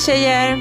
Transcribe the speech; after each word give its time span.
Hej 0.00 0.16
tjejer! 0.16 0.58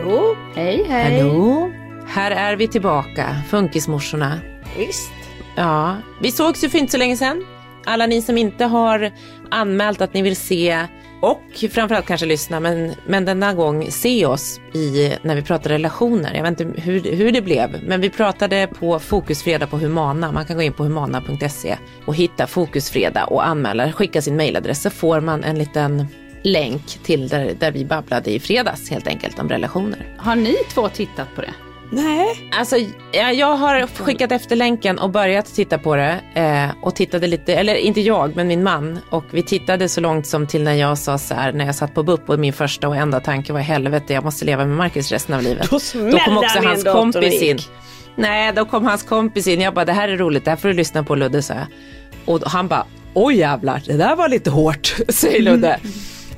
Jo, 0.00 0.36
hej 0.54 0.84
hej. 0.88 1.20
Hallå! 1.20 1.70
Här 2.06 2.30
är 2.30 2.56
vi 2.56 2.68
tillbaka, 2.68 3.36
Funkismorsorna. 3.48 4.40
Visst. 4.78 5.12
Ja, 5.56 5.96
vi 6.22 6.32
sågs 6.32 6.64
ju 6.64 6.68
för 6.68 6.78
inte 6.78 6.92
så 6.92 6.98
länge 6.98 7.16
sedan. 7.16 7.44
Alla 7.86 8.06
ni 8.06 8.22
som 8.22 8.38
inte 8.38 8.64
har 8.64 9.10
anmält 9.50 10.00
att 10.00 10.14
ni 10.14 10.22
vill 10.22 10.36
se 10.36 10.86
och 11.20 11.64
framförallt 11.70 12.06
kanske 12.06 12.26
lyssna, 12.26 12.60
men, 12.60 12.94
men 13.06 13.24
denna 13.24 13.54
gång 13.54 13.90
se 13.90 14.26
oss 14.26 14.60
i, 14.74 15.14
när 15.22 15.34
vi 15.34 15.42
pratar 15.42 15.70
relationer. 15.70 16.34
Jag 16.34 16.42
vet 16.42 16.60
inte 16.60 16.80
hur, 16.80 17.00
hur 17.00 17.32
det 17.32 17.42
blev, 17.42 17.82
men 17.82 18.00
vi 18.00 18.10
pratade 18.10 18.66
på 18.66 18.98
Fokusfredag 18.98 19.70
på 19.70 19.78
Humana. 19.78 20.32
Man 20.32 20.44
kan 20.44 20.56
gå 20.56 20.62
in 20.62 20.72
på 20.72 20.82
humana.se 20.82 21.76
och 22.06 22.14
hitta 22.14 22.46
Fokusfredag 22.46 23.32
och 23.32 23.46
anmäla, 23.46 23.92
skicka 23.92 24.22
sin 24.22 24.36
mailadress 24.36 24.82
så 24.82 24.90
får 24.90 25.20
man 25.20 25.44
en 25.44 25.58
liten 25.58 26.06
länk 26.42 26.86
till 26.86 27.28
där, 27.28 27.54
där 27.58 27.72
vi 27.72 27.84
babblade 27.84 28.30
i 28.30 28.40
fredags 28.40 28.90
helt 28.90 29.06
enkelt 29.06 29.38
om 29.38 29.48
relationer. 29.48 30.16
Har 30.18 30.36
ni 30.36 30.54
två 30.74 30.88
tittat 30.88 31.34
på 31.34 31.40
det? 31.40 31.54
Nej. 31.92 32.50
Alltså, 32.58 32.76
ja, 33.12 33.32
jag 33.32 33.56
har 33.56 33.86
skickat 33.86 34.32
efter 34.32 34.56
länken 34.56 34.98
och 34.98 35.10
börjat 35.10 35.54
titta 35.54 35.78
på 35.78 35.96
det. 35.96 36.20
Eh, 36.34 36.70
och 36.82 36.94
tittade 36.94 37.26
lite, 37.26 37.54
eller 37.54 37.74
inte 37.74 38.00
jag, 38.00 38.36
men 38.36 38.48
min 38.48 38.62
man. 38.62 38.98
Och 39.10 39.24
vi 39.30 39.42
tittade 39.42 39.88
så 39.88 40.00
långt 40.00 40.26
som 40.26 40.46
till 40.46 40.62
när 40.62 40.74
jag 40.74 40.98
sa 40.98 41.18
så 41.18 41.34
här, 41.34 41.52
när 41.52 41.66
jag 41.66 41.74
satt 41.74 41.94
på 41.94 42.02
BUP 42.02 42.30
och 42.30 42.38
min 42.38 42.52
första 42.52 42.88
och 42.88 42.96
enda 42.96 43.20
tanke 43.20 43.52
var 43.52 43.60
helvete, 43.60 44.12
jag 44.12 44.24
måste 44.24 44.44
leva 44.44 44.64
med 44.66 44.76
Marcus 44.76 45.12
resten 45.12 45.34
av 45.34 45.42
livet. 45.42 45.70
Då 45.70 45.78
Då 46.10 46.18
kom 46.18 46.38
också 46.38 46.58
hans 46.62 46.84
kompis 46.84 47.42
in. 47.42 47.58
Nej, 48.16 48.52
då 48.56 48.64
kom 48.64 48.86
hans 48.86 49.02
kompis 49.02 49.46
in. 49.46 49.60
Jag 49.60 49.74
bara, 49.74 49.84
det 49.84 49.92
här 49.92 50.08
är 50.08 50.16
roligt, 50.16 50.44
det 50.44 50.50
här 50.50 50.56
får 50.56 50.68
du 50.68 50.74
lyssna 50.74 51.02
på 51.02 51.14
Ludde, 51.14 51.42
sa 51.42 51.54
jag. 51.54 51.66
Och 52.24 52.40
han 52.50 52.68
bara, 52.68 52.86
oj 53.14 53.36
jävlar, 53.36 53.82
det 53.86 53.96
där 53.96 54.16
var 54.16 54.28
lite 54.28 54.50
hårt, 54.50 54.96
säger 55.08 55.42
Ludde. 55.42 55.80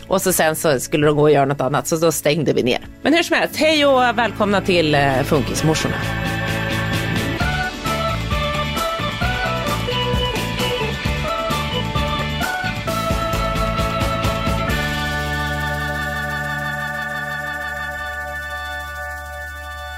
Och 0.09 0.23
så 0.23 0.33
sen 0.33 0.57
så 0.57 0.81
skulle 0.81 1.07
de 1.07 1.17
gå 1.17 1.23
och 1.23 1.31
göra 1.31 1.45
något 1.45 1.61
annat, 1.61 1.87
så 1.87 1.97
då 1.97 2.13
stängde 2.13 2.53
vi 2.53 2.63
ner. 2.63 2.87
Men 3.03 3.15
hur 3.15 3.23
som 3.23 3.37
helst, 3.37 3.57
hej 3.57 3.87
och 3.87 4.19
välkomna 4.19 4.61
till 4.61 4.95
eh, 4.95 5.23
Funkismorsorna. 5.23 5.95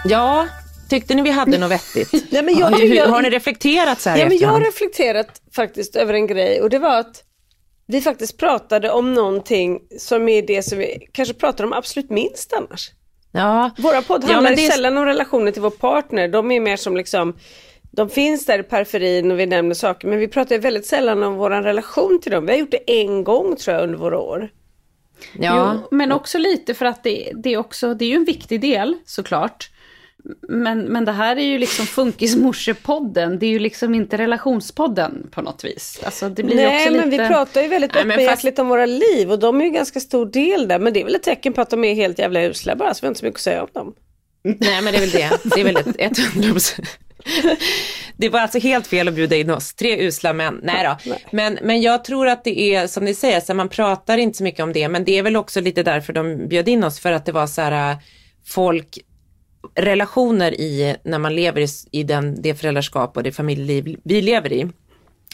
Ja, 0.05 0.47
tyckte 0.89 1.15
ni 1.15 1.23
vi 1.23 1.31
hade 1.31 1.59
något 1.59 1.71
vettigt? 1.71 2.13
Nej, 2.31 2.43
men 2.43 2.59
jag 2.59 2.77
tycker- 2.77 3.05
hur, 3.05 3.11
har 3.13 3.23
ni 3.23 3.31
reflekterat 3.31 4.01
så 4.01 4.11
här 4.11 4.17
Ja, 4.19 4.29
men 4.29 4.39
jag 4.39 4.49
har 4.49 4.61
reflekterat 4.61 5.41
faktiskt 5.57 5.97
över 5.97 6.15
en 6.15 6.27
grej 6.27 6.61
och 6.63 6.71
det 6.71 6.79
var 6.79 6.99
att 6.99 7.23
vi 7.87 8.01
faktiskt 8.01 8.39
pratade 8.39 8.91
om 8.91 9.15
någonting 9.15 9.81
som 9.99 10.29
är 10.29 10.43
det 10.43 10.63
som 10.63 10.79
vi 10.79 11.09
kanske 11.13 11.35
pratar 11.35 11.65
om 11.65 11.73
absolut 11.73 12.11
minst 12.11 12.53
annars. 12.53 12.91
Ja. 13.33 13.71
Våra 13.79 14.03
podd 14.03 14.25
Ja, 14.29 14.33
handlar 14.33 14.51
men 14.51 14.61
ju 14.61 14.67
det 14.67 14.73
sällan 14.73 14.97
om 14.97 15.05
relationer 15.05 15.53
till 15.53 15.63
vår 15.63 15.71
partner. 15.71 16.29
De 16.29 16.51
är 16.51 16.61
mer 16.61 16.77
som 16.77 16.97
liksom, 16.97 17.37
de 17.91 18.11
finns 18.11 18.47
där 18.47 18.59
i 18.59 18.63
periferin 18.63 19.31
och 19.31 19.39
vi 19.39 19.47
nämner 19.47 19.75
saker 19.75 20.09
men 20.09 20.19
vi 20.19 20.29
pratar 20.29 20.55
ju 20.55 20.61
väldigt 20.61 20.87
sällan 20.87 21.23
om 21.23 21.35
vår 21.35 21.51
relation 21.51 22.21
till 22.23 22.33
dem. 22.33 22.47
Vi 22.47 22.53
har 22.53 22.59
gjort 22.59 22.71
det 22.71 23.01
en 23.03 23.25
gång 23.25 23.57
tror 23.57 23.75
jag 23.77 23.83
under 23.85 23.99
våra 23.99 24.19
år. 24.19 24.49
Ja. 25.39 25.73
Jo, 25.75 25.97
men 25.97 26.13
också 26.13 26.39
lite 26.39 26.75
för 26.75 26.87
att 26.87 27.05
det, 27.05 27.33
det, 27.35 27.53
är 27.53 27.59
också, 27.59 27.95
det 27.95 28.05
är 28.05 28.09
ju 28.09 28.17
en 28.17 28.25
viktig 28.25 28.61
del 28.61 28.95
såklart. 29.05 29.71
Men, 30.49 30.81
men 30.81 31.05
det 31.05 31.13
här 31.13 31.37
är 31.37 31.43
ju 31.43 31.59
liksom 31.59 31.87
Funkismorsepodden, 31.87 33.39
det 33.39 33.47
är 33.47 33.51
ju 33.51 33.59
liksom 33.59 33.95
inte 33.95 34.19
relationspodden 34.19 35.29
på 35.31 35.43
något 35.43 35.65
vis. 35.65 36.01
Alltså 36.05 36.29
det 36.29 36.43
blir 36.43 36.57
Nej 36.57 36.77
också 36.77 36.97
men 36.97 37.11
lite... 37.11 37.23
vi 37.23 37.29
pratar 37.29 37.63
ju 37.63 37.69
väldigt 37.69 37.95
Nej, 37.95 38.05
men 38.05 38.11
öppenhjärtligt 38.11 38.59
om 38.59 38.69
våra 38.69 38.87
liv 38.87 39.33
och 39.33 39.39
de 39.39 39.57
är 39.57 39.61
ju 39.61 39.67
en 39.67 39.75
ganska 39.75 40.01
stor 40.01 40.27
del 40.27 40.69
där. 40.69 40.79
Men 40.79 40.93
det 40.93 41.01
är 41.01 41.05
väl 41.05 41.15
ett 41.15 41.23
tecken 41.23 41.53
på 41.53 41.61
att 41.61 41.71
de 41.71 41.85
är 41.85 41.95
helt 41.95 42.19
jävla 42.19 42.43
usla 42.43 42.77
bara 42.77 42.95
så 42.95 43.01
vi 43.03 43.07
har 43.07 43.11
inte 43.11 43.21
så 43.21 43.27
mycket 43.27 43.39
att 43.39 43.43
säga 43.43 43.63
om 43.63 43.69
dem. 43.73 43.95
Nej 44.43 44.83
men 44.83 44.93
det 44.93 44.99
är 44.99 45.01
väl 45.01 45.11
det. 45.11 45.31
Det 45.55 45.61
är 45.61 45.65
väl 45.65 45.77
ett, 45.77 45.97
ett 45.99 46.19
hundra 46.19 46.61
Det 48.17 48.29
var 48.29 48.41
alltså 48.41 48.59
helt 48.59 48.87
fel 48.87 49.09
att 49.09 49.15
bjuda 49.15 49.37
in 49.37 49.51
oss, 49.51 49.75
tre 49.75 50.07
usla 50.07 50.33
män. 50.33 50.61
Nej 50.63 50.97
då. 51.05 51.15
Men, 51.31 51.59
men 51.63 51.83
jag 51.83 52.05
tror 52.05 52.29
att 52.29 52.45
det 52.45 52.61
är 52.61 52.87
som 52.87 53.05
ni 53.05 53.15
säger, 53.15 53.41
så 53.41 53.55
man 53.55 53.69
pratar 53.69 54.19
inte 54.19 54.39
så 54.39 54.45
mycket 54.45 54.63
om 54.63 54.73
det, 54.73 54.89
men 54.89 55.05
det 55.05 55.19
är 55.19 55.23
väl 55.23 55.37
också 55.37 55.61
lite 55.61 55.83
därför 55.83 56.13
de 56.13 56.49
bjöd 56.49 56.69
in 56.69 56.85
oss, 56.85 57.01
för 57.01 57.13
att 57.13 57.27
det 57.27 57.33
var 57.33 57.47
så 57.47 57.63
här, 57.63 57.91
äh, 57.91 57.97
folk, 58.47 58.99
relationer 59.75 60.61
i, 60.61 60.97
när 61.03 61.19
man 61.19 61.35
lever 61.35 61.61
i, 61.61 61.69
i 61.91 62.03
den, 62.03 62.43
det 62.43 62.55
föräldraskap 62.55 63.17
och 63.17 63.23
det 63.23 63.33
familjeliv 63.33 64.01
vi 64.05 64.23
lever 64.23 64.53
i, 64.53 64.69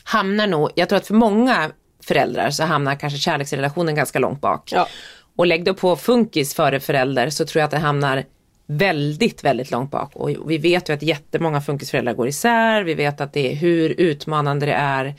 hamnar 0.05 0.47
nog, 0.47 0.71
jag 0.75 0.89
tror 0.89 0.97
att 0.97 1.07
för 1.07 1.15
många 1.15 1.71
föräldrar 2.07 2.51
så 2.51 2.63
hamnar 2.63 2.95
kanske 2.95 3.19
kärleksrelationen 3.19 3.95
ganska 3.95 4.19
långt 4.19 4.41
bak. 4.41 4.73
Ja. 4.73 4.89
Och 5.37 5.47
lägg 5.47 5.65
då 5.65 5.75
på 5.75 5.97
funkis 5.97 6.55
före 6.55 6.81
förälder 6.81 7.31
så 7.31 7.47
tror 7.47 7.61
jag 7.61 7.65
att 7.65 7.71
det 7.71 7.79
hamnar 7.79 8.25
väldigt, 8.67 9.45
väldigt 9.45 9.71
långt 9.71 9.91
bak. 9.91 10.17
Och 10.17 10.51
vi 10.51 10.59
vet 10.59 10.89
ju 10.89 10.93
att 10.93 11.03
jättemånga 11.03 11.61
funkisföräldrar 11.61 12.15
går 12.15 12.29
isär. 12.29 12.83
Vi 12.83 12.95
vet 12.95 13.21
att 13.21 13.33
det 13.33 13.53
är 13.53 13.57
hur 13.57 13.91
utmanande 13.91 14.67
det 14.67 14.73
är 14.73 15.15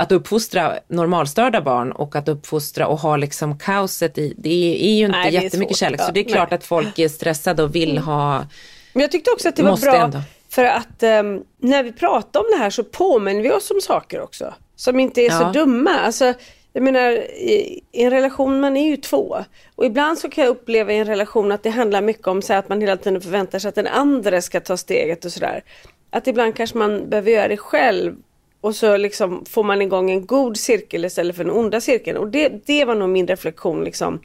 att 0.00 0.12
uppfostra 0.12 0.78
normalstörda 0.88 1.60
barn 1.60 1.92
och 1.92 2.16
att 2.16 2.28
uppfostra 2.28 2.86
och 2.86 2.98
ha 2.98 3.16
liksom 3.16 3.58
kaoset 3.58 4.18
i, 4.18 4.34
det 4.38 4.74
är 4.84 4.94
ju 4.94 5.04
inte 5.06 5.18
Nej, 5.18 5.34
jättemycket 5.34 5.76
svårt, 5.76 5.86
kärlek. 5.86 6.00
Så 6.00 6.12
det 6.12 6.20
är 6.20 6.24
klart 6.24 6.50
Nej. 6.50 6.56
att 6.58 6.64
folk 6.64 6.98
är 6.98 7.08
stressade 7.08 7.62
och 7.62 7.74
vill 7.74 7.98
ha, 7.98 8.46
Men 8.92 9.00
jag 9.00 9.10
tyckte 9.12 9.30
också 9.30 9.48
att 9.48 9.56
det 9.56 9.62
var 9.62 9.76
bra 9.76 9.96
ändå. 9.96 10.18
för 10.48 10.64
att 10.64 11.02
ehm, 11.02 11.42
när 11.58 11.82
vi 11.82 11.92
pratar 11.92 12.40
om 12.40 12.46
det 12.50 12.56
här 12.58 12.70
så 12.70 12.84
påminner 12.84 13.42
vi 13.42 13.50
oss 13.52 13.70
om 13.70 13.80
saker 13.80 14.20
också. 14.20 14.54
Som 14.76 15.00
inte 15.00 15.20
är 15.20 15.30
så 15.30 15.42
Ja. 15.42 15.52
dumma. 15.52 15.90
Alltså, 15.90 16.34
jag 16.72 16.82
menar 16.82 17.10
i, 17.10 17.80
i 17.92 18.02
en 18.04 18.10
relation, 18.10 18.60
man 18.60 18.76
är 18.76 18.86
ju 18.90 18.96
två. 18.96 19.38
Och 19.74 19.84
ibland 19.84 20.18
så 20.18 20.28
kan 20.30 20.44
jag 20.44 20.50
uppleva 20.50 20.92
i 20.92 20.96
en 20.98 21.06
relation 21.06 21.52
att 21.52 21.62
det 21.62 21.70
handlar 21.70 22.02
mycket 22.02 22.26
om 22.26 22.42
så 22.42 22.52
att 22.54 22.68
man 22.68 22.80
hela 22.80 22.96
tiden 22.96 23.20
förväntar 23.20 23.58
sig 23.58 23.68
att 23.68 23.74
den 23.74 23.86
andra 23.86 24.42
ska 24.42 24.60
ta 24.60 24.76
steget 24.76 25.24
och 25.24 25.32
sådär. 25.32 25.62
Att 26.10 26.26
ibland 26.26 26.56
kanske 26.56 26.78
man 26.78 27.10
behöver 27.10 27.30
göra 27.30 27.48
det 27.48 27.56
själv 27.56 28.14
och 28.60 28.76
så 28.76 28.96
liksom 28.96 29.44
får 29.44 29.64
man 29.64 29.82
igång 29.82 30.10
en 30.10 30.26
god 30.26 30.56
cirkel 30.56 31.04
istället 31.04 31.36
för 31.36 31.44
den 31.44 31.52
onda 31.52 31.80
cirkeln. 31.80 32.16
Och 32.16 32.28
det, 32.28 32.66
det 32.66 32.84
var 32.84 32.94
nog 32.94 33.08
min 33.08 33.26
reflektion 33.26 33.84
liksom 33.84 34.20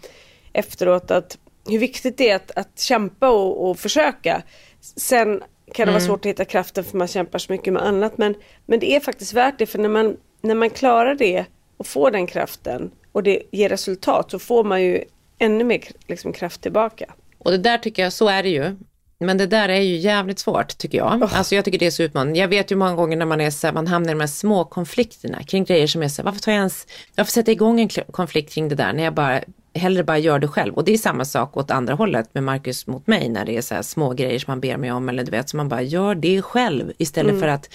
efteråt 0.53 1.11
att 1.11 1.37
hur 1.69 1.79
viktigt 1.79 2.17
det 2.17 2.29
är 2.29 2.35
att, 2.35 2.51
att 2.55 2.79
kämpa 2.79 3.29
och, 3.29 3.69
och 3.69 3.79
försöka. 3.79 4.43
Sen 4.81 5.43
kan 5.73 5.85
det 5.85 5.91
vara 5.91 6.03
svårt 6.03 6.19
att 6.19 6.29
hitta 6.29 6.45
kraften 6.45 6.83
för 6.83 6.97
man 6.97 7.07
kämpar 7.07 7.39
så 7.39 7.51
mycket 7.51 7.73
med 7.73 7.83
annat 7.83 8.17
men, 8.17 8.35
men 8.65 8.79
det 8.79 8.95
är 8.95 8.99
faktiskt 8.99 9.33
värt 9.33 9.59
det 9.59 9.65
för 9.65 9.79
när 9.79 9.89
man, 9.89 10.17
när 10.41 10.55
man 10.55 10.69
klarar 10.69 11.15
det 11.15 11.45
och 11.77 11.87
får 11.87 12.11
den 12.11 12.27
kraften 12.27 12.91
och 13.11 13.23
det 13.23 13.41
ger 13.51 13.69
resultat 13.69 14.31
så 14.31 14.39
får 14.39 14.63
man 14.63 14.83
ju 14.83 15.03
ännu 15.39 15.63
mer 15.63 15.83
liksom, 16.07 16.33
kraft 16.33 16.61
tillbaka. 16.61 17.13
Och 17.37 17.51
det 17.51 17.57
där 17.57 17.77
tycker 17.77 18.03
jag, 18.03 18.13
så 18.13 18.27
är 18.27 18.43
det 18.43 18.49
ju. 18.49 18.75
Men 19.19 19.37
det 19.37 19.47
där 19.47 19.69
är 19.69 19.81
ju 19.81 19.95
jävligt 19.95 20.39
svårt 20.39 20.77
tycker 20.77 20.97
jag. 20.97 21.23
Oh. 21.23 21.37
Alltså 21.37 21.55
jag 21.55 21.65
tycker 21.65 21.79
det 21.79 21.85
är 21.85 21.91
så 21.91 22.03
utmanande. 22.03 22.39
Jag 22.39 22.47
vet 22.47 22.71
ju 22.71 22.75
många 22.75 22.95
gånger 22.95 23.17
när 23.17 23.25
man 23.25 23.41
är 23.41 23.49
så 23.49 23.67
här, 23.67 23.73
man 23.73 23.87
hamnar 23.87 24.09
i 24.09 24.13
de 24.13 24.19
här 24.19 24.27
små 24.27 24.65
konflikterna 24.65 25.43
kring 25.43 25.63
grejer 25.63 25.87
som 25.87 26.03
är 26.03 26.07
så 26.07 26.21
här, 26.21 26.25
varför 26.25 26.39
tar 26.39 26.51
jag 26.51 26.59
ens, 26.59 26.87
varför 27.15 27.31
sätta 27.31 27.51
igång 27.51 27.81
en 27.81 27.89
konflikt 27.89 28.53
kring 28.53 28.69
det 28.69 28.75
där 28.75 28.93
när 28.93 29.03
jag 29.03 29.13
bara 29.13 29.41
hellre 29.75 30.03
bara 30.03 30.17
gör 30.17 30.39
det 30.39 30.47
själv. 30.47 30.73
Och 30.73 30.83
det 30.83 30.93
är 30.93 30.97
samma 30.97 31.25
sak 31.25 31.57
åt 31.57 31.71
andra 31.71 31.93
hållet 31.93 32.29
med 32.33 32.43
Marcus 32.43 32.87
mot 32.87 33.07
mig 33.07 33.29
när 33.29 33.45
det 33.45 33.57
är 33.57 33.61
så 33.61 33.75
här 33.75 33.81
små 33.81 34.13
grejer 34.13 34.39
som 34.39 34.51
man 34.51 34.59
ber 34.59 34.77
mig 34.77 34.91
om 34.91 35.09
eller 35.09 35.23
du 35.23 35.31
vet, 35.31 35.49
så 35.49 35.57
man 35.57 35.69
bara 35.69 35.81
gör 35.81 36.15
det 36.15 36.41
själv 36.41 36.91
istället 36.97 37.39
för 37.39 37.47
att 37.47 37.69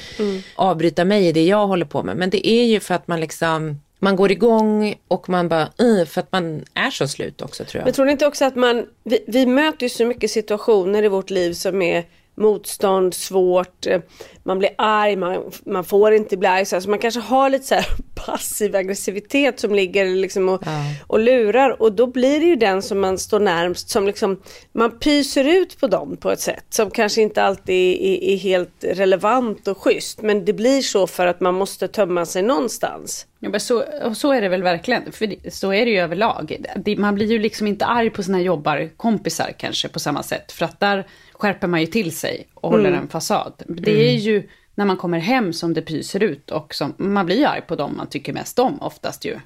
avbryta 0.55 1.05
mig 1.05 1.27
i 1.27 1.33
det 1.33 1.45
jag 1.45 1.67
håller 1.67 1.87
på 1.87 2.03
med. 2.03 2.17
Men 2.17 2.31
det 2.31 2.49
är 2.49 2.65
ju 2.65 2.81
för 2.81 2.95
att 2.95 3.09
man 3.09 3.21
liksom, 3.21 3.81
man 4.03 4.17
går 4.17 4.33
igång 4.33 4.95
och 5.09 5.29
man 5.29 5.49
bara, 5.49 5.69
uh, 5.83 6.05
för 6.05 6.21
att 6.21 6.33
man 6.33 6.65
är 6.75 6.91
så 6.91 7.09
slut 7.09 7.43
också 7.43 7.65
tror 7.65 7.81
jag. 7.81 7.85
Men 7.85 7.95
tror 7.95 8.05
ni 8.05 8.13
inte 8.13 8.27
också 8.27 8.45
att 8.45 8.57
man, 8.57 8.87
vi, 9.05 9.25
vi 9.27 9.47
möter 9.47 9.83
ju 9.83 9.89
så 9.89 10.05
mycket 10.05 10.31
situationer 10.31 11.03
i 11.03 11.09
vårt 11.09 11.31
liv 11.31 11.53
som 11.53 11.83
är 11.83 12.05
motstånd, 12.35 13.15
svårt, 13.15 13.87
eh, 13.87 14.01
man 14.43 14.59
blir 14.59 14.71
arg, 14.79 15.17
man, 15.17 15.53
man 15.67 15.85
får 15.85 16.13
inte 16.13 16.37
bli 16.37 16.49
arg. 16.49 16.67
Så 16.67 16.77
alltså 16.77 16.91
man 16.91 16.99
kanske 16.99 17.21
har 17.21 17.51
lite 17.51 17.65
så 17.65 17.75
här 17.75 17.87
passiv 18.27 18.77
aggressivitet 18.77 19.61
som 19.61 19.75
ligger 19.75 20.07
liksom 20.07 20.49
och, 20.49 20.63
och 21.07 21.21
lurar 21.21 21.83
och 21.83 21.93
då 21.93 22.07
blir 22.07 22.41
det 22.41 22.47
ju 22.47 22.57
den 22.57 22.83
som 22.83 23.01
man 23.01 23.19
står 23.19 23.41
närmst 23.41 23.91
som 23.91 24.07
liksom, 24.07 24.43
man 24.73 24.99
pyser 24.99 25.45
ut 25.45 25.81
på 25.81 25.87
dem 25.87 26.17
på 26.17 26.31
ett 26.31 26.41
sätt 26.41 26.65
som 26.71 26.91
kanske 26.91 27.23
inte 27.23 27.43
alltid 27.43 28.01
är, 28.01 28.33
är 28.33 28.37
helt 28.37 28.85
relevant 28.85 29.69
och 29.69 29.79
schysst. 29.79 30.23
Men 30.23 30.45
det 30.45 30.53
blir 30.53 30.83
så 30.83 31.07
för 31.07 31.27
att 31.27 31.41
man 31.41 31.55
måste 31.55 31.89
tömma 31.89 32.27
sig 32.27 32.43
någonstans. 32.43 33.27
Ja, 33.39 33.49
men 33.49 33.61
så, 33.61 33.85
och 34.05 34.17
så 34.17 34.33
är 34.33 34.41
det 34.41 34.49
väl 34.49 34.63
verkligen, 34.63 35.13
för 35.13 35.51
så 35.51 35.73
är 35.73 35.85
det 35.85 35.91
ju 35.91 35.99
överlag. 35.99 36.57
Man 36.99 37.15
blir 37.15 37.27
ju 37.27 37.39
liksom 37.39 37.67
inte 37.67 37.87
arg 37.87 38.11
på 38.11 38.23
sina 38.23 38.41
jobbarkompisar 38.41 39.53
kanske 39.59 39.89
på 39.89 39.99
samma 39.99 40.23
sätt, 40.23 40.53
för 40.53 40.65
att 40.65 40.81
där 40.81 41.07
skärper 41.41 41.67
man 41.67 41.81
ju 41.81 41.87
till 41.87 42.17
sig 42.17 42.49
och 42.55 42.71
håller 42.71 42.93
en 42.93 43.09
fasad. 43.09 43.63
Det 43.69 44.09
är 44.09 44.15
ju 44.15 44.49
när 44.75 44.85
man 44.85 44.97
kommer 44.97 45.19
hem 45.19 45.53
som 45.53 45.75
det 45.75 45.83
pyser 45.83 46.23
ut 46.23 46.51
och 46.51 46.75
som, 46.75 46.95
man 46.99 47.27
blir 47.27 47.37
ju 47.37 47.45
arg 47.45 47.63
på 47.69 47.77
dem 47.77 47.97
man 47.97 48.07
tycker 48.07 48.33
mest 48.33 48.59
om 48.59 48.83
oftast 48.83 49.25
ju. 49.25 49.39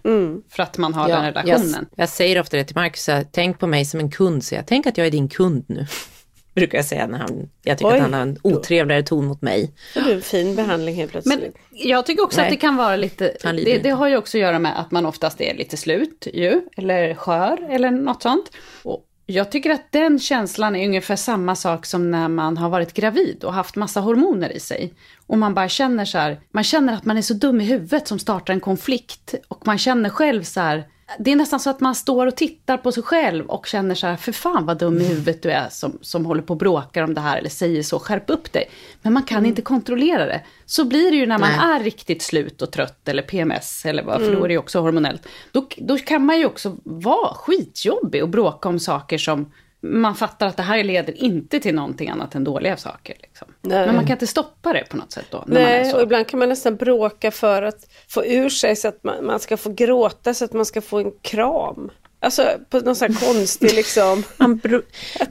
För 0.48 0.62
att 0.62 0.78
man 0.78 0.94
har 0.94 1.08
den 1.08 1.24
relationen. 1.24 1.86
Jag, 1.90 2.02
jag 2.02 2.08
säger 2.08 2.40
ofta 2.40 2.56
det 2.56 2.64
till 2.64 2.76
Marcus, 2.76 3.08
tänk 3.32 3.58
på 3.58 3.66
mig 3.66 3.84
som 3.84 4.00
en 4.00 4.10
kund, 4.10 4.44
så 4.44 4.54
jag 4.54 4.66
tänk 4.66 4.86
att 4.86 4.98
jag 4.98 5.06
är 5.06 5.10
din 5.10 5.28
kund 5.28 5.64
nu. 5.66 5.86
Brukar 6.54 6.78
jag 6.78 6.84
säga 6.84 7.06
när 7.06 7.18
han, 7.18 7.50
jag 7.62 7.78
tycker 7.78 7.90
Oj. 7.90 7.94
att 7.96 8.02
han 8.02 8.14
har 8.14 8.20
en 8.20 8.38
otrevligare 8.42 9.02
ton 9.02 9.26
mot 9.26 9.42
mig. 9.42 9.70
Det 9.94 10.00
blir 10.00 10.14
en 10.14 10.22
fin 10.22 10.56
behandling 10.56 10.94
helt 10.94 11.10
plötsligt. 11.10 11.40
Men 11.40 11.52
jag 11.70 12.06
tycker 12.06 12.24
också 12.24 12.40
Nej. 12.40 12.46
att 12.46 12.52
det 12.52 12.56
kan 12.56 12.76
vara 12.76 12.96
lite, 12.96 13.36
det, 13.42 13.78
det 13.78 13.90
har 13.90 14.08
ju 14.08 14.16
också 14.16 14.38
att 14.38 14.42
göra 14.42 14.58
med 14.58 14.80
att 14.80 14.90
man 14.90 15.06
oftast 15.06 15.40
är 15.40 15.54
lite 15.54 15.76
slut 15.76 16.26
ju, 16.32 16.60
eller 16.76 17.14
skör 17.14 17.70
eller 17.70 17.90
något 17.90 18.22
sånt. 18.22 18.50
Och 18.82 19.06
jag 19.26 19.50
tycker 19.50 19.70
att 19.70 19.92
den 19.92 20.18
känslan 20.18 20.76
är 20.76 20.86
ungefär 20.86 21.16
samma 21.16 21.56
sak 21.56 21.86
som 21.86 22.10
när 22.10 22.28
man 22.28 22.56
har 22.56 22.68
varit 22.68 22.92
gravid 22.92 23.44
och 23.44 23.52
haft 23.52 23.76
massa 23.76 24.00
hormoner 24.00 24.52
i 24.52 24.60
sig. 24.60 24.94
Och 25.26 25.38
man 25.38 25.54
bara 25.54 25.68
känner 25.68 26.04
så 26.04 26.18
här, 26.18 26.40
man 26.50 26.64
känner 26.64 26.92
att 26.92 27.04
man 27.04 27.16
är 27.16 27.22
så 27.22 27.34
dum 27.34 27.60
i 27.60 27.64
huvudet 27.64 28.08
som 28.08 28.18
startar 28.18 28.54
en 28.54 28.60
konflikt. 28.60 29.34
Och 29.48 29.66
man 29.66 29.78
känner 29.78 30.10
själv 30.10 30.42
så 30.42 30.60
här, 30.60 30.84
det 31.18 31.32
är 31.32 31.36
nästan 31.36 31.60
så 31.60 31.70
att 31.70 31.80
man 31.80 31.94
står 31.94 32.26
och 32.26 32.36
tittar 32.36 32.76
på 32.76 32.92
sig 32.92 33.02
själv 33.02 33.46
och 33.46 33.66
känner 33.66 33.94
så 33.94 34.06
här, 34.06 34.16
för 34.16 34.32
fan 34.32 34.66
vad 34.66 34.78
dum 34.78 35.00
i 35.00 35.04
huvudet 35.04 35.42
du 35.42 35.50
är 35.50 35.68
som, 35.68 35.98
som 36.00 36.26
håller 36.26 36.42
på 36.42 36.52
och 36.52 36.58
bråkar 36.58 37.02
om 37.02 37.14
det 37.14 37.20
här 37.20 37.38
eller 37.38 37.48
säger 37.48 37.82
så, 37.82 37.98
skärp 37.98 38.30
upp 38.30 38.52
dig. 38.52 38.70
Men 39.02 39.12
man 39.12 39.22
kan 39.22 39.46
inte 39.46 39.62
kontrollera 39.62 40.26
det. 40.26 40.40
Så 40.66 40.84
blir 40.84 41.10
det 41.10 41.16
ju 41.16 41.26
när 41.26 41.38
man 41.38 41.50
Nej. 41.50 41.76
är 41.76 41.84
riktigt 41.84 42.22
slut 42.22 42.62
och 42.62 42.70
trött 42.70 43.08
eller 43.08 43.22
PMS 43.22 43.84
eller 43.84 44.02
vad, 44.02 44.20
för 44.20 44.32
då 44.32 44.44
är 44.44 44.48
det 44.48 44.54
ju 44.54 44.58
också 44.58 44.80
hormonellt. 44.80 45.28
Då, 45.52 45.68
då 45.76 45.98
kan 45.98 46.26
man 46.26 46.38
ju 46.38 46.46
också 46.46 46.76
vara 46.84 47.34
skitjobbig 47.34 48.22
och 48.22 48.28
bråka 48.28 48.68
om 48.68 48.78
saker 48.78 49.18
som 49.18 49.52
man 49.92 50.14
fattar 50.14 50.46
att 50.46 50.56
det 50.56 50.62
här 50.62 50.84
leder 50.84 51.22
inte 51.24 51.60
till 51.60 51.74
någonting 51.74 52.08
annat 52.08 52.34
än 52.34 52.44
dåliga 52.44 52.76
saker. 52.76 53.16
Liksom. 53.22 53.48
Men 53.60 53.94
man 53.94 54.04
kan 54.06 54.12
inte 54.12 54.26
stoppa 54.26 54.72
det 54.72 54.84
på 54.90 54.96
något 54.96 55.12
sätt 55.12 55.24
då. 55.30 55.44
När 55.46 55.54
man 55.60 55.62
är 55.70 55.80
Nej, 55.82 55.90
så. 55.90 55.96
och 55.96 56.02
ibland 56.02 56.26
kan 56.26 56.38
man 56.38 56.48
nästan 56.48 56.76
bråka 56.76 57.30
för 57.30 57.62
att 57.62 57.86
få 58.08 58.24
ur 58.26 58.48
sig 58.48 58.76
så 58.76 58.88
att 58.88 59.04
man, 59.04 59.24
man 59.26 59.40
ska 59.40 59.56
få 59.56 59.70
gråta 59.72 60.34
så 60.34 60.44
att 60.44 60.52
man 60.52 60.66
ska 60.66 60.80
få 60.80 60.98
en 60.98 61.12
kram. 61.22 61.90
Alltså 62.20 62.42
på 62.70 62.80
någon 62.80 62.96
sån 62.96 63.12
här 63.14 63.26
konstig 63.26 63.72
liksom. 63.74 64.22
Det- 64.38 64.82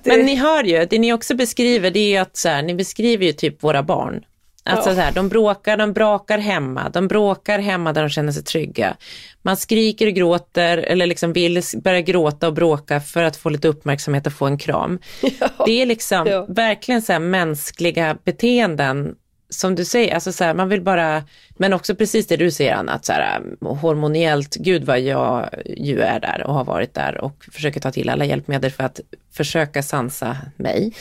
Men 0.04 0.26
ni 0.26 0.36
hör 0.36 0.64
ju, 0.64 0.86
det 0.86 1.00
ni 1.00 1.14
också 1.14 1.36
beskriver 1.36 1.92
det 1.92 2.00
är 2.00 2.10
ju 2.10 2.18
att 2.18 2.38
så 2.38 2.50
här, 2.50 2.62
ni 2.62 2.74
beskriver 2.76 3.26
ju 3.26 3.32
typ 3.32 3.64
våra 3.64 3.84
barn. 3.84 4.24
Alltså 4.66 4.90
Ja. 4.90 4.96
så 4.96 5.02
här, 5.02 5.12
de 5.12 5.30
bråkar, 5.30 5.78
de 5.78 5.94
brakar 5.94 6.38
hemma, 6.38 6.90
de 6.90 7.08
bråkar 7.08 7.60
hemma 7.60 7.94
där 7.94 8.02
de 8.02 8.10
känner 8.10 8.32
sig 8.32 8.44
trygga. 8.44 8.98
Man 9.42 9.58
skriker 9.58 10.08
och 10.08 10.14
gråter 10.14 10.78
eller 10.78 11.06
liksom 11.06 11.34
vill 11.34 11.62
börja 11.84 12.02
gråta 12.02 12.48
och 12.48 12.54
bråka 12.54 13.00
för 13.02 13.24
att 13.24 13.36
få 13.36 13.50
lite 13.50 13.68
uppmärksamhet 13.68 14.28
och 14.28 14.34
få 14.34 14.46
en 14.46 14.58
kram. 14.58 15.00
Det 15.66 15.82
är 15.82 15.86
liksom 15.86 16.28
Ja. 16.28 16.46
verkligen 16.50 17.02
så 17.02 17.20
mänskliga 17.20 18.18
beteenden 18.24 19.16
som 19.50 19.76
du 19.76 19.86
säger, 19.86 20.16
alltså 20.16 20.32
så 20.32 20.44
här, 20.44 20.54
man 20.54 20.70
vill 20.70 20.82
bara, 20.82 21.24
men 21.58 21.74
också 21.74 21.96
precis 21.96 22.28
det 22.28 22.38
du 22.38 22.52
säger 22.52 22.74
Anna, 22.76 22.92
att 22.92 23.06
så 23.06 23.14
här, 23.14 23.42
hormoniellt, 23.62 24.56
gud 24.56 24.84
vad 24.84 25.00
jag 25.00 25.50
ju 25.78 26.02
är 26.02 26.20
där 26.20 26.44
och 26.48 26.54
har 26.54 26.64
varit 26.64 26.94
där 26.94 27.22
och 27.22 27.46
försöker 27.52 27.80
ta 27.80 27.92
till 27.92 28.10
alla 28.10 28.26
hjälpmedel 28.26 28.72
för 28.72 28.84
att 28.84 29.00
försöka 29.34 29.84
sansa 29.84 30.38
mig. 30.56 30.94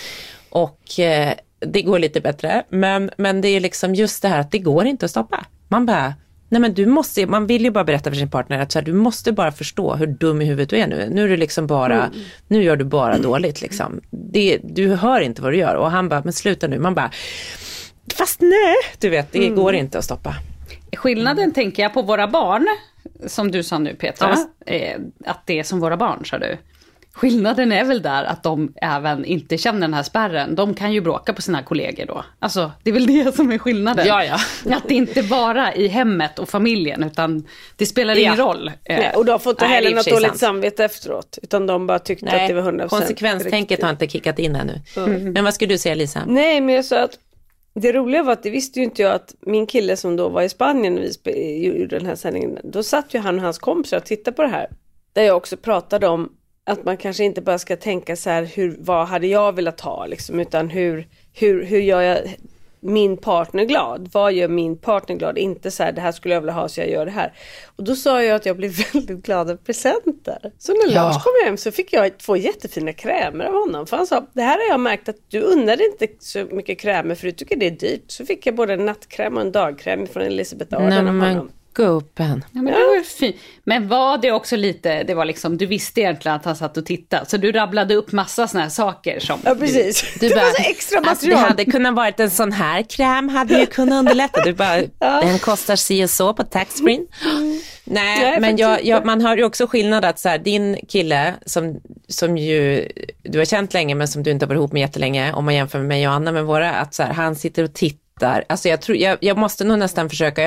Och 0.50 1.00
eh, 1.00 1.32
det 1.66 1.82
går 1.82 1.98
lite 1.98 2.20
bättre, 2.20 2.64
men, 2.68 3.10
men 3.16 3.40
det 3.40 3.48
är 3.48 3.60
liksom 3.60 3.94
just 3.94 4.22
det 4.22 4.28
här 4.28 4.40
att 4.40 4.50
det 4.50 4.58
går 4.58 4.86
inte 4.86 5.04
att 5.04 5.10
stoppa. 5.10 5.46
Man 5.68 5.86
bara, 5.86 6.14
nej 6.48 6.60
men 6.60 6.74
du 6.74 6.86
måste, 6.86 7.26
man 7.26 7.46
vill 7.46 7.64
ju 7.64 7.70
bara 7.70 7.84
berätta 7.84 8.10
för 8.10 8.16
sin 8.16 8.30
partner 8.30 8.58
att 8.58 8.72
så 8.72 8.78
här, 8.78 8.86
du 8.86 8.92
måste 8.92 9.32
bara 9.32 9.52
förstå 9.52 9.94
hur 9.94 10.06
dum 10.06 10.42
i 10.42 10.44
huvudet 10.44 10.68
du 10.68 10.76
är 10.76 10.86
nu. 10.86 11.08
Nu 11.10 11.24
är 11.24 11.28
du 11.28 11.36
liksom 11.36 11.66
bara, 11.66 12.10
nu 12.48 12.62
gör 12.62 12.76
du 12.76 12.84
bara 12.84 13.18
dåligt 13.18 13.62
liksom. 13.62 14.00
Det, 14.10 14.58
du 14.64 14.94
hör 14.94 15.20
inte 15.20 15.42
vad 15.42 15.52
du 15.52 15.56
gör 15.56 15.74
och 15.74 15.90
han 15.90 16.08
bara, 16.08 16.20
men 16.24 16.32
sluta 16.32 16.66
nu. 16.66 16.78
Man 16.78 16.94
bara, 16.94 17.10
fast 18.14 18.40
nej, 18.40 18.74
du 18.98 19.08
vet, 19.08 19.32
det 19.32 19.48
går 19.48 19.74
inte 19.74 19.98
att 19.98 20.04
stoppa. 20.04 20.34
Skillnaden 20.96 21.52
tänker 21.52 21.82
jag 21.82 21.94
på 21.94 22.02
våra 22.02 22.28
barn, 22.28 22.66
som 23.26 23.50
du 23.50 23.62
sa 23.62 23.78
nu 23.78 23.94
Petra, 23.94 24.36
eh, 24.66 25.00
att 25.26 25.46
det 25.46 25.58
är 25.58 25.62
som 25.62 25.80
våra 25.80 25.96
barn 25.96 26.24
sa 26.24 26.38
du. 26.38 26.56
Skillnaden 27.14 27.72
är 27.72 27.84
väl 27.84 28.02
där 28.02 28.24
att 28.24 28.42
de 28.42 28.72
även 28.82 29.24
inte 29.24 29.58
känner 29.58 29.80
den 29.80 29.94
här 29.94 30.02
spärren. 30.02 30.54
De 30.54 30.74
kan 30.74 30.92
ju 30.92 31.00
bråka 31.00 31.32
på 31.32 31.42
sina 31.42 31.62
kollegor 31.62 32.06
då. 32.06 32.24
Alltså, 32.38 32.72
det 32.82 32.90
är 32.90 32.94
väl 32.94 33.06
det 33.06 33.34
som 33.36 33.52
är 33.52 33.58
skillnaden. 33.58 34.06
Ja, 34.06 34.24
ja. 34.24 34.34
Att 34.76 34.88
det 34.88 34.94
inte 34.94 35.22
bara 35.22 35.74
i 35.74 35.88
hemmet 35.88 36.38
och 36.38 36.48
familjen, 36.48 37.02
utan 37.04 37.46
det 37.76 37.86
spelar 37.86 38.18
ingen 38.18 38.34
Ja. 38.38 38.44
roll. 38.44 38.68
Eh, 38.68 38.74
Nej, 38.98 39.12
och 39.16 39.24
de 39.24 39.40
får 39.40 39.50
inte 39.50 39.64
Nej, 39.64 39.74
heller 39.74 39.94
något 39.96 40.06
dåligt 40.10 40.26
sant. 40.28 40.38
samvete 40.38 40.84
efteråt. 40.84 41.38
Utan 41.42 41.66
de 41.66 41.86
bara 41.86 41.98
tyckte 41.98 42.30
att 42.42 42.48
det 42.48 42.54
var 42.54 42.62
100% 42.62 42.88
konsekvenstänket 42.88 43.70
riktigt. 43.70 43.82
har 43.84 43.90
inte 43.90 44.08
kickat 44.08 44.38
in 44.38 44.56
ännu. 44.56 44.80
Men 45.34 45.44
vad 45.44 45.54
skulle 45.54 45.74
du 45.74 45.78
säga 45.78 45.94
Lisa? 45.94 46.22
Nej, 46.26 46.60
men 46.60 46.74
jag 46.74 46.84
sa 46.84 47.02
att 47.02 47.18
det 47.74 47.92
roliga 47.92 48.22
var 48.22 48.32
att 48.32 48.42
det 48.42 48.50
visste 48.50 48.78
ju 48.78 48.84
inte 48.84 49.02
jag 49.02 49.12
att 49.12 49.34
min 49.46 49.66
kille 49.66 49.96
som 49.96 50.16
då 50.16 50.28
var 50.28 50.42
i 50.42 50.48
Spanien 50.48 50.94
när 50.94 51.08
vi 51.24 51.66
gjorde 51.66 51.98
den 51.98 52.06
här 52.06 52.14
sändningen, 52.14 52.58
då 52.64 52.82
satt 52.82 53.14
ju 53.14 53.18
han 53.18 53.36
och 53.36 53.42
hans 53.42 53.58
kompisar 53.58 53.96
och 53.96 54.04
tittade 54.04 54.34
på 54.36 54.42
det 54.42 54.48
här. 54.48 54.66
Där 55.12 55.22
jag 55.22 55.36
också 55.36 55.56
pratade 55.56 56.08
om 56.08 56.32
att 56.64 56.84
man 56.84 56.96
kanske 56.96 57.24
inte 57.24 57.40
bara 57.40 57.58
ska 57.58 57.76
tänka 57.76 58.16
så 58.16 58.30
här, 58.30 58.42
hur, 58.42 58.76
vad 58.78 59.06
hade 59.06 59.26
jag 59.26 59.54
velat 59.54 59.80
ha 59.80 60.06
liksom, 60.06 60.40
utan 60.40 60.70
hur, 60.70 61.08
hur, 61.32 61.64
hur 61.64 61.80
gör 61.80 62.02
jag 62.02 62.18
min 62.80 63.16
partner 63.16 63.64
glad? 63.64 64.08
Vad 64.12 64.32
gör 64.32 64.48
min 64.48 64.78
partner 64.78 65.16
glad? 65.16 65.38
Inte 65.38 65.70
så 65.70 65.82
här, 65.82 65.92
det 65.92 66.00
här 66.00 66.12
skulle 66.12 66.34
jag 66.34 66.40
vilja 66.40 66.52
ha 66.52 66.68
så 66.68 66.80
jag 66.80 66.90
gör 66.90 67.04
det 67.04 67.12
här. 67.12 67.32
Och 67.76 67.84
då 67.84 67.96
sa 67.96 68.22
jag 68.22 68.36
att 68.36 68.46
jag 68.46 68.56
blev 68.56 68.72
väldigt 68.92 69.22
glad 69.26 69.50
av 69.50 69.56
presenter. 69.56 70.52
Så 70.58 70.72
när 70.72 70.94
Ja. 70.94 71.02
Lars 71.02 71.24
kom 71.24 71.32
hem 71.44 71.56
så 71.56 71.70
fick 71.70 71.92
jag 71.92 72.18
två 72.18 72.36
jättefina 72.36 72.92
krämer 72.92 73.44
av 73.44 73.54
honom. 73.54 73.86
För 73.86 73.96
han 73.96 74.06
sa, 74.06 74.26
det 74.32 74.42
här 74.42 74.56
har 74.58 74.68
jag 74.68 74.80
märkt 74.80 75.08
att 75.08 75.16
du 75.28 75.40
unnar 75.40 75.92
inte 75.92 76.08
så 76.18 76.46
mycket 76.50 76.80
krämer 76.80 77.14
för 77.14 77.26
du 77.26 77.32
tycker 77.32 77.56
det 77.56 77.66
är 77.66 77.70
dyrt. 77.70 78.04
Så 78.06 78.26
fick 78.26 78.46
jag 78.46 78.54
både 78.54 78.72
en 78.72 78.86
nattkräm 78.86 79.36
och 79.36 79.40
en 79.40 79.52
dagkräm 79.52 80.06
från 80.06 80.22
Elisabeth 80.22 80.76
Arden 80.76 81.08
av 81.08 81.28
honom. 81.28 81.50
Gubben. 81.74 82.44
Ja, 82.52 82.62
men 82.62 82.72
det 82.72 82.78
var 82.78 83.02
fint. 83.02 83.36
Men 83.64 83.88
var 83.88 84.18
det 84.18 84.32
också 84.32 84.56
lite, 84.56 85.02
det 85.02 85.14
var 85.14 85.24
liksom, 85.24 85.56
du 85.56 85.66
visste 85.66 86.00
egentligen 86.00 86.36
att 86.36 86.44
han 86.44 86.56
satt 86.56 86.76
och 86.76 86.86
tittade, 86.86 87.26
så 87.26 87.36
du 87.36 87.52
rabblade 87.52 87.94
upp 87.94 88.12
massa 88.12 88.48
såna 88.48 88.62
här 88.62 88.70
saker 88.70 89.20
som... 89.20 89.40
Ja 89.44 89.54
precis. 89.54 90.14
Du 90.20 90.28
det 90.28 90.34
bara, 90.34 90.44
var 90.44 90.50
så 90.50 90.70
extra 90.70 90.98
alltså, 90.98 91.26
det 91.26 91.32
material. 91.32 91.48
hade 91.48 91.64
kunnat 91.64 91.94
varit 91.94 92.20
en 92.20 92.30
sån 92.30 92.52
här 92.52 92.82
kräm, 92.82 93.28
hade 93.28 93.58
ju 93.58 93.66
kunnat 93.66 93.98
underlätta. 93.98 94.44
Du 94.44 94.52
bara, 94.52 94.80
den 95.22 95.38
kostar 95.38 95.76
si 95.76 96.04
och 96.04 96.10
så 96.10 96.34
på 96.34 96.42
taxfree. 96.42 97.06
Nej, 97.84 98.18
Nej, 98.18 98.40
men 98.40 98.56
jag, 98.56 98.84
jag, 98.84 99.06
man 99.06 99.20
hör 99.20 99.36
ju 99.36 99.44
också 99.44 99.66
skillnad 99.66 100.04
att 100.04 100.18
så 100.18 100.28
här, 100.28 100.38
din 100.38 100.78
kille 100.88 101.34
som, 101.46 101.80
som 102.08 102.36
ju 102.36 102.88
du 103.22 103.38
har 103.38 103.44
känt 103.44 103.74
länge 103.74 103.94
men 103.94 104.08
som 104.08 104.22
du 104.22 104.30
inte 104.30 104.44
har 104.44 104.48
varit 104.48 104.58
ihop 104.58 104.72
med 104.72 104.80
jättelänge, 104.80 105.32
om 105.32 105.44
man 105.44 105.54
jämför 105.54 105.78
med 105.78 105.88
mig 105.88 106.08
och 106.08 106.14
Anna 106.14 106.32
med 106.32 106.44
våra, 106.44 106.70
att 106.70 106.94
så 106.94 107.02
här, 107.02 107.12
han 107.12 107.36
sitter 107.36 107.64
och 107.64 107.74
tittar 107.74 108.44
alltså 108.48 108.68
jag, 108.68 108.80
tror, 108.80 108.96
jag, 108.98 109.18
jag 109.20 109.38
måste 109.38 109.64
nog 109.64 109.78
nästan 109.78 110.10
försöka 110.10 110.42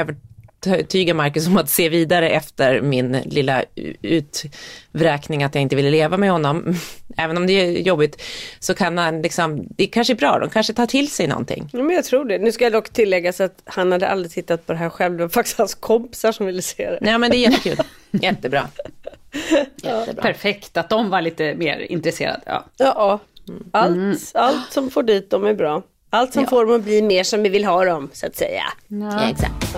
övertyga 0.68 1.14
Marcus 1.14 1.48
om 1.48 1.58
att 1.58 1.70
se 1.70 1.90
vidare 1.90 2.30
efter 2.30 2.82
min 2.82 3.12
lilla 3.26 3.64
utvräkning 4.02 5.44
att 5.44 5.56
jag 5.56 5.62
inte 5.62 5.76
ville 5.76 5.90
leva 5.90 6.18
med 6.18 6.32
honom. 6.32 6.76
Även 7.18 7.38
om 7.38 7.48
det 7.48 7.54
är 7.54 7.72
jobbigt 7.72 8.22
så 8.60 8.74
kan 8.74 8.98
han 8.98 9.22
liksom, 9.22 9.68
det 9.70 9.88
kanske 9.88 10.14
är 10.14 10.16
bra, 10.16 10.40
de 10.40 10.50
kanske 10.50 10.74
tar 10.74 10.86
till 10.86 11.12
sig 11.12 11.28
någonting. 11.28 11.70
Ja, 11.74 11.84
men 11.84 11.96
jag 11.96 12.06
tror 12.06 12.26
det. 12.26 12.38
Nu 12.38 12.52
ska 12.52 12.64
jag 12.64 12.74
dock 12.74 12.90
tilläggas 12.90 13.42
att 13.42 13.62
han 13.66 13.92
hade 13.92 14.08
aldrig 14.08 14.32
tittat 14.32 14.66
på 14.66 14.74
det 14.74 14.80
här 14.80 14.90
själv. 14.90 15.18
Det 15.18 15.24
var 15.24 15.30
faktiskt 15.30 15.58
hans 15.58 15.76
kompisar 15.76 16.32
som 16.32 16.46
ville 16.46 16.62
se 16.62 16.90
det. 16.90 16.98
Nej 17.02 17.18
men 17.18 17.32
det 17.32 17.38
är 17.38 17.52
jättekul. 17.52 17.78
Jättebra. 18.12 18.68
Jättebra. 19.76 20.24
Perfekt 20.24 20.78
att 20.78 20.90
de 20.90 21.10
var 21.10 21.22
lite 21.22 21.56
mer 21.56 21.80
intresserade. 21.80 22.42
Ja, 22.46 22.66
ja. 22.78 23.20
Allt, 23.72 23.96
mm. 23.96 24.18
allt 24.34 24.72
som 24.72 24.90
får 24.90 25.04
dit 25.04 25.30
dem 25.30 25.46
är 25.46 25.54
bra. 25.54 25.84
Allt 26.10 26.34
som 26.34 26.44
ja. 26.44 26.50
får 26.50 26.66
dem 26.66 26.76
att 26.76 26.84
bli 26.84 27.02
mer 27.02 27.24
som 27.24 27.44
vi 27.44 27.50
vill 27.50 27.66
ha 27.66 27.86
dem, 27.86 28.10
så 28.14 28.26
att 28.26 28.36
säga. 28.36 28.64
Ja, 28.88 28.98
ja 28.98 29.30
exakt. 29.30 29.76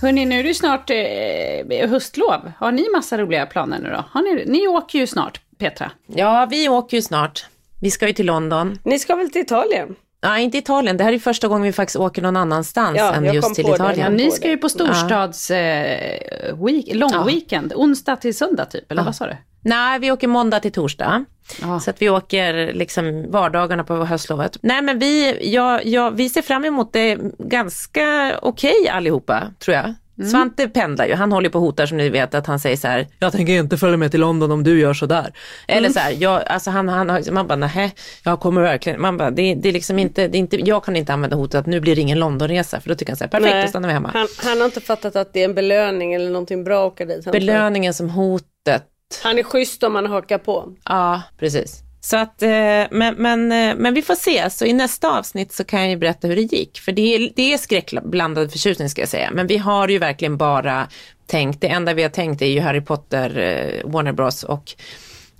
Hörni, 0.00 0.24
nu 0.26 0.40
är 0.40 0.44
det 0.44 0.54
snart 0.54 0.90
eh, 0.90 1.90
höstlov. 1.90 2.52
Har 2.58 2.72
ni 2.72 2.86
massa 2.94 3.18
roliga 3.18 3.46
planer 3.46 3.78
nu 3.78 3.90
då? 3.90 4.04
Har 4.10 4.22
ni, 4.22 4.44
ni 4.46 4.68
åker 4.68 4.98
ju 4.98 5.06
snart, 5.06 5.40
Petra. 5.58 5.90
Ja, 6.06 6.46
vi 6.50 6.68
åker 6.68 6.96
ju 6.96 7.02
snart. 7.02 7.46
Vi 7.80 7.90
ska 7.90 8.06
ju 8.06 8.12
till 8.12 8.26
London. 8.26 8.78
Ni 8.84 8.98
ska 8.98 9.14
väl 9.14 9.30
till 9.30 9.42
Italien? 9.42 9.94
Nej, 10.22 10.44
inte 10.44 10.58
Italien. 10.58 10.96
Det 10.96 11.04
här 11.04 11.12
är 11.12 11.18
första 11.18 11.48
gången 11.48 11.62
vi 11.62 11.72
faktiskt 11.72 11.96
åker 11.96 12.22
någon 12.22 12.36
annanstans 12.36 12.98
ja, 12.98 13.12
än 13.12 13.34
just 13.34 13.54
till 13.54 13.68
Italien. 13.68 14.12
Ja, 14.12 14.24
ni 14.24 14.30
ska 14.30 14.48
ju 14.48 14.56
på 14.56 14.68
storstads 14.68 15.50
ja. 15.50 15.56
eh, 15.56 16.64
week, 16.64 16.84
långweekend, 16.94 17.72
ja. 17.72 17.76
onsdag 17.76 18.16
till 18.16 18.34
söndag 18.34 18.64
typ, 18.64 18.92
eller 18.92 19.02
vad 19.02 19.16
sa 19.16 19.26
du? 19.26 19.36
Nej, 19.62 19.98
vi 19.98 20.10
åker 20.10 20.28
måndag 20.28 20.60
till 20.60 20.72
torsdag. 20.72 21.24
Ja. 21.60 21.80
Så 21.80 21.90
att 21.90 22.02
vi 22.02 22.10
åker 22.10 22.72
liksom 22.72 23.30
vardagarna 23.30 23.84
på 23.84 24.04
höstlovet. 24.04 24.56
Nej 24.62 24.82
men 24.82 24.98
vi, 24.98 25.38
ja, 25.52 25.80
ja, 25.82 26.10
vi 26.10 26.28
ser 26.28 26.42
fram 26.42 26.64
emot 26.64 26.92
det 26.92 27.18
ganska 27.38 28.38
okej 28.42 28.74
okay 28.80 28.88
allihopa, 28.88 29.42
tror 29.58 29.76
jag. 29.76 29.94
Mm. 30.20 30.30
Svante 30.30 30.68
pendlar 30.68 31.06
ju, 31.06 31.14
han 31.14 31.32
håller 31.32 31.48
på 31.48 31.58
och 31.58 31.64
hotar 31.64 31.86
som 31.86 31.96
ni 31.96 32.08
vet 32.08 32.34
att 32.34 32.46
han 32.46 32.60
säger 32.60 32.76
så 32.76 32.88
här, 32.88 33.06
jag 33.18 33.32
tänker 33.32 33.52
inte 33.52 33.76
följa 33.76 33.96
med 33.96 34.10
till 34.10 34.20
London 34.20 34.52
om 34.52 34.64
du 34.64 34.80
gör 34.80 34.94
så 34.94 35.06
där. 35.06 35.32
Eller 35.68 35.78
mm. 35.78 35.92
så 35.92 35.98
här, 35.98 36.16
jag, 36.18 36.42
alltså 36.46 36.70
han, 36.70 36.88
han, 36.88 37.22
man 37.30 37.46
bara 37.46 37.56
nej, 37.56 37.94
jag 38.24 38.40
kommer 38.40 38.62
verkligen, 38.62 39.00
man 39.00 39.16
bara, 39.16 39.30
det, 39.30 39.54
det 39.54 39.68
är 39.68 39.72
liksom 39.72 39.98
inte, 39.98 40.28
det 40.28 40.36
är 40.36 40.40
inte, 40.40 40.56
jag 40.56 40.84
kan 40.84 40.96
inte 40.96 41.12
använda 41.12 41.36
hotet 41.36 41.54
att 41.60 41.66
nu 41.66 41.80
blir 41.80 41.94
det 41.94 42.00
ingen 42.00 42.18
Londonresa 42.18 42.80
för 42.80 42.88
då 42.88 42.94
tycker 42.94 43.12
han 43.12 43.16
så 43.16 43.24
här, 43.24 43.30
perfekt, 43.30 43.54
nej. 43.54 43.62
då 43.62 43.68
stannar 43.68 43.88
vi 43.88 43.94
hemma. 43.94 44.10
Han, 44.14 44.28
han, 44.36 44.58
har 44.58 44.64
inte 44.64 44.80
fattat 44.80 45.16
att 45.16 45.32
det 45.32 45.40
är 45.40 45.44
en 45.44 45.54
belöning 45.54 46.14
eller 46.14 46.30
någonting 46.30 46.64
bra 46.64 46.86
att 46.86 46.92
åka 46.92 47.04
dit. 47.04 47.32
Belöningen 47.32 47.94
som 47.94 48.10
hotet. 48.10 48.86
Han 49.22 49.38
är 49.38 49.42
schysst 49.42 49.82
om 49.82 49.92
man 49.92 50.06
hakar 50.06 50.38
på. 50.38 50.72
Ja, 50.84 51.22
precis. 51.38 51.82
Så 52.00 52.16
att, 52.16 52.42
eh, 52.42 52.48
men, 52.90 53.14
men, 53.16 53.52
eh, 53.52 53.74
men 53.76 53.94
vi 53.94 54.02
får 54.02 54.14
se, 54.14 54.50
så 54.50 54.64
i 54.64 54.72
nästa 54.72 55.18
avsnitt 55.18 55.52
så 55.52 55.64
kan 55.64 55.80
jag 55.80 55.90
ju 55.90 55.96
berätta 55.96 56.28
hur 56.28 56.36
det 56.36 56.42
gick. 56.42 56.80
För 56.80 56.92
det 56.92 57.14
är, 57.14 57.32
det 57.36 57.52
är 57.52 57.58
skräckblandad 57.58 58.52
förtjusning 58.52 58.90
ska 58.90 59.02
jag 59.02 59.08
säga. 59.08 59.30
Men 59.32 59.46
vi 59.46 59.56
har 59.56 59.88
ju 59.88 59.98
verkligen 59.98 60.36
bara 60.36 60.88
tänkt, 61.26 61.60
det 61.60 61.68
enda 61.68 61.94
vi 61.94 62.02
har 62.02 62.10
tänkt 62.10 62.42
är 62.42 62.46
ju 62.46 62.60
Harry 62.60 62.80
Potter, 62.80 63.38
eh, 63.38 63.90
Warner 63.90 64.12
Bros 64.12 64.42
och, 64.44 64.72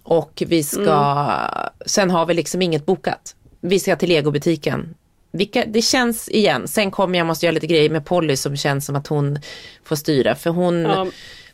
och 0.03 0.43
vi 0.47 0.62
ska, 0.62 0.81
mm. 0.81 1.69
sen 1.87 2.11
har 2.11 2.27
vi 2.27 2.35
liksom 2.35 2.62
inget 2.62 2.87
bokat. 2.87 3.35
Vi 3.61 3.81
ska 3.81 3.97
till 3.97 4.09
legobutiken. 4.09 4.95
Vilka, 5.33 5.65
det 5.67 5.83
känns 5.83 6.29
igen, 6.29 6.69
sen 6.69 6.91
kommer 6.91 7.19
jag 7.19 7.27
måste 7.27 7.47
göra 7.47 7.55
lite 7.55 7.67
grejer 7.67 7.91
med 7.91 8.07
Polly 8.07 8.37
som 8.37 8.57
känns 8.57 8.87
som 8.87 8.97
att 8.97 9.07
hon 9.07 9.39
får 9.85 9.97
styra. 9.97 10.35
För 10.35 10.50
hon 10.50 10.81
ja 10.83 11.07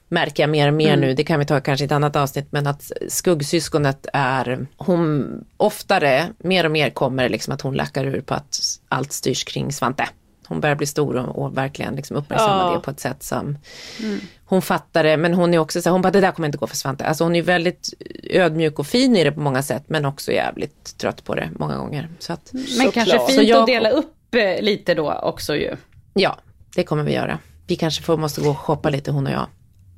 märker 0.09 0.43
jag 0.43 0.51
mer 0.51 0.69
och 0.69 0.75
mer 0.75 0.89
mm. 0.89 1.01
nu, 1.01 1.15
det 1.15 1.25
kan 1.25 1.39
vi 1.39 1.47
ta 1.47 1.61
kanske 1.61 1.85
i 1.85 1.87
ett 1.87 1.93
annat 1.93 2.17
avsnitt, 2.17 2.47
men 2.51 2.67
att 2.67 2.93
skuggsyskonet 3.09 4.07
är, 4.13 4.67
hon 4.77 5.29
oftare, 5.57 6.27
mer 6.39 6.65
och 6.65 6.71
mer 6.71 6.91
kommer 6.91 7.29
liksom 7.29 7.55
att 7.55 7.61
hon 7.61 7.75
lackar 7.75 8.05
ur 8.05 8.21
på 8.21 8.35
att 8.35 8.61
allt 8.89 9.13
styrs 9.13 9.45
kring 9.45 9.73
Svante. 9.73 10.09
Hon 10.49 10.61
börjar 10.61 10.77
bli 10.77 10.87
stor 10.87 11.17
och, 11.17 11.43
och 11.43 11.57
verkligen 11.57 11.95
liksom 11.95 12.17
uppmärksamma 12.17 12.63
ja. 12.63 12.75
det 12.75 12.81
på 12.81 12.91
ett 12.91 13.01
sätt 13.01 13.23
som 13.23 13.59
mm. 14.03 14.21
hon 14.45 14.63
fattar 14.63 15.05
det, 15.05 15.17
men 15.17 15.35
hon 15.35 15.55
är 15.55 15.59
också 15.59 15.83
så 15.83 15.91
hon 15.91 16.03
bara 16.03 16.11
det 16.11 16.21
där 16.21 16.33
kommer 16.33 16.47
inte 16.47 16.59
gå 16.59 16.67
för 16.67 16.77
Svante. 16.77 17.05
Alltså 17.05 17.25
hon 17.25 17.37
är 17.37 17.43
väldigt 17.43 17.95
ödmjuk 18.31 18.79
och 18.79 18.87
fin 18.87 19.17
i 19.17 19.25
det 19.25 19.33
på 19.33 19.41
många 19.41 19.63
sätt, 19.63 19.85
men 19.87 20.05
också 20.05 20.33
jävligt 20.33 20.99
trött 20.99 21.25
på 21.25 21.35
det 21.35 21.51
många 21.59 21.77
gånger. 21.77 22.09
Så 22.19 22.33
att, 22.33 22.51
men 22.53 22.63
så 22.65 22.93
kanske 22.93 23.17
klart. 23.17 23.31
fint 23.31 23.43
jag, 23.43 23.61
att 23.61 23.67
dela 23.67 23.91
upp 23.91 24.35
eh, 24.35 24.63
lite 24.63 24.95
då 24.95 25.13
också 25.13 25.57
ju. 25.57 25.77
Ja, 26.15 26.39
det 26.75 26.85
kommer 26.85 27.03
vi 27.03 27.13
göra. 27.13 27.39
Vi 27.67 27.77
kanske 27.77 28.03
får, 28.03 28.17
måste 28.17 28.41
gå 28.41 28.51
och 28.51 28.59
shoppa 28.59 28.91
lite 28.91 29.11
hon 29.11 29.27
och 29.27 29.33
jag. 29.33 29.47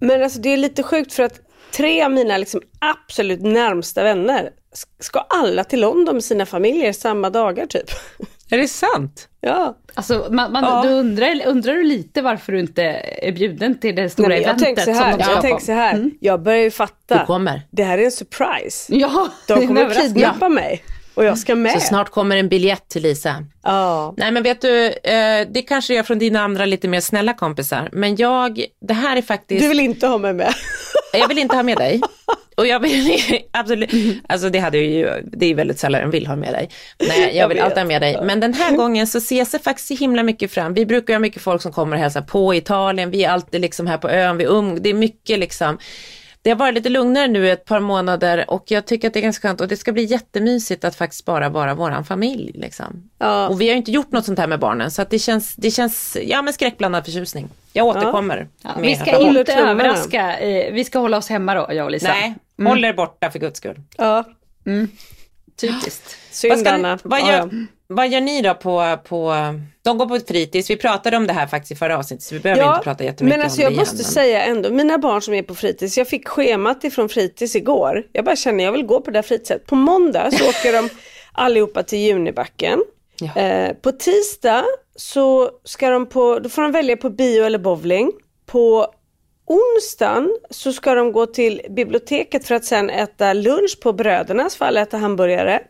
Men 0.00 0.22
alltså 0.22 0.40
det 0.40 0.48
är 0.48 0.56
lite 0.56 0.82
sjukt 0.82 1.12
för 1.12 1.22
att 1.22 1.40
tre 1.72 2.02
av 2.02 2.10
mina 2.10 2.38
liksom 2.38 2.60
absolut 2.78 3.42
närmsta 3.42 4.02
vänner 4.02 4.50
ska 5.00 5.18
alla 5.18 5.64
till 5.64 5.80
London 5.80 6.14
med 6.14 6.24
sina 6.24 6.46
familjer 6.46 6.92
samma 6.92 7.30
dagar 7.30 7.66
typ. 7.66 7.90
Är 8.50 8.58
det 8.58 8.68
sant? 8.68 9.28
Ja. 9.40 9.76
Alltså, 9.94 10.26
man, 10.30 10.52
man, 10.52 10.64
ja. 10.64 10.82
du 10.82 10.88
undrar, 10.88 11.46
undrar 11.46 11.74
du 11.74 11.82
lite 11.82 12.22
varför 12.22 12.52
du 12.52 12.60
inte 12.60 12.82
är 13.22 13.32
bjuden 13.32 13.80
till 13.80 13.94
det 13.94 14.10
stora 14.10 14.28
Nej, 14.28 14.42
jag 14.42 14.62
eventet? 14.62 14.84
Så 14.84 14.90
här, 14.90 15.18
jag 15.18 15.40
tänker 15.40 15.64
så 15.64 15.72
här, 15.72 15.94
mm. 15.94 16.10
jag 16.20 16.42
börjar 16.42 16.62
ju 16.62 16.70
fatta. 16.70 17.18
Du 17.18 17.26
kommer. 17.26 17.62
Det 17.70 17.84
här 17.84 17.98
är 17.98 18.04
en 18.04 18.12
surprise. 18.12 18.94
Ja, 18.96 19.28
De 19.46 19.66
kommer 19.66 19.94
kidnappa 19.94 20.36
ja. 20.40 20.48
mig. 20.48 20.82
Och 21.18 21.24
jag 21.24 21.38
ska 21.38 21.54
med. 21.54 21.72
Så 21.72 21.80
snart 21.80 22.08
kommer 22.08 22.36
en 22.36 22.48
biljett 22.48 22.88
till 22.88 23.02
Lisa. 23.02 23.44
Ja. 23.62 24.14
Nej 24.16 24.32
men 24.32 24.42
vet 24.42 24.60
du, 24.60 24.86
eh, 24.86 25.48
det 25.50 25.62
kanske 25.62 25.98
är 25.98 26.02
från 26.02 26.18
dina 26.18 26.40
andra 26.40 26.64
lite 26.64 26.88
mer 26.88 27.00
snälla 27.00 27.34
kompisar. 27.34 27.88
Men 27.92 28.16
jag, 28.16 28.64
det 28.80 28.94
här 28.94 29.16
är 29.16 29.22
faktiskt. 29.22 29.62
Du 29.62 29.68
vill 29.68 29.80
inte 29.80 30.06
ha 30.06 30.18
mig 30.18 30.32
med? 30.32 30.54
jag 31.12 31.28
vill 31.28 31.38
inte 31.38 31.56
ha 31.56 31.62
med 31.62 31.76
dig. 31.76 32.00
Och 32.56 32.66
jag 32.66 32.80
vill 32.80 33.18
absolut, 33.50 33.90
alltså 34.28 34.50
det 34.50 34.58
hade 34.58 34.78
ju, 34.78 35.10
det 35.32 35.46
är 35.46 35.54
väldigt 35.54 35.78
sällan 35.78 36.00
jag 36.00 36.08
vill 36.08 36.26
ha 36.26 36.36
med 36.36 36.52
dig. 36.52 36.70
Nej, 37.08 37.36
jag 37.36 37.48
vill 37.48 37.60
alltid 37.60 37.78
ha 37.78 37.84
med 37.84 38.02
dig. 38.02 38.18
Men 38.22 38.40
den 38.40 38.54
här 38.54 38.76
gången 38.76 39.06
så 39.06 39.18
ses 39.18 39.50
det 39.50 39.58
faktiskt 39.58 39.88
så 39.88 39.94
himla 39.94 40.22
mycket 40.22 40.50
fram. 40.50 40.74
Vi 40.74 40.86
brukar 40.86 41.14
ha 41.14 41.20
mycket 41.20 41.42
folk 41.42 41.62
som 41.62 41.72
kommer 41.72 41.96
och 41.96 42.02
hälsar 42.02 42.22
på 42.22 42.54
i 42.54 42.56
Italien. 42.56 43.10
Vi 43.10 43.24
är 43.24 43.30
alltid 43.30 43.60
liksom 43.60 43.86
här 43.86 43.98
på 43.98 44.08
ön, 44.08 44.36
vi 44.36 44.46
um, 44.46 44.82
det 44.82 44.90
är 44.90 44.94
mycket 44.94 45.38
liksom 45.38 45.78
det 46.48 46.52
har 46.52 46.58
varit 46.58 46.74
lite 46.74 46.88
lugnare 46.88 47.28
nu 47.28 47.50
ett 47.50 47.64
par 47.64 47.80
månader 47.80 48.50
och 48.50 48.70
jag 48.70 48.86
tycker 48.86 49.08
att 49.08 49.14
det 49.14 49.20
är 49.20 49.22
ganska 49.22 49.48
skönt 49.48 49.60
och 49.60 49.68
det 49.68 49.76
ska 49.76 49.92
bli 49.92 50.04
jättemysigt 50.04 50.84
att 50.84 50.96
faktiskt 50.96 51.24
bara 51.24 51.48
vara 51.48 51.74
våran 51.74 52.04
familj. 52.04 52.52
Liksom. 52.54 53.10
Ja. 53.18 53.48
Och 53.48 53.60
vi 53.60 53.68
har 53.68 53.76
inte 53.76 53.90
gjort 53.90 54.12
något 54.12 54.24
sånt 54.24 54.38
här 54.38 54.46
med 54.46 54.58
barnen 54.58 54.90
så 54.90 55.02
att 55.02 55.10
det 55.10 55.18
känns, 55.18 55.54
det 55.54 55.70
känns 55.70 56.16
ja, 56.22 56.42
men 56.42 56.52
skräckblandad 56.52 57.04
förtjusning. 57.04 57.48
Jag 57.72 57.86
återkommer. 57.86 58.48
Ja. 58.62 58.70
vi 58.80 58.96
ska 58.96 59.18
inte 59.18 59.52
överraska, 59.52 60.36
vi 60.72 60.84
ska 60.84 60.98
hålla 60.98 61.16
oss 61.16 61.28
hemma 61.28 61.54
då, 61.54 61.66
jag 61.70 61.84
och 61.84 61.90
Lisa. 61.90 62.08
Nej, 62.08 62.34
mm. 62.58 62.70
håll 62.70 62.84
er 62.84 62.92
borta 62.92 63.30
för 63.30 63.38
guds 63.38 63.58
skull. 63.58 63.80
Ja. 63.96 64.24
Mm. 64.66 64.88
Typiskt. 65.60 66.16
Synd 66.30 66.68
Anna. 66.68 66.98
Vad 67.02 67.20
gör, 67.20 67.66
vad 67.88 68.08
gör 68.08 68.20
ni 68.20 68.42
då 68.42 68.54
på, 68.54 68.98
på, 69.04 69.34
de 69.82 69.98
går 69.98 70.06
på 70.06 70.14
ett 70.14 70.28
fritids, 70.28 70.70
vi 70.70 70.76
pratade 70.76 71.16
om 71.16 71.26
det 71.26 71.32
här 71.32 71.46
faktiskt 71.46 71.72
i 71.72 71.74
förra 71.74 71.98
avsnittet 71.98 72.22
så 72.24 72.34
vi 72.34 72.40
behöver 72.40 72.62
ja, 72.62 72.74
inte 72.74 72.84
prata 72.84 73.04
jättemycket 73.04 73.38
men 73.38 73.44
alltså 73.44 73.60
om 73.60 73.64
det 73.64 73.72
jag 73.72 73.78
måste 73.78 73.96
igen, 73.96 74.04
säga 74.04 74.44
ändå, 74.44 74.70
mina 74.70 74.98
barn 74.98 75.22
som 75.22 75.34
är 75.34 75.42
på 75.42 75.54
fritids, 75.54 75.98
jag 75.98 76.08
fick 76.08 76.28
schemat 76.28 76.84
ifrån 76.84 77.08
fritids 77.08 77.56
igår. 77.56 78.02
Jag 78.12 78.24
bara 78.24 78.36
känner, 78.36 78.64
jag 78.64 78.72
vill 78.72 78.86
gå 78.86 79.00
på 79.00 79.10
det 79.10 79.18
där 79.18 79.22
fritidset. 79.22 79.66
På 79.66 79.74
måndag 79.74 80.30
så 80.30 80.44
åker 80.48 80.72
de 80.72 80.88
allihopa 81.32 81.82
till 81.82 81.98
Junibacken. 81.98 82.78
Ja. 83.20 83.42
Eh, 83.42 83.72
på 83.72 83.92
tisdag 83.92 84.64
så 84.96 85.50
ska 85.64 85.90
de 85.90 86.06
på, 86.06 86.38
då 86.38 86.48
får 86.48 86.62
de 86.62 86.72
välja 86.72 86.96
på 86.96 87.10
bio 87.10 87.44
eller 87.44 87.58
bowling. 87.58 88.12
På 88.46 88.86
onsdagen 89.46 90.38
så 90.50 90.72
ska 90.72 90.94
de 90.94 91.12
gå 91.12 91.26
till 91.26 91.62
biblioteket 91.70 92.46
för 92.46 92.54
att 92.54 92.64
sen 92.64 92.90
äta 92.90 93.32
lunch 93.32 93.80
på 93.82 93.92
Brödernas, 93.92 94.56
för 94.56 94.64
alla 94.64 94.80
äta 94.80 94.96
hamburgare. 94.96 95.60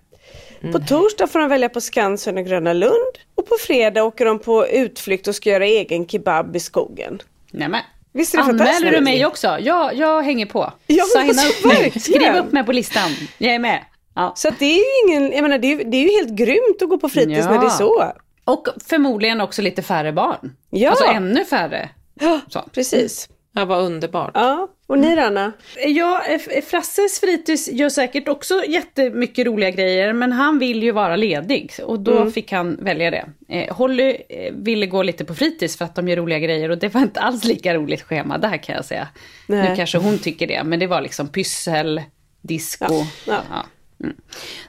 Mm. 0.61 0.73
På 0.73 0.79
torsdag 0.79 1.27
får 1.27 1.39
de 1.39 1.49
välja 1.49 1.69
på 1.69 1.81
Skansen 1.81 2.39
och 2.39 2.45
Gröna 2.45 2.73
Lund. 2.73 3.19
Och 3.35 3.49
på 3.49 3.57
fredag 3.61 4.05
åker 4.05 4.25
de 4.25 4.39
på 4.39 4.67
utflykt 4.67 5.29
och 5.29 5.35
ska 5.35 5.51
göra 5.51 5.67
egen 5.67 6.07
kebab 6.07 6.57
i 6.57 6.61
skogen. 6.61 7.23
Nämen. 7.51 7.81
Visst 8.13 8.35
är 8.35 8.39
det 8.39 8.45
Anmäler 8.45 8.91
du 8.91 9.01
mig 9.01 9.27
också? 9.27 9.57
Jag, 9.61 9.95
jag 9.95 10.23
hänger 10.23 10.47
på. 10.47 10.73
Ja, 10.87 11.05
Signa 11.05 11.43
upp 11.43 11.65
mig. 11.65 12.01
Skriv 12.01 12.35
upp 12.35 12.53
mig 12.53 12.65
på 12.65 12.73
listan. 12.73 13.11
Jag 13.39 13.55
är 13.55 13.59
med. 13.59 13.85
Ja. 14.15 14.33
Så 14.37 14.51
det 14.59 14.65
är 14.65 14.79
ju 14.79 15.13
ingen, 15.13 15.33
jag 15.33 15.43
menar 15.43 15.59
det 15.59 15.73
är, 15.73 15.85
det 15.85 15.97
är 15.97 16.03
ju 16.03 16.11
helt 16.11 16.31
grymt 16.31 16.83
att 16.83 16.89
gå 16.89 16.99
på 16.99 17.09
fritids 17.09 17.39
ja. 17.39 17.51
när 17.51 17.59
det 17.61 17.67
är 17.67 17.71
så. 17.71 18.13
Och 18.45 18.69
förmodligen 18.87 19.41
också 19.41 19.63
lite 19.63 19.83
färre 19.83 20.13
barn. 20.13 20.57
Ja. 20.71 20.91
Alltså 20.91 21.05
ännu 21.05 21.45
färre. 21.45 21.89
Ja, 22.21 22.41
precis. 22.73 23.29
Ja, 23.53 23.65
vad 23.65 23.83
underbart. 23.85 24.31
Ja, 24.35 24.69
och 24.89 24.99
ni 24.99 25.19
Anna? 25.19 25.53
Ja, 25.87 26.23
Frasses 26.67 27.21
fritids 27.21 27.69
gör 27.69 27.89
säkert 27.89 28.29
också 28.29 28.65
jättemycket 28.65 29.47
roliga 29.47 29.71
grejer, 29.71 30.13
men 30.13 30.33
han 30.33 30.59
vill 30.59 30.83
ju 30.83 30.93
vara 30.93 31.17
ledig 31.17 31.73
och 31.85 32.01
då 32.01 32.17
mm. 32.17 32.33
fick 32.33 32.53
han 32.53 32.77
välja 32.81 33.11
det. 33.11 33.27
Eh, 33.49 33.77
Holly 33.77 34.17
eh, 34.29 34.53
ville 34.55 34.87
gå 34.87 35.03
lite 35.03 35.25
på 35.25 35.35
fritids 35.35 35.77
för 35.77 35.85
att 35.85 35.95
de 35.95 36.09
gör 36.09 36.17
roliga 36.17 36.39
grejer 36.39 36.71
och 36.71 36.79
det 36.79 36.95
var 36.95 37.01
inte 37.01 37.21
alls 37.21 37.45
lika 37.45 37.75
roligt 37.75 38.03
schema 38.03 38.39
där 38.39 38.57
kan 38.57 38.75
jag 38.75 38.85
säga. 38.85 39.09
Nej. 39.47 39.71
Nu 39.71 39.77
kanske 39.77 39.99
hon 39.99 40.19
tycker 40.19 40.47
det, 40.47 40.65
men 40.65 40.79
det 40.79 40.87
var 40.87 41.01
liksom 41.01 41.29
pyssel, 41.29 42.03
disco. 42.43 42.95
Ja. 43.27 43.43
Ja. 43.51 43.67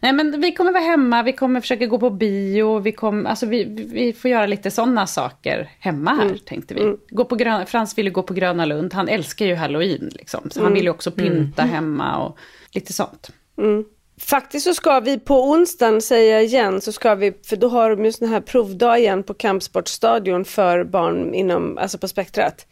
Nej 0.02 0.14
men 0.14 0.42
vi 0.42 0.52
kommer 0.52 0.72
vara 0.72 0.84
hemma, 0.84 1.24
vi 1.24 1.34
kommer 1.34 1.62
försöka 1.62 1.86
gå 1.86 2.00
på 2.00 2.10
bio, 2.10 2.80
vi, 2.80 2.92
kommer, 2.92 3.30
alltså, 3.30 3.46
vi, 3.46 3.64
vi 3.94 4.14
får 4.14 4.32
göra 4.32 4.46
lite 4.46 4.72
sådana 4.72 5.08
saker 5.08 5.70
hemma 5.80 6.12
här 6.12 6.38
tänkte 6.46 6.74
vi. 6.74 6.96
Gå 7.10 7.26
på 7.26 7.36
grön, 7.36 7.66
Frans 7.66 7.98
ville 7.98 8.10
gå 8.10 8.24
på 8.24 8.34
Gröna 8.34 8.66
Lund, 8.66 8.94
han 8.94 9.08
älskar 9.08 9.46
ju 9.46 9.56
halloween 9.56 10.10
liksom. 10.12 10.50
Så 10.50 10.64
han 10.64 10.74
vill 10.74 10.84
ju 10.84 10.90
också 10.90 11.12
pynta 11.12 11.62
hemma 11.64 12.18
och 12.18 12.38
lite 12.72 12.94
sånt. 12.94 13.30
Faktiskt 14.20 14.66
så 14.66 14.74
ska 14.74 15.00
vi 15.00 15.20
på 15.20 15.44
onsdagen, 15.52 16.02
säger 16.02 16.34
jag 16.34 16.44
igen, 16.44 16.82
så 16.82 16.92
ska 16.92 17.16
vi, 17.16 17.34
för 17.46 17.56
då 17.56 17.70
har 17.70 17.90
de 17.90 18.06
ju 18.06 18.12
sån 18.12 18.30
här 18.30 18.42
provdag 18.42 19.00
igen 19.00 19.24
på 19.24 19.34
Kampsportstadion 19.34 20.46
för 20.46 20.84
barn 20.84 21.34
inom, 21.34 21.78
alltså 21.78 21.98
på 21.98 22.08
Spektrat. 22.08 22.66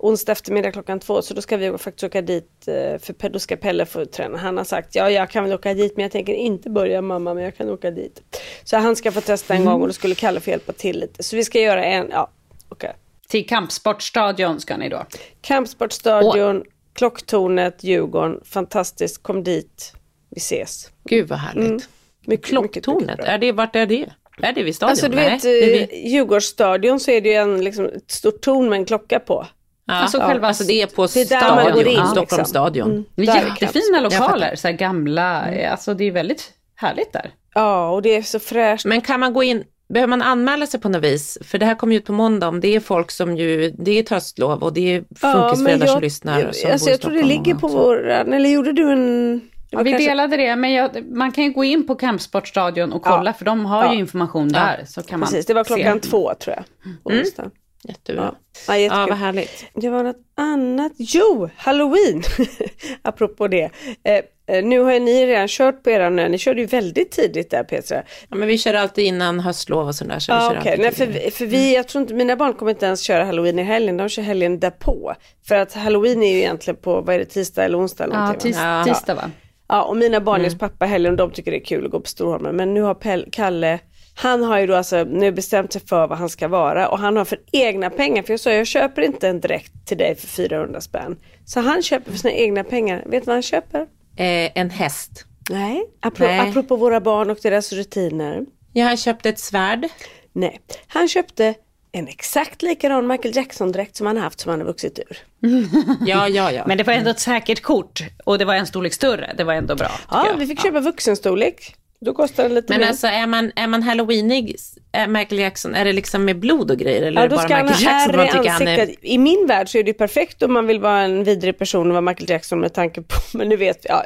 Onsdag 0.00 0.32
eftermiddag 0.32 0.72
klockan 0.72 1.00
två, 1.00 1.22
så 1.22 1.34
då 1.34 1.42
ska 1.42 1.56
vi 1.56 1.78
faktiskt 1.78 2.04
åka 2.04 2.22
dit, 2.22 2.68
eh, 2.68 2.98
för 2.98 3.28
då 3.28 3.38
ska 3.38 3.56
Pelle 3.56 3.86
få 3.86 4.04
träna. 4.04 4.38
Han 4.38 4.56
har 4.56 4.64
sagt, 4.64 4.94
ja 4.94 5.10
jag 5.10 5.30
kan 5.30 5.44
väl 5.44 5.52
åka 5.52 5.74
dit, 5.74 5.96
men 5.96 6.02
jag 6.02 6.12
tänker 6.12 6.32
inte 6.34 6.70
börja 6.70 7.02
mamma, 7.02 7.34
men 7.34 7.44
jag 7.44 7.56
kan 7.56 7.70
åka 7.70 7.90
dit. 7.90 8.22
Så 8.64 8.76
han 8.76 8.96
ska 8.96 9.12
få 9.12 9.20
testa 9.20 9.54
en 9.54 9.64
gång 9.64 9.80
och 9.80 9.86
då 9.86 9.92
skulle 9.92 10.14
Kalle 10.14 10.40
få 10.40 10.50
hjälpa 10.50 10.72
till 10.72 11.00
lite. 11.00 11.22
Så 11.22 11.36
vi 11.36 11.44
ska 11.44 11.60
göra 11.60 11.84
en, 11.84 12.08
ja, 12.10 12.30
okej. 12.68 12.92
Till 13.28 13.46
Kampsportstadion 13.46 14.60
ska 14.60 14.76
ni 14.76 14.88
då. 14.88 15.06
Kampsportstadion, 15.40 16.64
Klocktornet, 16.94 17.84
Djurgården, 17.84 18.40
fantastiskt, 18.44 19.22
kom 19.22 19.44
dit, 19.44 19.92
vi 20.30 20.38
ses. 20.38 20.90
Gud 21.04 21.28
vad 21.28 21.38
härligt. 21.38 21.70
Mycket, 21.70 21.88
mycket, 22.26 22.52
mycket 22.62 22.84
Klocktornet, 22.84 23.16
bra. 23.16 23.26
är 23.26 23.38
det, 23.38 23.52
vart 23.52 23.76
är 23.76 23.86
det? 23.86 24.06
Är 24.42 24.52
det 24.52 24.62
vid 24.62 24.74
stadion? 24.76 24.90
Alltså 24.90 25.08
du 25.08 25.16
Nej, 25.16 25.30
vet, 25.30 25.42
det 25.42 25.48
är 25.48 25.72
vid- 25.72 25.88
eh, 26.04 26.10
Djurgårdsstadion 26.12 27.00
så 27.00 27.10
är 27.10 27.20
det 27.20 27.28
ju 27.28 27.34
en, 27.34 27.64
liksom, 27.64 27.84
ett 27.84 28.10
stort 28.10 28.40
torn 28.40 28.68
med 28.68 28.76
en 28.78 28.84
klocka 28.84 29.20
på. 29.20 29.46
Ja, 29.88 29.94
Alltså 29.94 30.20
själva- 30.20 30.46
alltså 30.48 30.64
det 30.64 30.82
är 30.82 30.86
på 30.86 31.06
Det 31.14 31.32
är 31.32 31.40
man 31.54 31.60
stadion, 31.64 31.78
in, 31.78 31.84
ja. 31.84 31.90
liksom. 31.90 32.06
Stockholms 32.08 32.48
stadion. 32.48 32.90
Mm. 32.90 33.04
Jättefina. 33.16 33.84
Jag 33.92 34.02
lokaler, 34.02 34.56
så 34.56 34.68
här 34.68 34.74
gamla, 34.74 35.44
alltså 35.70 35.94
det 35.94 36.04
är 36.04 36.10
väldigt 36.12 36.50
härligt 36.76 37.12
där. 37.12 37.30
Ja, 37.54 37.90
och 37.90 38.02
det 38.02 38.16
är 38.16 38.22
så 38.22 38.38
fräscht. 38.38 38.84
Men 38.86 39.00
kan 39.00 39.20
man 39.20 39.32
gå 39.32 39.42
in, 39.42 39.64
behöver 39.94 40.08
man 40.08 40.22
anmäla 40.22 40.66
sig 40.66 40.80
på 40.80 40.88
något 40.88 41.04
vis? 41.04 41.38
För 41.44 41.58
det 41.58 41.66
här 41.66 41.74
kommer 41.74 41.92
ju 41.92 41.98
ut 41.98 42.04
på 42.06 42.12
måndag, 42.12 42.48
om 42.48 42.60
det 42.60 42.68
är 42.76 42.80
folk 42.80 43.10
som 43.10 43.36
ju, 43.36 43.70
det 43.70 43.98
är 43.98 44.02
tröstlov 44.02 44.62
och 44.62 44.72
det 44.72 44.94
är 44.96 45.04
funkisföräldrar 45.20 45.86
som 45.86 46.00
lyssnar. 46.00 46.52
Som 46.52 46.70
alltså 46.72 46.90
jag 46.90 47.00
tror 47.00 47.12
det 47.12 47.22
ligger 47.22 47.54
på 47.54 47.68
så. 47.68 47.78
våran, 47.78 48.32
eller 48.32 48.48
gjorde 48.50 48.72
du 48.72 48.92
en... 48.92 49.40
Ja, 49.70 49.82
vi 49.82 49.90
kanske- 49.90 50.08
delade 50.10 50.36
det, 50.36 50.56
men 50.56 50.72
jag, 50.72 51.10
man 51.10 51.32
kan 51.32 51.44
ju 51.44 51.50
gå 51.52 51.64
in 51.64 51.86
på 51.86 51.94
Kampsportstadion 51.94 52.92
och 52.92 53.02
kolla, 53.02 53.30
Ja. 53.30 53.32
för 53.34 53.44
de 53.44 53.66
har 53.66 53.84
Ja. 53.84 53.92
ju 53.92 53.98
information 53.98 54.48
där. 54.48 54.84
Så 54.86 55.02
kan 55.02 55.20
man 55.20 55.26
Precis, 55.28 55.46
det 55.46 55.54
var 55.54 55.64
klockan 55.64 56.00
se. 56.02 56.08
två 56.08 56.34
tror 56.34 56.56
jag. 56.56 56.64
På 57.04 57.10
onsdagen. 57.10 57.50
Jättebra. 57.84 58.22
Ja. 58.22 58.34
Ja, 58.66 58.72
Ja, 58.74 58.78
jättekul. 58.78 59.08
vad 59.08 59.18
härligt. 59.18 59.64
Det 59.74 59.88
var 59.88 60.02
något 60.02 60.16
annat. 60.36 60.92
Jo, 60.96 61.50
halloween! 61.56 62.22
Apropå 63.02 63.48
det. 63.48 63.70
Eh, 64.04 64.56
eh, 64.56 64.64
nu 64.64 64.78
har 64.80 64.92
ju 64.92 65.00
ni 65.00 65.26
redan 65.26 65.48
kört 65.48 65.82
på 65.82 65.90
nu. 66.08 66.28
Ni 66.28 66.38
körde 66.38 66.60
ju 66.60 66.66
väldigt 66.66 67.10
tidigt 67.10 67.50
där 67.50 67.64
Petra. 67.64 68.02
Ja, 68.28 68.36
men 68.36 68.48
vi 68.48 68.58
kör 68.58 68.74
alltid 68.74 69.04
innan 69.04 69.40
höstlov 69.40 69.86
och 69.86 69.94
sådär. 69.94 70.18
Så 70.18 70.32
vi 70.32 70.38
Ja, 70.38 70.54
okej. 70.58 70.58
alltid 70.72 70.80
Nej, 70.84 70.94
för, 70.94 71.06
vi- 71.06 71.30
för 71.30 71.46
vi, 71.46 71.74
jag 71.74 71.88
tror 71.88 72.02
inte, 72.02 72.14
mina 72.14 72.36
barn 72.36 72.54
kommer 72.54 72.70
inte 72.72 72.86
ens 72.86 73.00
köra 73.00 73.24
halloween 73.24 73.58
i 73.58 73.62
helgen. 73.62 73.96
De 73.96 74.08
kör 74.08 74.22
helgen 74.22 74.60
därpå. 74.60 75.14
För 75.48 75.54
att 75.54 75.72
halloween 75.74 76.22
är 76.22 76.32
ju 76.32 76.38
egentligen 76.38 76.80
på, 76.80 77.00
vad 77.00 77.14
är 77.14 77.18
det, 77.18 77.24
tisdag 77.24 77.64
eller 77.64 77.78
onsdag 77.78 78.04
eller 78.04 78.14
Ja, 78.16 78.34
tis, 78.34 78.56
Ja. 78.60 78.84
tisdag 78.86 79.14
va? 79.14 79.30
Ja, 79.68 79.82
och 79.82 79.96
mina 79.96 80.20
barn 80.20 80.40
är 80.40 80.46
Mm. 80.46 80.58
pappa 80.58 80.86
helgen 80.86 81.12
och 81.12 81.16
de 81.18 81.30
tycker 81.30 81.50
det 81.50 81.56
är 81.56 81.64
kul 81.64 81.84
att 81.84 81.90
gå 81.90 82.00
på 82.00 82.06
Storholmen. 82.08 82.56
Men 82.56 82.74
nu 82.74 82.82
har 82.82 82.94
Pell, 82.94 83.28
Kalle, 83.32 83.78
han 84.20 84.42
har 84.42 84.58
ju 84.58 84.66
då 84.66 84.74
alltså 84.74 85.04
nu 85.04 85.32
bestämt 85.32 85.72
sig 85.72 85.82
för 85.86 86.06
vad 86.06 86.18
han 86.18 86.28
ska 86.28 86.48
vara 86.48 86.88
och 86.88 86.98
han 86.98 87.16
har 87.16 87.24
för 87.24 87.38
egna 87.52 87.90
pengar, 87.90 88.22
för 88.22 88.32
jag 88.32 88.40
sa 88.40 88.50
jag 88.50 88.66
köper 88.66 89.02
inte 89.02 89.28
en 89.28 89.40
dräkt 89.40 89.72
till 89.86 89.98
dig 89.98 90.14
för 90.14 90.26
400 90.26 90.80
spänn. 90.80 91.16
Så 91.44 91.60
han 91.60 91.82
köper 91.82 92.10
för 92.10 92.18
sina 92.18 92.34
egna 92.34 92.64
pengar. 92.64 93.02
Vet 93.06 93.22
du 93.22 93.26
vad 93.26 93.34
han 93.34 93.42
köper? 93.42 93.80
Eh, 94.16 94.58
en 94.58 94.70
häst. 94.70 95.24
Nej, 95.50 95.84
apropå, 96.00 96.30
Nej. 96.30 96.50
apropå 96.50 96.76
våra 96.76 97.00
barn 97.00 97.30
och 97.30 97.38
deras 97.42 97.72
rutiner. 97.72 98.46
Jag 98.72 98.86
har 98.86 98.96
köpt 98.96 99.26
ett 99.26 99.38
svärd. 99.38 99.88
Nej, 100.32 100.60
han 100.86 101.08
köpte 101.08 101.54
en 101.92 102.08
exakt 102.08 102.62
likadan 102.62 103.06
Michael 103.06 103.36
Jackson-dräkt 103.36 103.96
som 103.96 104.06
han 104.06 104.16
har 104.16 104.24
haft 104.24 104.40
som 104.40 104.50
han 104.50 104.60
har 104.60 104.66
vuxit 104.66 104.98
ur. 104.98 105.18
Ja, 106.06 106.28
ja, 106.28 106.52
ja. 106.52 106.64
Men 106.66 106.78
det 106.78 106.84
var 106.84 106.92
ändå 106.92 107.10
ett 107.10 107.20
säkert 107.20 107.62
kort 107.62 108.02
och 108.24 108.38
det 108.38 108.44
var 108.44 108.54
en 108.54 108.66
storlek 108.66 108.92
större. 108.92 109.34
Det 109.36 109.44
var 109.44 109.54
ändå 109.54 109.74
bra. 109.74 109.90
Ja, 110.10 110.26
jag. 110.26 110.36
vi 110.36 110.46
fick 110.46 110.62
köpa 110.62 110.80
vuxenstorlek. 110.80 111.74
Då 112.00 112.14
kostar 112.14 112.42
den 112.42 112.54
lite 112.54 112.72
Men 112.72 112.80
mer. 112.80 112.88
alltså 112.88 113.06
är 113.06 113.26
man, 113.26 113.52
är 113.56 113.66
man 113.66 113.82
halloweenig, 113.82 114.56
är 114.92 115.06
Michael 115.06 115.38
Jackson, 115.40 115.74
är 115.74 115.84
det 115.84 115.92
liksom 115.92 116.24
med 116.24 116.38
blod 116.38 116.70
och 116.70 116.76
grejer? 116.78 117.02
Eller 117.02 117.20
Ja, 117.20 117.24
är 117.24 117.28
det 117.28 117.34
då 117.34 117.36
bara 117.36 117.44
ska 117.48 117.54
han 117.56 117.66
Michael 117.66 117.84
ha 117.86 117.92
Jackson 117.92 118.16
man 118.16 118.26
i 118.26 118.30
tycker 118.30 118.50
han 118.50 118.68
är... 118.68 119.06
I 119.06 119.18
min 119.18 119.46
värld 119.46 119.68
så 119.68 119.78
är 119.78 119.82
det 119.82 119.88
ju 119.90 119.94
perfekt 119.94 120.42
om 120.42 120.52
man 120.52 120.66
vill 120.66 120.80
vara 120.80 121.00
en 121.00 121.24
vidrig 121.24 121.58
person 121.58 121.86
och 121.86 121.92
vara 121.92 122.00
Michael 122.00 122.30
Jackson 122.30 122.60
med 122.60 122.74
tanke 122.74 123.02
på, 123.02 123.14
men 123.38 123.48
nu 123.48 123.56
vet 123.56 123.84
vi. 123.84 123.88
Ja. 123.88 124.04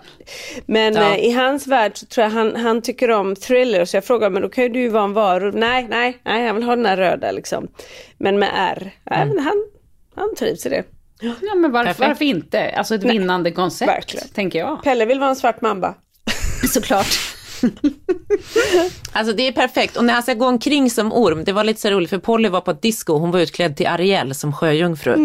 Men 0.67 0.95
Ja. 0.95 1.13
eh, 1.15 1.25
i 1.25 1.33
hans 1.33 1.67
värld 1.67 1.93
så 1.97 2.07
tror 2.07 2.23
jag 2.25 2.31
han, 2.31 2.57
han 2.57 2.83
tycker 2.83 3.11
om 3.11 3.37
thriller 3.37 3.85
så 3.85 3.97
jag 3.97 4.05
frågar 4.05 4.31
men 4.31 4.43
då 4.43 4.49
kan 4.49 4.65
ju 4.65 4.71
du 4.71 4.89
vara 4.89 5.05
en 5.05 5.13
varulv. 5.13 5.55
Nej, 5.55 5.87
nej, 5.91 6.19
nej, 6.25 6.47
han 6.47 6.55
vill 6.57 6.65
ha 6.65 6.77
den 6.77 6.87
här 6.87 6.97
röda 6.97 7.33
liksom. 7.33 7.69
Men 8.19 8.39
med 8.39 8.51
R. 8.55 8.91
Nej, 9.11 9.27
men 9.27 9.39
han, 9.39 9.67
han 10.15 10.35
trivs 10.39 10.67
i 10.67 10.69
det. 10.69 10.85
Ja, 11.21 11.55
men 11.57 11.73
varför, 11.73 12.09
varför 12.09 12.25
inte? 12.25 12.71
Alltså 12.71 12.95
ett 12.95 13.05
vinnande 13.05 13.51
koncept, 13.51 13.91
verkligen. 13.91 14.29
tänker 14.29 14.59
jag. 14.59 14.83
Pelle 14.85 15.05
vill 15.05 15.21
vara 15.21 15.31
en 15.31 15.37
svart 15.37 15.61
mamba. 15.61 15.95
Såklart. 16.73 17.07
Alltså 19.15 19.33
det 19.33 19.49
är 19.49 19.53
perfekt. 19.53 19.97
Och 19.97 20.05
när 20.05 20.15
han 20.15 20.23
ska 20.23 20.35
gå 20.35 20.47
omkring 20.47 20.91
som 20.91 21.13
orm, 21.13 21.45
det 21.45 21.53
var 21.53 21.65
lite 21.65 21.81
så 21.81 21.91
roligt 21.91 22.11
för 22.11 22.19
Polly 22.19 22.49
var 22.49 22.61
på 22.61 22.71
ett 22.71 22.83
disco, 22.83 23.19
hon 23.19 23.31
var 23.31 23.41
utklädd 23.41 23.77
till 23.77 23.87
Ariel 23.87 24.35
som 24.35 24.53
sjöjungfru. 24.53 25.17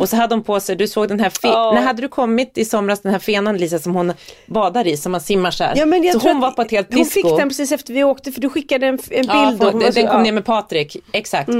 Och 0.00 0.08
så 0.08 0.16
hade 0.16 0.34
hon 0.34 0.44
på 0.44 0.60
sig, 0.60 0.76
du 0.76 0.88
såg 0.88 1.08
den 1.08 1.20
här, 1.20 1.30
fe- 1.30 1.38
Ja. 1.42 1.72
när 1.74 1.82
hade 1.82 2.02
du 2.02 2.08
kommit 2.08 2.58
i 2.58 2.64
somras 2.64 3.00
den 3.00 3.12
här 3.12 3.18
fenan 3.18 3.56
Lisa 3.56 3.78
som 3.78 3.94
hon 3.94 4.12
badar 4.46 4.86
i, 4.86 4.96
som 4.96 5.12
man 5.12 5.20
simmar 5.20 5.50
så 5.50 5.64
här. 5.64 5.76
Ja, 5.76 5.86
men 5.86 6.02
jag 6.02 6.12
så 6.14 6.20
tror 6.20 6.32
hon 6.32 6.40
var 6.40 6.50
på 6.50 6.62
ett 6.62 6.70
helt 6.70 6.88
Hon 6.94 6.98
disco. 6.98 7.12
fick 7.28 7.38
den 7.38 7.48
precis 7.48 7.72
efter 7.72 7.94
vi 7.94 8.04
åkte 8.04 8.32
för 8.32 8.40
du 8.40 8.48
skickade 8.48 8.86
en, 8.86 8.98
en 9.10 9.26
Ja, 9.26 9.46
bild. 9.46 9.58
för, 9.62 9.64
hon 9.70 9.74
var 9.74 9.84
den, 9.84 9.92
den 9.94 10.06
kom 10.06 10.16
ja. 10.16 10.22
ner 10.22 10.32
med 10.32 10.44
Patrik, 10.44 10.96
exakt. 11.12 11.50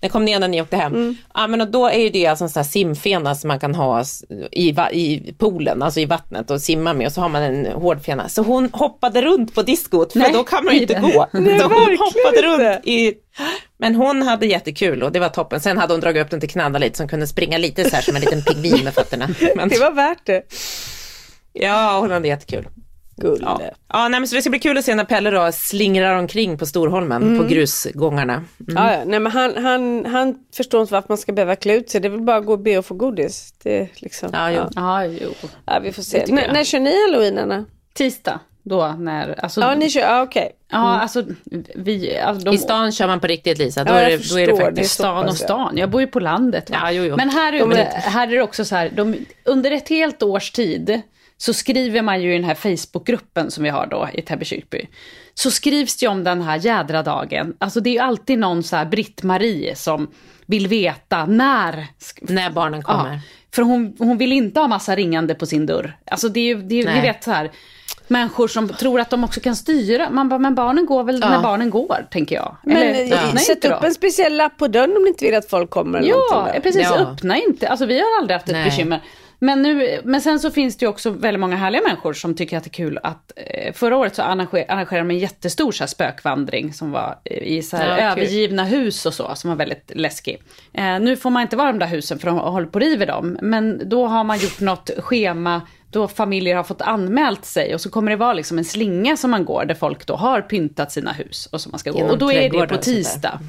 Den 0.00 0.10
kom 0.10 0.24
ner 0.24 0.38
när 0.40 0.48
ni 0.48 0.62
åkte 0.62 0.76
hem. 0.76 1.16
Ja 1.34 1.46
men 1.46 1.60
och 1.60 1.70
då 1.70 1.86
är 1.86 1.98
ju 1.98 2.10
det 2.10 2.26
alltså 2.26 2.44
en 2.44 2.48
sån 2.50 2.60
här 2.60 2.68
simfena 2.68 3.34
som 3.34 3.48
man 3.48 3.60
kan 3.60 3.74
ha 3.74 4.04
i, 4.52 4.68
i 4.92 5.34
poolen, 5.38 5.82
alltså 5.82 6.00
i 6.00 6.04
vattnet 6.04 6.50
och 6.50 6.60
simma 6.60 6.92
med 6.92 7.06
och 7.06 7.12
så 7.12 7.20
har 7.20 7.28
man 7.28 7.42
en 7.42 7.66
hård 7.66 8.02
fena. 8.04 8.28
Så 8.28 8.42
hon 8.42 8.68
hoppade 8.72 9.22
runt 9.22 9.54
på 9.54 9.62
diskot 9.80 10.12
för 10.12 10.18
Nej, 10.18 10.32
då 10.32 10.44
kan 10.44 10.64
man 10.64 10.74
ju 10.74 10.80
inte 10.80 10.94
gå. 10.94 11.28
Nej, 11.32 11.58
så 11.58 11.64
hon 11.64 11.72
verkligen 11.74 11.98
hoppade 11.98 12.36
inte. 12.36 12.42
runt 12.76 12.86
i... 12.86 13.14
Men 13.78 13.94
hon 13.94 14.22
hade 14.22 14.46
jättekul 14.46 15.02
och 15.02 15.12
det 15.12 15.20
var 15.20 15.28
toppen. 15.28 15.60
Sen 15.60 15.78
hade 15.78 15.92
hon 15.94 16.00
dragit 16.00 16.24
upp 16.24 16.30
den 16.30 16.40
till 16.40 16.50
knalla 16.50 16.78
lite 16.78 16.96
så 16.96 17.02
hon 17.02 17.08
kunde 17.08 17.26
springa 17.26 17.58
lite 17.58 17.90
så 17.90 17.96
här 17.96 18.02
som 18.02 18.16
en 18.16 18.20
liten 18.20 18.42
pingvin 18.42 18.84
med 18.84 18.94
fötterna. 18.94 19.28
Men, 19.56 19.68
Det 19.68 19.78
var 19.78 19.90
värt 19.92 20.26
det. 20.26 20.42
ja, 21.52 21.98
hon 22.00 22.10
hade 22.10 22.28
jättekul. 22.28 22.68
Gulle. 23.16 23.38
Ja. 23.44 23.60
Ja, 23.88 24.08
nej, 24.08 24.20
men 24.20 24.28
så 24.28 24.34
det 24.34 24.40
ska 24.42 24.50
bli 24.50 24.58
kul 24.58 24.78
att 24.78 24.84
se 24.84 24.94
när 24.94 25.04
Pelle 25.04 25.30
då 25.30 25.52
slingrar 25.52 26.14
omkring 26.18 26.58
på 26.58 26.66
Storholmen 26.66 27.38
på 27.38 27.44
grusgångarna. 27.44 28.32
Mm. 28.34 28.46
Ja, 28.84 28.92
ja. 28.92 29.02
Nej, 29.06 29.20
men 29.20 29.32
han, 29.32 29.64
han, 29.64 30.04
han 30.06 30.34
förstår 30.56 30.80
inte 30.80 30.92
varför 30.92 31.08
man 31.08 31.18
ska 31.18 31.32
behöva 31.32 31.56
klä 31.56 31.74
ut 31.74 31.90
sig. 31.90 32.00
Det 32.00 32.08
är 32.08 32.10
väl 32.10 32.20
bara 32.20 32.36
att 32.36 32.46
gå 32.46 32.52
och 32.52 32.58
be 32.58 32.78
och 32.78 32.86
få 32.86 32.94
godis. 32.94 33.54
Det 33.62 33.88
liksom, 33.94 34.30
Ja, 34.32 34.50
jo. 34.50 34.62
Ja, 34.74 35.04
jo. 35.06 35.30
Ja, 35.66 35.78
vi 35.82 35.92
får 35.92 36.02
se. 36.02 36.18
N- 36.28 36.40
när 36.52 36.64
kör 36.64 36.80
ni 36.80 37.06
halloween, 37.06 37.38
Anna? 37.38 37.64
Tisdag, 37.94 38.40
då 38.70 38.94
när... 38.98 39.40
Alltså, 39.44 39.60
Ja, 39.60 39.74
ni 39.74 39.90
kör, 39.90 40.00
ja 40.00 40.22
okej. 40.22 40.52
ja, 40.70 40.78
alltså 41.00 41.24
vi... 41.74 42.18
Alltså, 42.18 42.44
de, 42.44 42.54
I 42.54 42.58
stan 42.58 42.92
kör 42.92 43.06
man 43.06 43.20
på 43.20 43.26
riktigt 43.26 43.58
Lisa, 43.58 43.84
då, 43.84 43.92
Ja, 43.92 44.00
är, 44.00 44.10
det, 44.10 44.30
då 44.30 44.38
är 44.40 44.46
det 44.46 44.56
faktiskt 44.56 44.76
Det 44.76 44.82
är 44.82 44.84
Stan 45.08 45.28
och 45.28 45.36
stan. 45.36 45.76
Jag 45.76 45.90
bor 45.90 46.00
ju 46.00 46.06
på 46.06 46.20
landet. 46.20 46.70
Va? 46.70 46.76
Ja, 46.82 46.90
jo, 46.92 47.04
jo. 47.04 47.16
Men 47.16 47.30
här, 47.30 47.52
De 47.58 47.72
är, 47.72 47.76
är- 47.76 47.84
här 47.86 48.28
är 48.28 48.36
det 48.36 48.42
också 48.42 48.64
så 48.64 48.76
här, 48.76 48.90
de, 48.94 49.16
under 49.44 49.70
ett 49.70 49.88
helt 49.88 50.22
års 50.22 50.50
tid 50.50 51.00
så 51.36 51.52
skriver 51.54 52.02
man 52.02 52.22
ju 52.22 52.30
i 52.34 52.36
den 52.36 52.44
här 52.44 52.54
Facebookgruppen 52.54 53.50
som 53.50 53.64
vi 53.64 53.70
har 53.70 53.86
då 53.86 54.08
i 54.14 54.22
Täby 54.22 54.44
kyrkby. 54.44 54.86
Så 55.34 55.50
skrivs 55.50 55.96
det 55.96 56.04
ju 56.06 56.10
om 56.10 56.24
den 56.24 56.42
här 56.42 56.56
jädra 56.58 57.02
dagen. 57.02 57.54
Alltså 57.58 57.80
det 57.80 57.90
är 57.90 57.94
ju 57.94 57.98
alltid 57.98 58.38
någon 58.38 58.62
så 58.62 58.76
här 58.76 58.84
Britt-Marie 58.84 59.74
som 59.76 60.10
vill 60.46 60.66
veta 60.68 61.26
när. 61.26 61.86
när 62.20 62.50
barnen 62.50 62.82
kommer. 62.82 63.12
Ja, 63.14 63.20
för 63.54 63.62
hon, 63.62 63.96
hon 63.98 64.18
vill 64.18 64.32
inte 64.32 64.60
ha 64.60 64.68
massa 64.68 64.96
ringande 64.96 65.34
på 65.34 65.46
sin 65.46 65.66
dörr. 65.66 65.96
Alltså 66.06 66.28
det 66.28 66.40
är 66.40 66.44
ju, 66.44 66.62
det 66.62 66.80
är, 66.80 66.94
ni 66.94 67.00
vet 67.00 67.24
så 67.24 67.30
här, 67.30 67.50
människor 68.08 68.48
som 68.48 68.68
tror 68.68 69.00
att 69.00 69.10
de 69.10 69.24
också 69.24 69.40
kan 69.40 69.56
styra. 69.56 70.10
Man 70.10 70.28
bara, 70.28 70.38
men 70.38 70.54
barnen 70.54 70.86
går 70.86 71.04
väl 71.04 71.20
när 71.20 71.42
barnen 71.42 71.70
går, 71.70 72.06
tänker 72.10 72.36
jag. 72.36 72.56
Men 72.62 72.76
Eller, 72.76 73.12
eh, 73.16 73.24
öppna 73.24 73.40
sätt 73.40 73.64
upp 73.64 73.80
då. 73.80 73.86
en 73.86 73.94
speciell 73.94 74.36
lapp 74.36 74.56
på 74.58 74.68
dörren 74.68 74.96
om 74.96 75.02
ni 75.02 75.08
inte 75.08 75.24
vill 75.24 75.34
att 75.34 75.50
folk 75.50 75.70
kommer. 75.70 75.98
Eller 75.98 76.08
Ja, 76.08 76.48
precis. 76.62 76.82
Ja. 76.82 76.98
Öppna 76.98 77.36
inte. 77.36 77.68
Alltså 77.68 77.86
vi 77.86 77.98
har 78.00 78.06
aldrig 78.20 78.34
haft 78.34 78.46
ett 78.48 78.52
Nej. 78.52 78.64
bekymmer. 78.64 79.00
Men, 79.42 79.62
nu, 79.62 80.00
men 80.04 80.20
sen 80.20 80.40
så 80.40 80.50
finns 80.50 80.76
det 80.76 80.84
ju 80.84 80.88
också 80.90 81.10
väldigt 81.10 81.40
många 81.40 81.56
härliga 81.56 81.82
människor 81.82 82.12
som 82.12 82.34
tycker 82.34 82.56
att 82.56 82.64
det 82.64 82.68
är 82.68 82.72
kul 82.72 82.98
att... 83.02 83.32
Eh, 83.36 83.72
förra 83.72 83.96
året 83.96 84.14
så 84.16 84.22
arrangerade 84.22 84.98
de 84.98 85.10
en 85.10 85.18
jättestor 85.18 85.72
så 85.72 85.82
här, 85.82 85.88
spökvandring 85.88 86.72
som 86.72 86.90
var 86.90 87.18
i 87.24 87.62
så 87.62 87.76
här, 87.76 87.88
Ja, 87.88 88.14
kul. 88.14 88.22
övergivna 88.22 88.64
hus 88.64 89.06
och 89.06 89.14
så, 89.14 89.34
som 89.34 89.50
var 89.50 89.56
väldigt 89.56 89.92
läskig. 89.94 90.42
Eh, 90.72 91.00
nu 91.00 91.16
får 91.16 91.30
man 91.30 91.42
inte 91.42 91.56
vara 91.56 91.68
i 91.68 91.72
de 91.72 91.78
där 91.78 91.86
husen 91.86 92.18
för 92.18 92.26
de 92.26 92.38
håller 92.38 92.66
på 92.66 92.74
och 92.76 92.80
river 92.80 93.06
dem. 93.06 93.38
Men 93.42 93.88
då 93.88 94.06
har 94.06 94.24
man 94.24 94.38
gjort 94.38 94.60
något 94.60 94.90
schema 94.98 95.62
då 95.90 96.08
familjer 96.08 96.56
har 96.56 96.64
fått 96.64 96.80
anmält 96.82 97.44
sig 97.44 97.74
och 97.74 97.80
så 97.80 97.90
kommer 97.90 98.10
det 98.10 98.16
vara 98.16 98.32
liksom 98.32 98.58
en 98.58 98.64
slinga 98.64 99.16
som 99.16 99.30
man 99.30 99.44
går 99.44 99.64
där 99.64 99.74
folk 99.74 100.06
då 100.06 100.16
har 100.16 100.40
pyntat 100.42 100.92
sina 100.92 101.12
hus 101.12 101.46
och 101.52 101.60
som 101.60 101.70
man 101.72 101.78
ska 101.78 101.90
gå. 101.90 101.96
Genom 101.98 102.10
Och 102.12 102.18
då 102.18 102.32
är 102.32 102.50
det 102.50 102.66
på 102.66 102.76
tisdag. 102.76 103.40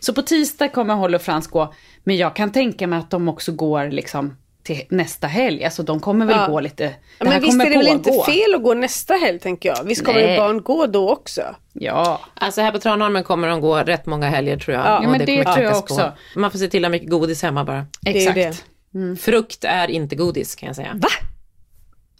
Så 0.00 0.14
på 0.14 0.22
tisdag 0.22 0.68
kommer 0.68 0.94
Holly 0.94 1.16
och 1.16 1.22
Frans 1.22 1.46
gå, 1.46 1.74
men 2.04 2.16
jag 2.16 2.36
kan 2.36 2.52
tänka 2.52 2.86
mig 2.86 2.98
att 2.98 3.10
de 3.10 3.28
också 3.28 3.52
går 3.52 3.90
liksom 3.90 4.36
till 4.62 4.82
nästa 4.90 5.26
helg. 5.26 5.64
Alltså 5.64 5.82
de 5.82 6.00
kommer 6.00 6.26
väl 6.26 6.36
Ja. 6.40 6.46
gå 6.46 6.60
lite, 6.60 6.84
det 6.84 6.94
Ja, 7.18 7.24
men 7.24 7.40
visst 7.40 7.52
kommer 7.52 7.66
är 7.66 7.70
det 7.70 7.76
väl 7.76 7.86
inte 7.88 8.10
pågå. 8.10 8.24
fel 8.24 8.54
att 8.54 8.62
gå 8.62 8.74
nästa 8.74 9.14
helg 9.14 9.38
tänker 9.38 9.68
jag. 9.68 9.84
Visst 9.84 10.04
kommer 10.04 10.22
Nej. 10.26 10.38
barn 10.38 10.62
gå 10.62 10.86
då 10.86 11.10
också? 11.10 11.42
Ja, 11.72 12.20
Alltså 12.34 12.60
här 12.60 12.72
på 12.72 12.78
Tranholmen 12.78 13.24
kommer 13.24 13.48
de 13.48 13.60
gå 13.60 13.76
rätt 13.78 14.06
många 14.06 14.28
helger 14.30 14.56
tror 14.56 14.76
jag. 14.76 14.86
Ja, 14.86 14.98
Och 14.98 15.04
men 15.04 15.18
det 15.26 15.26
kommer 15.42 15.54
tror 15.56 15.64
jag 15.66 15.76
också. 15.78 16.12
På. 16.34 16.40
Man 16.40 16.50
får 16.50 16.58
se 16.58 16.68
till 16.68 16.84
att 16.84 16.88
ha 16.88 16.92
mycket 16.92 17.10
godis 17.10 17.42
hemma 17.42 17.64
bara. 17.64 17.86
Det 18.00 18.10
är 18.10 18.16
exakt. 18.16 18.64
det. 18.92 19.16
Frukt 19.16 19.64
är 19.64 19.90
inte 19.90 20.16
godis 20.16 20.54
kan 20.54 20.66
jag 20.66 20.76
säga. 20.76 20.90
Va? 20.94 21.08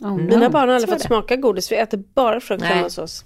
Oh, 0.01 0.09
no. 0.11 0.17
Mina 0.17 0.51
barn 0.51 0.69
har 0.69 0.75
aldrig 0.77 0.91
fått 0.91 0.99
det. 0.99 1.07
smaka 1.07 1.37
godis. 1.37 1.73
Vi 1.73 1.77
äter 1.77 2.03
bara 2.15 2.41
frukt 2.41 2.63
hemma 2.65 2.83
hos 2.83 2.99
oss. 2.99 3.25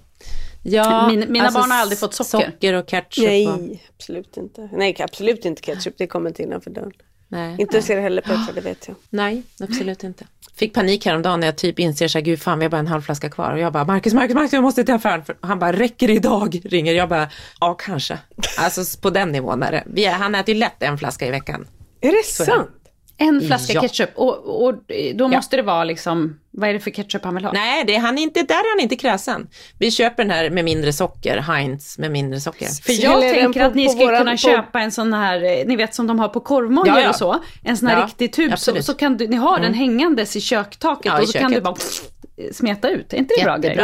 Ja, 0.63 1.09
Min- 1.09 1.33
mina 1.33 1.51
barn 1.51 1.71
har 1.71 1.79
aldrig 1.79 1.99
fått 1.99 2.15
socker. 2.15 2.47
Socker 2.51 2.75
och 2.75 2.87
ketchup. 2.89 3.25
Och, 3.25 3.31
Nej, 3.31 3.83
absolut 3.97 4.37
inte. 4.37 4.69
Nej, 4.73 4.97
absolut 4.99 5.45
inte 5.45 5.63
ketchup. 5.63 5.95
Det 5.99 6.07
kommer 6.07 6.31
inte 6.31 6.43
innanför 6.43 6.71
dörren. 6.71 6.93
nej, 7.29 7.57
Inte 7.59 7.83
ser 7.83 8.01
heller 8.01 8.23
pepper, 8.23 8.53
det 8.55 8.61
vet 8.61 8.89
jag. 8.89 8.97
nej, 9.11 9.43
absolut 9.61 10.05
inte. 10.05 10.25
Fick 10.55 10.75
panik 10.75 11.07
häromdagen 11.07 11.41
när 11.41 11.47
jag 11.47 11.57
typ 11.57 11.79
inser 11.79 12.09
så 12.09 12.19
här, 12.19 12.25
gud 12.25 12.41
fan 12.43 12.59
vi 12.59 12.65
har 12.65 12.71
bara 12.71 12.79
en 12.79 12.87
halv 12.87 13.03
flaska 13.03 13.31
kvar. 13.31 13.53
Och 13.53 13.59
jag 13.59 13.73
bara, 13.73 13.85
Marcus, 13.85 14.15
Marcus, 14.15 14.35
Marcus, 14.35 14.53
jag 14.53 14.63
måste 14.63 14.85
till 14.85 14.95
affären. 14.95 15.25
För 15.25 15.37
han 15.41 15.59
bara, 15.59 15.73
räcker 15.73 16.09
det 16.09 16.15
idag? 16.15 16.61
Ringer. 16.65 16.95
Jag 16.95 17.09
bara, 17.09 17.29
ja 17.61 17.75
kanske. 17.75 18.19
Alltså 18.59 19.01
på 19.01 19.11
den 19.11 19.33
nivån 19.33 19.63
är 19.63 19.73
det. 19.73 19.83
Vi 19.87 20.05
är, 20.05 20.13
han 20.13 20.35
äter 20.35 20.55
ju 20.55 20.61
lätt 20.61 20.83
en 20.83 20.99
flaska 20.99 21.27
i 21.27 21.31
veckan. 21.31 21.67
Är 22.01 22.09
det 22.09 22.15
är 22.15 22.17
det. 22.17 22.23
sant? 22.53 22.71
En 23.19 23.41
flaska 23.41 23.73
Ja. 23.73 23.81
ketchup 23.81 24.11
och, 24.15 24.67
och 24.67 24.75
då 25.15 25.29
måste 25.29 25.57
det 25.57 25.63
vara 25.63 25.85
liksom, 25.85 26.41
vad 26.51 26.69
är 26.69 26.73
det 26.73 26.81
för 26.81 26.91
ketchup 26.91 27.25
han 27.25 27.35
vill 27.35 27.45
ha? 27.45 27.53
Nej, 27.53 27.85
det, 27.87 27.97
han 27.97 28.19
är 28.19 28.23
inte, 28.23 28.43
där 28.43 28.55
är 28.55 28.77
han 28.77 28.81
inte 28.83 28.97
kräsen. 28.97 29.49
Vi 29.79 29.91
köper 29.91 30.23
den 30.25 30.31
här 30.31 30.51
med 30.51 30.65
mindre 30.65 30.93
socker, 30.93 31.39
Heinz 31.39 31.99
med 31.99 32.11
mindre 32.11 32.41
socker. 32.41 32.67
För 32.83 33.05
jag 33.05 33.23
den 33.23 33.35
tänker 33.35 33.61
på- 33.61 33.67
att 33.67 33.75
ni 33.75 33.87
våran- 33.95 34.19
kunna 34.19 34.31
på- 34.31 34.37
köpa 34.37 34.81
en 34.81 34.93
sån 34.93 35.13
här, 35.13 35.43
eh, 35.45 35.67
ni 35.67 35.77
vet 35.77 35.95
som 35.95 36.07
de 36.07 36.19
har 36.19 36.29
på 36.29 36.41
korvmojor 36.41 36.89
Ja, 36.89 37.01
ja. 37.01 37.09
och 37.09 37.17
så. 37.17 37.39
En 37.65 37.77
sån 37.77 37.89
här 37.89 37.99
Ja, 38.01 38.07
riktig 38.07 38.33
tub. 38.33 38.59
Så, 38.59 38.83
så 38.83 38.95
kan 38.95 39.17
du, 39.17 39.29
ni 39.29 39.37
har 39.37 39.59
den 39.61 39.75
hängandes 39.75 40.37
i 40.37 40.41
köktaket 40.41 41.07
Ja, 41.07 41.21
i 41.21 41.25
och 41.25 41.29
så 41.29 41.39
kan 41.39 41.51
du 41.51 41.55
köket. 41.55 41.65
bara 41.65 42.53
smeta 42.53 42.91
ut. 42.91 43.13
Är 43.13 43.17
inte 43.17 43.35
det 43.39 43.45
bra 43.45 43.57
grej? 43.57 43.77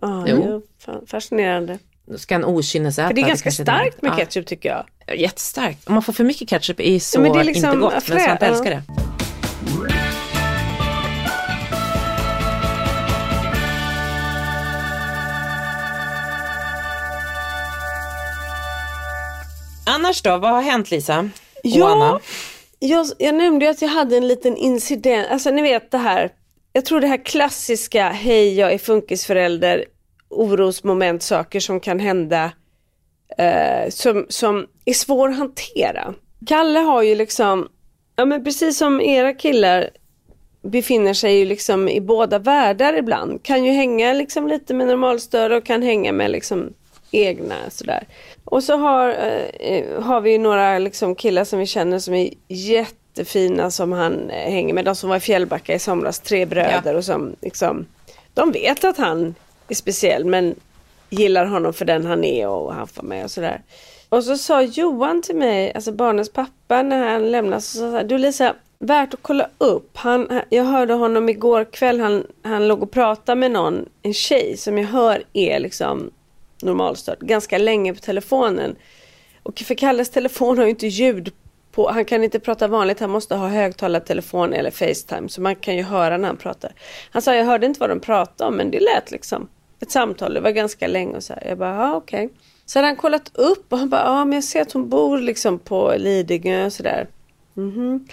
Ja, 0.00 0.24
Jo. 0.28 0.62
fascinerande. 1.06 1.78
Då 2.06 2.18
ska 2.18 2.34
en 2.34 2.44
okynnesäta. 2.44 3.08
För 3.08 3.14
det 3.14 3.20
är 3.20 3.28
ganska 3.28 3.50
starkt 3.50 4.02
med 4.02 4.12
ja. 4.12 4.16
ketchup 4.16 4.46
tycker 4.46 4.68
jag. 4.68 4.86
Jättestarkt. 5.16 5.88
Om 5.88 5.94
man 5.94 6.02
får 6.02 6.12
för 6.12 6.24
mycket 6.24 6.48
ketchup 6.48 6.80
är 6.80 6.98
så 6.98 7.16
Ja, 7.18 7.22
men 7.22 7.32
det 7.32 7.40
är 7.40 7.44
liksom 7.44 7.64
inte 7.68 7.78
gott, 7.78 7.92
men 8.08 8.18
frä- 8.18 8.24
Svante 8.24 8.46
ja. 8.46 8.52
älskar 8.52 8.70
det. 8.70 8.82
Annars 19.86 20.22
då, 20.22 20.36
vad 20.38 20.50
har 20.50 20.62
hänt 20.62 20.90
Lisa? 20.90 21.18
Och 21.18 21.28
Ja. 21.62 21.88
Anna? 21.92 22.20
Jag, 22.78 23.06
jag 23.18 23.34
nämnde 23.34 23.70
att 23.70 23.82
jag 23.82 23.88
hade 23.88 24.16
en 24.16 24.28
liten 24.28 24.56
incident, 24.56 25.28
alltså 25.30 25.50
ni 25.50 25.62
vet 25.62 25.90
det 25.90 25.98
här, 25.98 26.30
jag 26.72 26.84
tror 26.84 27.00
det 27.00 27.06
här 27.06 27.24
klassiska, 27.24 28.08
hej 28.08 28.54
jag 28.54 28.72
är 28.72 28.78
funkisförälder, 28.78 29.84
orosmoment, 30.30 31.22
saker 31.22 31.60
som 31.60 31.80
kan 31.80 32.00
hända 32.00 32.52
eh, 33.38 33.90
som, 33.90 34.26
som 34.28 34.66
är 34.84 34.92
svår 34.92 35.28
att 35.28 35.36
hantera. 35.36 36.14
Kalle 36.46 36.78
har 36.78 37.02
ju 37.02 37.14
liksom, 37.14 37.68
ja 38.16 38.24
men 38.24 38.44
precis 38.44 38.78
som 38.78 39.00
era 39.00 39.34
killar 39.34 39.90
befinner 40.62 41.14
sig 41.14 41.38
ju 41.38 41.44
liksom 41.44 41.88
i 41.88 42.00
båda 42.00 42.38
världar 42.38 42.94
ibland. 42.94 43.42
Kan 43.42 43.64
ju 43.64 43.72
hänga 43.72 44.12
liksom 44.12 44.48
lite 44.48 44.74
med 44.74 44.86
normalstörre 44.86 45.56
och 45.56 45.64
kan 45.64 45.82
hänga 45.82 46.12
med 46.12 46.30
liksom 46.30 46.72
egna 47.10 47.54
sådär. 47.68 48.06
Och 48.44 48.64
så 48.64 48.76
har, 48.76 49.08
eh, 49.60 50.02
har 50.02 50.20
vi 50.20 50.30
ju 50.30 50.38
några 50.38 50.78
liksom 50.78 51.14
killar 51.14 51.44
som 51.44 51.58
vi 51.58 51.66
känner 51.66 51.98
som 51.98 52.14
är 52.14 52.30
jättefina 52.48 53.70
som 53.70 53.92
han 53.92 54.30
eh, 54.30 54.50
hänger 54.50 54.74
med. 54.74 54.84
De 54.84 54.94
som 54.94 55.10
var 55.10 55.16
i 55.16 55.20
Fjällbacka 55.20 55.74
i 55.74 55.78
somras, 55.78 56.20
tre 56.20 56.46
bröder 56.46 56.94
och 56.94 57.04
som 57.04 57.36
liksom, 57.40 57.86
de 58.34 58.52
vet 58.52 58.84
att 58.84 58.98
han 58.98 59.34
är 59.68 59.74
speciell 59.74 60.24
men 60.24 60.54
gillar 61.10 61.46
honom 61.46 61.72
för 61.72 61.84
den 61.84 62.06
han 62.06 62.24
är 62.24 62.48
och 62.48 62.74
han 62.74 62.86
får 62.86 63.02
med 63.02 63.24
och 63.24 63.30
sådär. 63.30 63.62
Och 64.08 64.24
så 64.24 64.36
sa 64.36 64.62
Johan 64.62 65.22
till 65.22 65.36
mig, 65.36 65.72
alltså 65.74 65.92
barnens 65.92 66.32
pappa 66.32 66.82
när 66.82 67.12
han 67.12 67.30
lämnade, 67.30 67.62
så 67.62 67.78
sa 67.78 67.90
han, 67.90 68.08
du 68.08 68.18
Lisa, 68.18 68.54
värt 68.78 69.14
att 69.14 69.22
kolla 69.22 69.48
upp. 69.58 69.96
Han, 69.96 70.40
jag 70.48 70.64
hörde 70.64 70.94
honom 70.94 71.28
igår 71.28 71.64
kväll, 71.64 72.00
han, 72.00 72.26
han 72.42 72.68
låg 72.68 72.82
och 72.82 72.90
pratade 72.90 73.40
med 73.40 73.50
någon, 73.50 73.88
en 74.02 74.14
tjej 74.14 74.56
som 74.56 74.78
jag 74.78 74.86
hör 74.86 75.22
är 75.32 75.58
liksom 75.60 76.10
normalstörd, 76.62 77.18
ganska 77.20 77.58
länge 77.58 77.94
på 77.94 78.00
telefonen. 78.00 78.76
Och 79.42 79.58
för 79.58 79.74
Kalles 79.74 80.10
telefon 80.10 80.58
har 80.58 80.64
ju 80.64 80.70
inte 80.70 80.86
ljud 80.86 81.32
på, 81.72 81.90
han 81.90 82.04
kan 82.04 82.24
inte 82.24 82.40
prata 82.40 82.68
vanligt, 82.68 83.00
han 83.00 83.10
måste 83.10 83.34
ha 83.34 83.48
högtalartelefon 83.48 84.52
eller 84.52 84.70
Facetime, 84.70 85.28
så 85.28 85.40
man 85.40 85.56
kan 85.56 85.76
ju 85.76 85.82
höra 85.82 86.16
när 86.16 86.28
han 86.28 86.36
pratar. 86.36 86.72
Han 87.10 87.22
sa, 87.22 87.34
jag 87.34 87.44
hörde 87.44 87.66
inte 87.66 87.80
vad 87.80 87.90
de 87.90 88.00
pratade 88.00 88.48
om, 88.48 88.56
men 88.56 88.70
det 88.70 88.80
lät 88.80 89.10
liksom 89.10 89.48
ett 89.80 89.90
samtal, 89.90 90.34
det 90.34 90.40
var 90.40 90.50
ganska 90.50 90.86
länge 90.86 91.16
och 91.16 91.22
så 91.22 91.32
här. 91.32 91.46
Jag 91.48 91.58
bara, 91.58 91.74
ja 91.76 91.96
okej. 91.96 92.30
Så 92.66 92.78
hade 92.78 92.88
han 92.88 92.96
kollat 92.96 93.30
upp 93.34 93.72
och 93.72 93.78
han 93.78 93.88
bara, 93.88 94.04
ja 94.04 94.24
men 94.24 94.32
jag 94.32 94.44
ser 94.44 94.62
att 94.62 94.72
hon 94.72 94.88
bor 94.88 95.18
liksom 95.18 95.58
på 95.58 95.94
Lidingö 95.98 96.66
och 96.66 96.72
sådär. 96.72 97.08
Mhm. 97.54 98.06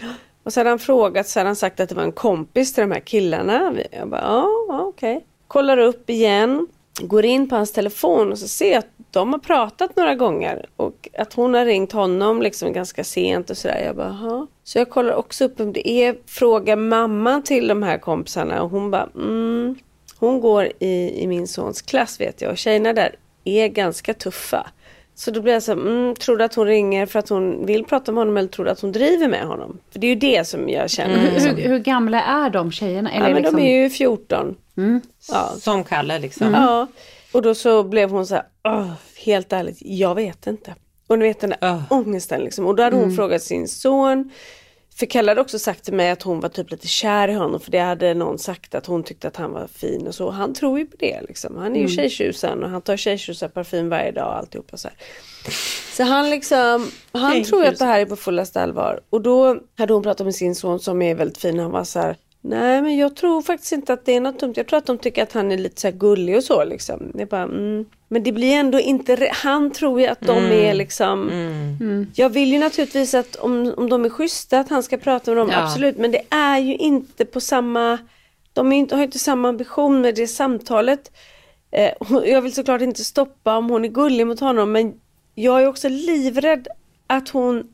Och 0.43 0.54
så 0.54 0.60
hade 0.60 0.69
han 0.69 0.80
frågat, 0.80 1.28
så 1.28 1.39
hade 1.39 1.49
han 1.49 1.56
sagt 1.56 1.80
att 1.80 1.89
det 1.89 1.95
var 1.95 2.04
en 2.04 2.12
kompis 2.12 2.73
till 2.73 2.82
de 2.82 2.91
här 2.91 2.99
killarna. 2.99 3.73
Jag 3.91 4.10
bara, 4.10 4.21
ja, 4.21 4.47
ja 4.67 4.82
okej. 4.82 5.25
Kollar 5.47 5.78
upp 5.78 6.10
igen, 6.10 6.67
går 7.01 7.25
in 7.25 7.49
på 7.49 7.56
hans 7.56 7.71
telefon 7.71 8.32
och 8.32 8.38
så 8.38 8.47
ser 8.47 8.71
jag 8.71 8.80
att 8.80 8.89
de 9.12 9.34
har 9.34 9.39
pratat 9.39 9.95
några 9.95 10.15
gånger 10.15 10.65
och 10.75 11.10
att 11.17 11.34
hon 11.34 11.54
har 11.54 11.65
ringt 11.65 11.91
honom 11.91 12.41
liksom 12.41 12.73
ganska 12.73 13.04
sent 13.04 13.49
och 13.49 13.58
sådär. 13.58 13.84
Jag 13.86 13.95
bara, 13.95 14.17
Jaha. 14.21 14.47
Så 14.63 14.78
jag 14.78 14.89
kollar 14.89 15.13
också 15.13 15.45
upp 15.45 15.60
om 15.60 15.73
det 15.73 15.89
är, 15.89 16.15
frågar 16.25 16.75
mamman 16.75 17.43
till 17.43 17.67
de 17.67 17.84
här 17.84 17.97
kompisarna 17.97 18.62
och 18.63 18.69
hon 18.69 18.91
bara, 18.91 19.10
mm, 19.15 19.75
hon 20.19 20.39
går 20.39 20.71
i, 20.80 21.21
i 21.23 21.28
min 21.28 21.47
sons 21.47 21.82
klass 21.82 22.19
vet 22.21 22.41
jag 22.41 22.51
och 22.51 22.58
tjejerna 22.58 22.93
där 22.93 23.15
är 23.43 23.67
ganska 23.67 24.13
tuffa. 24.13 24.67
Så 25.17 25.32
då 25.32 25.41
blir 25.41 25.54
jag 25.54 25.63
så 25.63 25.73
här, 25.73 25.82
mm, 25.82 26.15
tror 26.15 26.38
du 26.38 26.43
att 26.43 26.56
hon 26.56 26.67
ringer 26.67 27.06
för 27.06 27.19
att 27.19 27.30
hon 27.30 27.65
vill 27.65 27.86
prata 27.86 28.12
med 28.12 28.21
honom 28.21 28.38
eller 28.38 28.49
tror 28.49 28.65
du 28.65 28.71
att 28.71 28.80
hon 28.80 28.91
driver 28.91 29.28
med 29.28 29.41
honom? 29.47 29.80
För 29.91 29.99
det 29.99 30.08
är 30.08 30.10
ju 30.10 30.15
det 30.15 30.47
som 30.47 30.69
jag 30.69 30.89
känner. 30.89 31.17
Hur, 31.19 31.32
liksom. 31.32 31.56
hur, 31.56 31.69
hur 31.69 31.80
gamla 31.80 32.21
är 32.23 32.49
de 32.49 32.71
tjejerna? 32.71 33.12
Ja, 33.13 33.19
men 33.19 33.36
liksom, 33.36 33.56
de 33.56 33.62
är 33.63 33.84
ju 33.84 33.89
14. 33.89 34.56
Ja. 35.30 35.54
Som 35.60 35.84
Kalle 35.84 36.19
liksom. 36.19 36.54
ja. 36.54 36.88
Och 37.32 37.41
då 37.41 37.56
så 37.56 37.84
blev 37.84 38.10
hon 38.10 38.28
så 38.28 38.36
här, 38.36 38.43
"Åh, 38.63 38.91
helt 39.25 39.54
ärligt, 39.54 39.78
jag 39.82 40.15
vet 40.15 40.47
inte. 40.47 40.75
Och 41.08 41.19
ni 41.19 41.25
vet 41.28 41.39
den 41.39 41.49
där 41.49 41.58
Ah. 41.62 41.82
ångesten 41.89 42.41
liksom. 42.41 42.65
Och 42.65 42.75
då 42.75 42.84
hade 42.84 42.95
hon 42.95 43.15
frågat 43.15 43.41
sin 43.41 43.67
son. 43.67 44.32
För 44.97 45.05
Kalle 45.05 45.31
hade 45.31 45.41
också 45.41 45.60
sagt 45.60 45.84
till 45.84 45.93
mig 45.93 46.10
att 46.10 46.21
hon 46.21 46.39
var 46.39 46.49
typ 46.49 46.71
lite 46.71 46.88
kär 46.88 47.27
i 47.27 47.34
honom 47.34 47.60
för 47.60 47.71
det 47.71 47.79
hade 47.79 48.13
någon 48.13 48.39
sagt 48.39 48.75
att 48.75 48.86
hon 48.86 49.03
tyckte 49.03 49.27
att 49.27 49.36
han 49.36 49.51
var 49.51 49.67
fin 49.67 50.08
och 50.08 50.15
så. 50.15 50.29
Han 50.29 50.53
tror 50.53 50.79
ju 50.79 50.86
på 50.86 50.95
det 50.99 51.21
liksom. 51.27 51.58
Han 51.58 51.75
är 51.75 51.79
ju 51.79 51.88
tjejtjusen 51.88 52.63
och 52.63 52.69
han 52.69 52.81
tar 52.81 52.97
tjejtjusarparfym 52.97 53.89
varje 53.89 54.12
dag 54.12 54.27
och 54.27 54.38
alltihopa 54.38 54.77
så 54.77 54.88
här. 54.88 54.97
Så 55.91 56.03
han 56.03 56.29
liksom, 56.29 56.91
han 57.12 57.43
tror 57.43 57.63
ju 57.63 57.69
att 57.69 57.79
det 57.79 57.86
här 57.86 57.99
är 57.99 58.05
på 58.05 58.15
fullaste 58.15 58.62
allvar. 58.62 58.99
Och 59.10 59.21
då 59.21 59.58
hade 59.77 59.93
hon 59.93 60.03
pratat 60.03 60.25
med 60.25 60.36
sin 60.36 60.55
son 60.55 60.79
som 60.79 61.01
är 61.01 61.15
väldigt 61.15 61.38
fin. 61.38 61.60
Han 61.60 61.71
var 61.71 61.84
så 61.84 61.99
här, 61.99 62.15
nej 62.49 62.81
men 62.81 62.97
jag 62.97 63.15
tror 63.15 63.41
faktiskt 63.41 63.71
inte 63.71 63.93
att 63.93 64.05
det 64.05 64.15
är 64.15 64.21
något 64.21 64.39
dumt. 64.39 64.53
Jag 64.55 64.67
tror 64.67 64.77
att 64.77 64.86
de 64.86 64.97
tycker 64.97 65.23
att 65.23 65.34
han 65.34 65.51
är 65.51 65.58
lite 65.58 65.81
så 65.81 65.88
här 65.88 65.95
gullig 65.95 66.38
och 66.38 66.43
så 66.43 66.63
liksom. 66.63 67.12
Det 67.13 67.21
är 67.21 67.25
bara, 67.25 67.41
mm. 67.43 67.86
Men 68.08 68.23
det 68.23 68.31
blir 68.31 68.51
ändå 68.51 68.79
inte, 68.79 69.29
han 69.31 69.71
tror 69.71 70.01
ju 70.01 70.08
att 70.08 70.21
de 70.21 70.38
är 70.51 70.73
liksom, 70.73 71.29
jag 72.15 72.29
vill 72.29 72.51
ju 72.53 72.60
naturligtvis 72.60 73.13
att 73.13 73.36
om, 73.36 73.73
om 73.77 73.89
de 73.89 74.05
är 74.05 74.10
schyssta 74.10 74.60
att 74.60 74.69
han 74.69 74.84
ska 74.84 74.97
prata 74.97 75.31
med 75.31 75.38
dem, 75.38 75.49
Ja. 75.51 75.63
absolut. 75.63 75.97
Men 75.97 76.12
det 76.12 76.21
är 76.29 76.58
ju 76.58 76.75
inte 76.75 77.25
på 77.25 77.39
samma, 77.39 77.97
de 78.53 78.71
är 78.73 78.77
inte, 78.77 78.95
har 78.95 78.99
ju 78.99 79.05
inte 79.05 79.19
samma 79.19 79.49
ambition 79.49 80.01
med 80.01 80.15
det 80.15 80.27
samtalet. 80.27 81.12
Eh, 81.71 81.91
jag 82.25 82.41
vill 82.41 82.53
såklart 82.53 82.81
inte 82.81 83.03
stoppa 83.03 83.58
om 83.58 83.69
hon 83.69 83.86
är 83.86 83.89
gullig 83.89 84.27
mot 84.27 84.39
honom 84.39 84.71
men 84.71 84.93
jag 85.36 85.63
är 85.63 85.67
också 85.67 85.89
livrädd 85.89 86.67
att 87.08 87.29
hon 87.29 87.67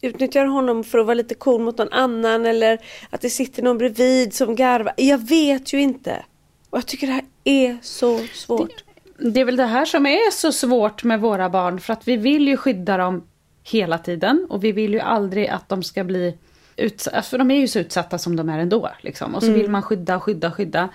utnyttjar 0.00 0.44
honom 0.44 0.84
för 0.84 0.98
att 0.98 1.06
vara 1.06 1.14
lite 1.14 1.34
cool 1.34 1.60
mot 1.60 1.78
någon 1.78 1.92
annan 1.92 2.46
eller 2.46 2.78
att 3.10 3.20
det 3.20 3.30
sitter 3.30 3.62
någon 3.62 3.78
bredvid 3.78 4.34
som 4.34 4.54
garvar. 4.56 4.92
Jag 4.96 5.18
vet 5.28 5.72
ju 5.72 5.80
inte. 5.80 6.24
Och 6.70 6.78
jag 6.78 6.86
tycker 6.86 7.06
det 7.06 7.12
här 7.12 7.24
är 7.44 7.78
så 7.82 8.18
svårt. 8.34 8.84
Det 9.18 9.40
är 9.40 9.44
väl 9.44 9.56
det 9.56 9.64
här 9.66 9.84
som 9.84 10.06
är 10.06 10.30
så 10.30 10.52
svårt 10.52 11.04
med 11.04 11.20
våra 11.20 11.50
barn, 11.50 11.80
för 11.80 11.92
att 11.92 12.08
vi 12.08 12.16
vill 12.16 12.48
ju 12.48 12.56
skydda 12.56 12.96
dem 12.96 13.24
hela 13.64 13.98
tiden 13.98 14.46
och 14.50 14.64
vi 14.64 14.72
vill 14.72 14.92
ju 14.94 15.00
aldrig 15.00 15.48
att 15.48 15.68
de 15.68 15.82
ska 15.82 16.04
bli 16.04 16.38
utsatta, 16.76 17.22
för 17.22 17.38
de 17.38 17.50
är 17.50 17.60
ju 17.60 17.68
så 17.68 17.78
utsatta 17.78 18.18
som 18.18 18.36
de 18.36 18.48
är 18.48 18.58
ändå. 18.58 18.90
Liksom. 19.00 19.34
Och 19.34 19.42
så 19.42 19.48
Mm. 19.48 19.60
vill 19.60 19.70
man 19.70 19.82
skydda, 19.82 20.20
skydda, 20.20 20.52
skydda. 20.52 20.88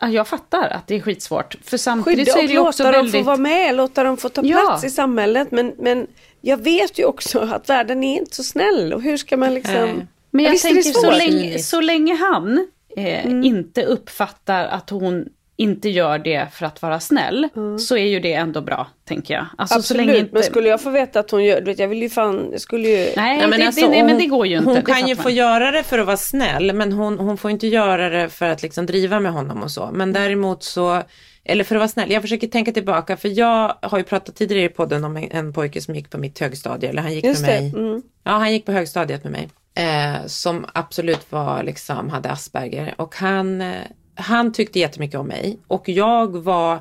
Ja, 0.00 0.08
Jag 0.08 0.28
fattar 0.28 0.68
att 0.68 0.86
det 0.86 0.94
är 0.94 1.00
skitsvårt, 1.00 1.56
för 1.62 1.76
samtidigt 1.76 2.18
Skydda 2.18 2.32
så 2.32 2.38
är 2.38 2.42
och 2.42 2.48
det 2.48 2.58
också 2.58 2.82
låta 2.82 2.92
dem 2.92 3.04
väldigt... 3.04 3.20
få 3.20 3.26
vara 3.26 3.36
med, 3.36 3.74
låta 3.74 4.04
dem 4.04 4.16
få 4.16 4.28
ta 4.28 4.42
Ja. 4.44 4.58
plats 4.66 4.84
i 4.84 4.90
samhället. 4.90 5.50
Men, 5.50 5.72
men 5.78 6.06
jag 6.44 6.56
vet 6.56 6.98
ju 6.98 7.04
också 7.04 7.38
att 7.40 7.68
världen 7.68 8.04
är 8.04 8.16
inte 8.18 8.36
så 8.36 8.42
snäll 8.42 8.92
och 8.92 9.02
hur 9.02 9.16
ska 9.16 9.36
man 9.36 9.54
liksom... 9.54 9.74
Nej. 9.74 10.06
Men 10.30 10.44
Ja, 10.44 10.50
jag 10.50 10.54
det 10.56 10.62
tänker 10.62 10.82
så 10.82 11.10
länge, 11.10 11.58
så 11.58 11.80
länge 11.80 12.14
han 12.14 12.66
eh, 12.96 13.26
Mm. 13.26 13.44
inte 13.44 13.84
uppfattar 13.84 14.64
att 14.64 14.90
hon 14.90 15.26
inte 15.56 15.88
gör 15.88 16.18
det 16.18 16.48
för 16.52 16.66
att 16.66 16.82
vara 16.82 17.00
snäll, 17.00 17.48
så 17.80 17.96
är 17.96 18.06
ju 18.06 18.20
det 18.20 18.32
ändå 18.34 18.60
bra, 18.60 18.86
tänker 19.08 19.34
jag. 19.34 19.46
Alltså, 19.58 19.74
så 19.74 19.78
Absolut, 19.78 20.06
länge 20.06 20.18
inte... 20.18 20.30
men 20.34 20.42
skulle 20.42 20.68
jag 20.68 20.80
få 20.80 20.90
veta 20.90 21.20
att 21.20 21.30
hon 21.30 21.44
gör, 21.44 21.60
du 21.60 21.64
vet 21.66 21.78
jag 21.78 21.88
vill 21.88 22.02
ju 22.02 22.08
fan, 22.10 22.48
jag 22.52 22.60
skulle 22.60 22.88
ju... 22.88 22.96
Nej, 22.96 23.12
Nej, 23.16 23.48
men 23.48 23.60
det, 23.60 23.66
alltså, 23.66 23.80
det, 23.80 23.88
nej, 23.90 24.02
men 24.02 24.10
hon- 24.10 24.20
det 24.20 24.26
går 24.26 24.46
ju 24.46 24.56
inte. 24.56 24.66
Hon 24.70 24.74
det 24.74 24.82
kan 24.82 25.08
ju 25.08 25.14
fattar 25.16 25.22
få 25.22 25.28
man. 25.28 25.34
göra 25.36 25.70
det 25.70 25.82
för 25.82 25.98
att 25.98 26.06
vara 26.06 26.16
snäll, 26.16 26.72
men 26.72 26.92
hon, 26.92 27.18
hon 27.18 27.36
får 27.38 27.50
inte 27.50 27.66
göra 27.66 28.08
det 28.08 28.28
för 28.28 28.48
att 28.48 28.62
liksom 28.62 28.86
driva 28.86 29.20
med 29.20 29.32
honom 29.32 29.62
och 29.62 29.70
så. 29.70 29.90
Men 29.92 30.12
däremot 30.12 30.62
så, 30.62 31.02
eller 31.44 31.64
för 31.64 31.74
att 31.74 31.80
vara 31.80 31.88
snäll, 31.88 32.10
jag 32.10 32.22
försöker 32.22 32.46
tänka 32.46 32.72
tillbaka, 32.72 33.16
för 33.16 33.38
jag 33.38 33.74
har 33.82 33.98
ju 33.98 34.04
pratat 34.04 34.36
tidigare 34.36 34.64
i 34.64 34.68
podden 34.68 35.04
om 35.04 35.16
en, 35.16 35.30
en 35.30 35.52
pojke 35.52 35.80
som 35.80 35.94
gick 35.94 36.10
på 36.10 36.18
mitt 36.18 36.38
högstadie, 36.38 36.90
eller 36.90 37.02
han 37.02 37.14
gick 37.14 37.24
Just 37.24 37.42
med 37.42 37.62
det, 37.62 37.78
mig. 37.78 37.86
mm. 37.88 38.02
Ja, 38.24 38.30
han 38.30 38.52
gick 38.52 38.66
på 38.66 38.72
högstadiet 38.72 39.24
med 39.24 39.32
mig. 39.32 39.48
Eh, 39.74 40.26
som 40.26 40.66
absolut 40.72 41.32
var 41.32 41.62
liksom, 41.62 42.10
hade 42.10 42.30
Asperger. 42.30 42.94
Och 42.98 43.14
han, 43.14 43.60
eh, 43.60 43.74
han 44.14 44.52
tyckte 44.52 44.78
jättemycket 44.78 45.20
om 45.20 45.26
mig. 45.26 45.58
Och 45.66 45.88
jag 45.88 46.36
var, 46.42 46.80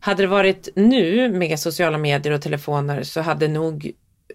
hade 0.00 0.22
det 0.22 0.26
varit 0.26 0.68
nu 0.74 1.32
med 1.32 1.60
sociala 1.60 1.98
medier 1.98 2.32
och 2.32 2.42
telefoner 2.42 3.02
så 3.02 3.20
hade 3.20 3.48
nog 3.48 3.92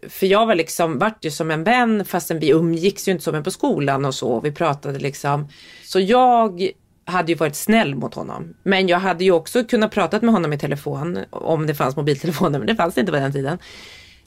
för 0.10 0.27
jag 0.27 0.45
var 0.45 0.55
liksom, 0.55 0.99
vart 0.99 1.25
ju 1.25 1.31
som 1.31 1.51
en 1.51 1.63
vän 1.63 2.05
fastän 2.05 2.39
vi 2.39 2.49
umgicks 2.49 3.07
ju 3.07 3.12
inte 3.12 3.23
som 3.23 3.36
en 3.36 3.43
på 3.43 3.51
skolan 3.51 4.05
och 4.05 4.15
så. 4.15 4.39
Vi 4.39 4.51
pratade 4.51 4.99
liksom. 4.99 5.47
Så 5.84 5.99
jag 5.99 6.71
hade 7.12 7.32
ju 7.32 7.38
varit 7.38 7.56
snäll 7.56 7.95
mot 7.95 8.13
honom. 8.13 8.54
Men 8.63 8.88
jag 8.88 9.00
hade 9.00 9.24
ju 9.24 9.32
också 9.32 9.63
kunnat 9.63 9.91
prata 9.91 10.19
med 10.21 10.34
honom 10.34 10.54
i 10.54 10.58
telefon 10.58 11.19
om 11.30 11.67
det 11.67 11.76
fanns 11.76 11.95
mobiltelefoner, 11.95 12.60
men 12.60 12.67
det 12.67 12.76
fanns 12.76 12.97
inte 12.97 13.12
på 13.12 13.17
den 13.17 13.34
tiden. 13.34 13.58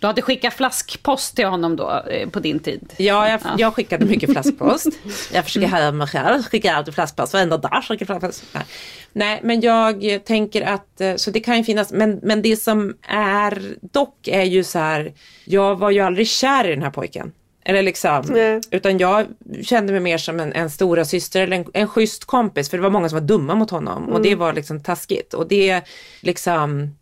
Du 0.01 0.07
hade 0.07 0.23
skickat 0.23 0.55
flaskpost 0.55 1.37
till 1.37 1.47
honom 1.47 1.77
då, 1.77 2.03
eh, 2.11 2.29
på 2.29 2.41
din 2.41 2.59
tid? 2.59 2.93
Ja, 2.97 3.29
jag, 3.29 3.41
jag 3.59 3.75
skickade 3.75 4.05
mycket 4.07 4.31
flaskpost. 4.33 4.89
Jag 5.33 5.45
försöker 5.45 5.69
höja 5.69 5.93
mig 5.93 6.07
själv, 6.07 6.43
skickar 6.43 6.75
alltid 6.75 6.95
flaskpost 6.95 7.33
varenda 7.33 7.57
dag. 7.57 7.85
skickar 7.85 8.07
flaskpost. 8.07 8.45
Nej. 8.53 8.65
Nej, 9.13 9.41
men 9.43 9.61
jag 9.61 10.25
tänker 10.25 10.63
att, 10.63 11.01
eh, 11.01 11.15
så 11.17 11.31
det 11.31 11.41
kan 11.41 11.57
ju 11.57 11.65
finnas, 11.65 11.93
men, 11.93 12.21
men 12.23 12.43
det 12.43 12.57
som 12.57 12.95
är 13.09 13.77
dock 13.93 14.29
är 14.29 14.43
ju 14.43 14.65
så 14.65 14.79
här, 14.79 15.13
jag 15.45 15.77
var 15.77 15.91
ju 15.91 16.01
aldrig 16.01 16.29
kär 16.29 16.67
i 16.67 16.71
den 16.71 16.83
här 16.83 16.91
pojken. 16.91 17.33
Eller 17.65 17.83
liksom, 17.83 18.25
Nej. 18.29 18.61
utan 18.71 18.99
jag 18.99 19.27
kände 19.63 19.93
mig 19.93 20.01
mer 20.01 20.19
som 20.19 20.41
en, 20.41 20.53
en 20.53 20.71
stora 20.71 21.05
syster 21.05 21.41
eller 21.43 21.57
en, 21.57 21.65
en 21.73 21.89
schysst 21.89 22.25
kompis 22.25 22.71
för 22.71 22.77
det 22.77 22.83
var 22.83 22.91
många 22.91 23.09
som 23.09 23.19
var 23.19 23.27
dumma 23.27 23.55
mot 23.55 23.71
honom 23.71 24.09
och 24.09 24.23
det 24.23 24.35
var 24.35 24.53
liksom 24.53 24.83
taskigt. 24.83 25.35
Och 25.35 25.49
det 25.49 25.83
liksom, 26.21 26.97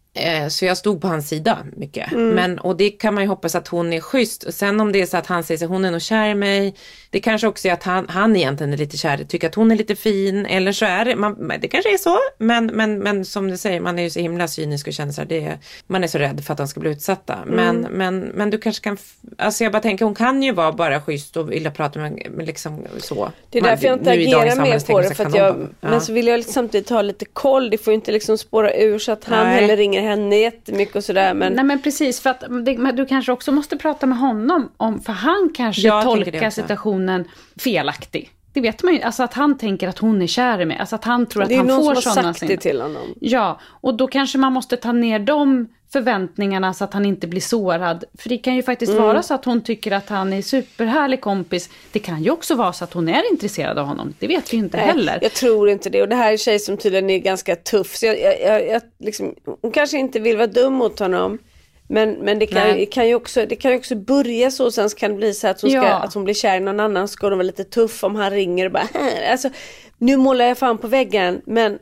så 0.51 0.65
jag 0.65 0.77
stod 0.77 1.01
på 1.01 1.09
hans 1.09 1.29
sida 1.29 1.59
mycket. 1.77 2.13
Men, 2.13 2.59
och 2.59 2.77
det 2.77 2.91
kan 2.91 3.15
man 3.15 3.23
ju 3.23 3.29
hoppas 3.29 3.55
att 3.55 3.69
hon 3.69 3.93
är 3.93 4.01
schysst. 4.01 4.43
Och 4.43 4.55
sen 4.55 4.81
om 4.81 4.93
det 4.93 5.03
är 5.03 5.07
så 5.07 5.17
att 5.17 5.27
han 5.27 5.45
säger 5.45 5.65
att 5.65 5.71
hon 5.71 5.85
är 5.85 5.91
nog 5.91 6.03
kär 6.03 6.29
i 6.29 6.35
mig. 6.35 6.75
Det 7.11 7.21
kanske 7.21 7.47
också 7.47 7.69
är 7.69 7.73
att 7.73 7.83
han, 7.83 8.09
han 8.09 8.37
egentligen 8.37 8.73
är 8.73 8.77
lite 8.77 8.97
kär, 8.97 9.25
tycker 9.25 9.49
att 9.49 9.55
hon 9.55 9.71
är 9.71 9.77
lite 9.77 9.97
fin. 9.97 10.47
Eller 10.47 10.73
så 10.73 10.85
är 10.85 11.05
det, 11.05 11.17
man, 11.17 11.53
det 11.61 11.69
kanske 11.69 11.95
är 11.95 11.99
så. 11.99 12.19
Men, 12.39 12.67
men, 12.67 12.99
men 12.99 13.25
som 13.25 13.51
du 13.51 13.57
säger, 13.57 13.81
man 13.81 13.99
är 13.99 14.03
ju 14.03 14.11
så 14.11 14.21
himla 14.21 14.49
cynisk 14.49 14.87
och 14.87 14.93
känner 14.93 15.13
så 15.13 15.21
här, 15.21 15.29
det, 15.29 15.59
man 15.87 16.05
är 16.05 16.09
så 16.09 16.19
rädd 16.19 16.45
för 16.45 16.53
att 16.53 16.59
de 16.59 16.69
ska 16.69 16.81
bli 16.81 16.91
utsatta. 16.91 17.39
Men, 17.47 17.87
men, 17.91 18.21
men 18.21 18.51
du 18.51 18.59
kanske 18.59 18.85
kan, 18.85 18.97
alltså 19.39 19.65
jag 19.65 19.73
bara 19.73 19.83
tänker, 19.83 20.05
hon 20.05 20.15
kan 20.15 20.43
ju 20.43 20.53
vara 20.53 20.73
bara 20.73 21.01
schysst 21.01 21.37
och 21.37 21.53
vilja 21.53 21.71
prata 21.71 21.99
med, 21.99 22.27
med 22.31 22.47
liksom 22.47 22.87
så. 22.99 23.33
Det 23.51 23.59
är 23.59 23.63
Man- 23.63 23.71
därför 23.71 23.87
jag 23.87 23.99
inte 23.99 24.11
agerar 24.11 24.63
mer 24.63 24.87
på 24.87 24.93
man 24.93 25.03
det. 25.03 25.15
För 25.15 25.27
att 25.27 25.35
jag, 25.35 25.69
ja. 25.81 25.89
Men 25.91 26.01
så 26.01 26.13
vill 26.13 26.27
jag 26.27 26.45
samtidigt 26.45 26.91
ha 26.91 27.03
lite 27.03 27.25
koll. 27.25 27.71
Det 27.71 27.79
får 27.79 27.93
ju 27.93 27.95
inte 27.95 28.13
liksom 28.13 28.39
spåra 28.39 28.75
ur 28.75 28.99
så 28.99 29.13
att 29.13 29.25
han 29.25 29.47
Nej. 29.47 29.61
heller 29.61 29.77
ringer 29.77 30.02
henne 30.03 30.37
jättemycket 30.37 30.97
och 30.97 31.05
sådär. 31.05 31.35
Men 31.35 31.53
Nej 31.53 31.65
men 31.65 31.83
precis, 31.83 32.21
för 32.21 32.31
att 32.31 32.41
det, 32.65 32.79
men 32.79 32.97
du 32.97 33.07
kanske 33.07 33.33
också 33.33 33.53
måste 33.53 33.77
prata 33.77 34.07
med 34.07 34.19
honom 34.19 34.73
om, 34.77 35.01
för 35.01 35.13
han 35.13 35.51
kanske 35.55 35.83
Ja, 35.83 35.95
jag 35.95 36.05
tolkar 36.05 36.51
situationen 36.51 37.25
felaktig. 37.57 38.31
Det 38.53 38.61
vet 38.61 38.83
man 38.83 38.95
ju, 38.95 39.01
alltså 39.03 39.23
att 39.23 39.35
han 39.35 39.59
tänker 39.59 39.89
att 39.89 39.99
hon 39.99 40.23
är 40.23 40.27
kär 40.27 40.61
i 40.61 40.65
mig, 40.65 40.77
alltså 40.79 40.95
att 40.97 41.05
han 41.05 41.27
tror 41.27 41.43
att 41.43 41.49
det 41.49 41.55
är 41.55 41.59
han 41.59 41.67
någon 41.67 41.77
får 41.85 41.95
som 42.01 42.11
har 42.11 42.15
sådana 42.15 42.35
sagt 42.35 42.39
signaler. 42.41 42.57
det 42.57 42.63
till 42.63 42.81
honom. 42.81 43.15
Ja, 43.21 43.61
och 43.65 43.95
då 43.97 44.07
kanske 44.07 44.39
man 44.39 44.53
måste 44.53 44.77
ta 44.77 44.93
ner 44.93 45.19
de 45.19 45.69
förväntningarna 45.93 46.75
så 46.75 46.85
att 46.85 46.93
han 46.95 47.07
inte 47.07 47.27
blir 47.27 47.41
sårad. 47.41 48.05
För 48.19 48.29
det 48.29 48.39
kan 48.39 48.55
ju 48.55 48.63
faktiskt 48.63 48.93
Mm. 48.93 49.03
vara 49.05 49.23
så 49.23 49.35
att 49.35 49.45
hon 49.45 49.61
tycker 49.61 49.93
att 49.93 50.09
han 50.09 50.33
är 50.33 50.43
superhärlig 50.43 51.21
kompis. 51.21 51.71
Det 51.93 51.99
kan 51.99 52.23
ju 52.23 52.31
också 52.31 52.55
vara 52.55 52.73
så 52.73 52.85
att 52.85 52.93
hon 52.93 53.09
är 53.09 53.31
intresserad 53.33 53.79
av 53.79 53.87
honom. 53.87 54.15
Det 54.19 54.27
vet 54.27 54.53
vi 54.53 54.57
ju 54.57 54.63
inte 54.65 54.77
Nej, 54.77 54.87
heller. 54.87 55.19
Jag 55.23 55.33
tror 55.33 55.69
inte 55.69 55.91
det. 55.91 56.03
Och 56.03 56.09
det 56.09 56.17
här 56.17 56.29
är 56.29 56.33
en 56.33 56.39
tjej 56.39 56.59
som 56.59 56.77
tydligen 56.77 57.11
är 57.11 57.19
ganska 57.19 57.57
tuff. 57.57 57.97
Så 57.97 58.07
jag, 58.07 58.21
jag, 58.21 58.41
jag, 58.41 58.69
jag 58.69 58.83
liksom, 58.99 59.35
hon 59.63 59.71
kanske 59.73 59.99
inte 59.99 60.21
vill 60.21 60.37
vara 60.37 60.47
dum 60.47 60.73
mot 60.73 60.99
honom. 60.99 61.39
Men, 61.93 62.11
men 62.13 62.39
det, 62.39 62.47
kan, 62.47 62.69
Nej. 62.69 62.87
kan 62.87 63.09
ju 63.09 63.15
också, 63.15 63.47
det 63.47 63.57
kan 63.57 63.71
ju 63.71 63.77
också 63.79 63.95
börja 63.95 64.51
så. 64.51 64.71
Sen 64.71 64.89
kan 64.89 65.11
det 65.11 65.17
bli 65.17 65.35
så 65.35 65.49
att 65.49 65.61
hon, 65.61 65.71
ska, 65.71 65.79
Ja. 65.79 65.95
att 65.99 66.15
hon 66.15 66.25
blir 66.25 66.35
kär 66.35 66.57
i 66.57 66.61
någon 66.61 66.81
annan. 66.81 67.09
Så 67.09 67.13
ska 67.13 67.27
hon 67.27 67.33
vara 67.39 67.43
lite 67.43 67.65
tuff 67.65 68.05
om 68.05 68.17
han 68.17 68.31
ringer 68.31 68.67
och 68.67 68.73
bara 68.73 68.89
alltså, 69.31 69.49
Nu 69.99 70.17
målar 70.17 70.45
jag 70.45 70.59
fan 70.59 70.79
på 70.79 70.87
väggen. 70.89 71.41
Men 71.47 71.79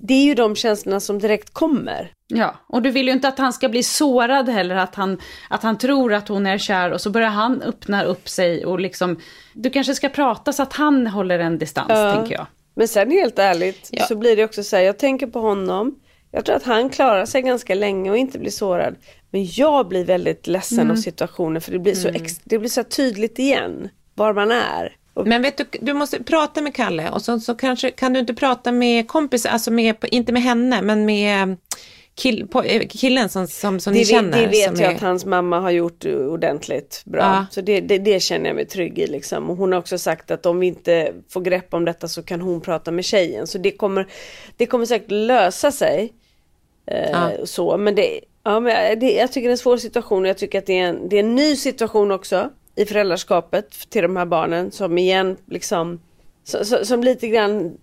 det 0.00 0.14
är 0.14 0.24
ju 0.24 0.34
de 0.34 0.56
känslorna 0.56 1.00
som 1.00 1.18
direkt 1.18 1.52
kommer. 1.54 2.12
Ja, 2.26 2.54
och 2.66 2.82
du 2.82 2.90
vill 2.90 3.06
ju 3.06 3.12
inte 3.12 3.28
att 3.28 3.38
han 3.38 3.52
ska 3.52 3.68
bli 3.68 3.82
sårad 3.82 4.48
heller, 4.48 4.76
att 4.76 4.94
han, 4.94 5.18
att 5.50 5.62
han 5.62 5.78
tror 5.78 6.14
att 6.14 6.28
hon 6.28 6.46
är 6.46 6.58
kär 6.58 6.90
och 6.90 7.00
så 7.00 7.10
börjar 7.10 7.28
han 7.28 7.62
öppna 7.62 8.04
upp 8.04 8.28
sig 8.28 8.66
och 8.66 8.80
liksom, 8.80 9.20
du 9.54 9.70
kanske 9.70 9.94
ska 9.94 10.08
prata 10.08 10.52
så 10.52 10.62
att 10.62 10.72
han 10.72 11.06
håller 11.06 11.38
en 11.38 11.58
distans, 11.58 12.16
tänker 12.16 12.34
jag. 12.34 12.46
Men 12.74 12.88
sen 12.88 13.10
helt 13.10 13.38
ärligt 13.38 13.88
Ja. 13.92 14.04
så 14.04 14.16
blir 14.16 14.36
det 14.36 14.44
också 14.44 14.62
så 14.64 14.76
här, 14.76 14.82
jag 14.82 14.98
tänker 14.98 15.26
på 15.26 15.40
honom. 15.40 15.94
Jag 16.34 16.44
tror 16.44 16.56
att 16.56 16.62
han 16.62 16.88
klarar 16.90 17.26
sig 17.26 17.42
ganska 17.42 17.74
länge 17.74 18.10
och 18.10 18.16
inte 18.18 18.38
blir 18.38 18.50
sårad. 18.50 18.94
Men 19.30 19.46
jag 19.50 19.88
blir 19.88 20.04
väldigt 20.04 20.46
ledsen 20.46 20.78
Mm. 20.80 20.90
av 20.90 20.96
situationen 20.96 21.62
för 21.62 21.72
det 21.72 21.78
blir 21.78 21.94
så, 21.94 22.08
ex- 22.08 22.40
det 22.44 22.58
blir 22.58 22.70
så 22.70 22.82
tydligt 22.84 23.38
igen 23.38 23.88
var 24.14 24.32
man 24.34 24.50
är. 24.50 24.96
Och, 25.14 25.26
Men 25.26 25.42
vet 25.42 25.56
du, 25.56 25.64
du 25.80 25.92
måste 25.92 26.22
prata 26.22 26.60
med 26.62 26.74
Kalle 26.74 27.10
och 27.10 27.22
så, 27.22 27.40
så 27.40 27.54
kanske 27.54 27.90
kan 27.90 28.12
du 28.12 28.20
inte 28.20 28.34
prata 28.34 28.72
med 28.72 29.08
kompisar, 29.08 29.50
alltså 29.50 29.70
med, 29.70 29.96
inte 30.10 30.32
med 30.32 30.42
henne, 30.42 30.82
men 30.82 31.04
med 31.04 31.56
kill, 32.14 32.46
på, 32.48 32.62
eh, 32.62 32.86
killen 32.88 33.28
som, 33.28 33.46
som, 33.48 33.80
som 33.80 33.92
ni 33.92 33.98
det, 33.98 34.04
känner. 34.04 34.40
det 34.40 34.46
vet 34.46 34.80
jag 34.80 34.90
är- 34.92 34.94
att 34.94 35.00
hans 35.00 35.24
mamma 35.24 35.60
har 35.60 35.70
gjort 35.70 36.04
ordentligt 36.04 37.02
bra. 37.04 37.20
Ja. 37.20 37.46
Så 37.50 37.60
det, 37.60 37.80
det, 37.80 37.98
det 37.98 38.20
känner 38.22 38.46
jag 38.46 38.56
mig 38.56 38.66
trygg 38.66 38.98
i 38.98 39.06
liksom. 39.06 39.50
Och 39.50 39.56
hon 39.56 39.72
har 39.72 39.78
också 39.78 39.98
sagt 39.98 40.30
att 40.30 40.46
om 40.46 40.60
vi 40.60 40.66
inte 40.66 41.12
får 41.28 41.40
grepp 41.40 41.74
om 41.74 41.84
detta 41.84 42.08
så 42.08 42.22
kan 42.22 42.40
hon 42.40 42.60
prata 42.60 42.90
med 42.90 43.04
tjejen. 43.04 43.46
Så 43.46 43.58
det 43.58 43.70
kommer, 43.70 44.06
det 44.56 44.66
kommer 44.66 44.86
säkert 44.86 45.10
lösa 45.10 45.72
sig. 45.72 46.12
Eh, 46.86 47.10
Ja. 47.10 47.30
så, 47.44 47.76
men 47.76 47.94
det, 47.94 48.20
ja, 48.42 48.60
men 48.60 48.98
det, 48.98 49.12
jag 49.12 49.32
tycker 49.32 49.48
det 49.48 49.50
är 49.50 49.52
en 49.52 49.58
svår 49.58 49.76
situation 49.76 50.22
och 50.22 50.28
jag 50.28 50.38
tycker 50.38 50.58
att 50.58 50.66
det 50.66 50.78
är, 50.78 50.88
en, 50.88 51.08
det 51.08 51.16
är 51.16 51.20
en 51.20 51.34
ny 51.34 51.56
situation 51.56 52.10
också 52.10 52.50
i 52.74 52.84
föräldraskapet 52.84 53.70
till 53.90 54.02
de 54.02 54.16
här 54.16 54.26
barnen 54.26 54.70
som 54.70 54.98
igen 54.98 55.36
liksom 55.46 56.00
så, 56.44 56.84
som 56.84 57.02
lite 57.02 57.28
grann 57.28 57.76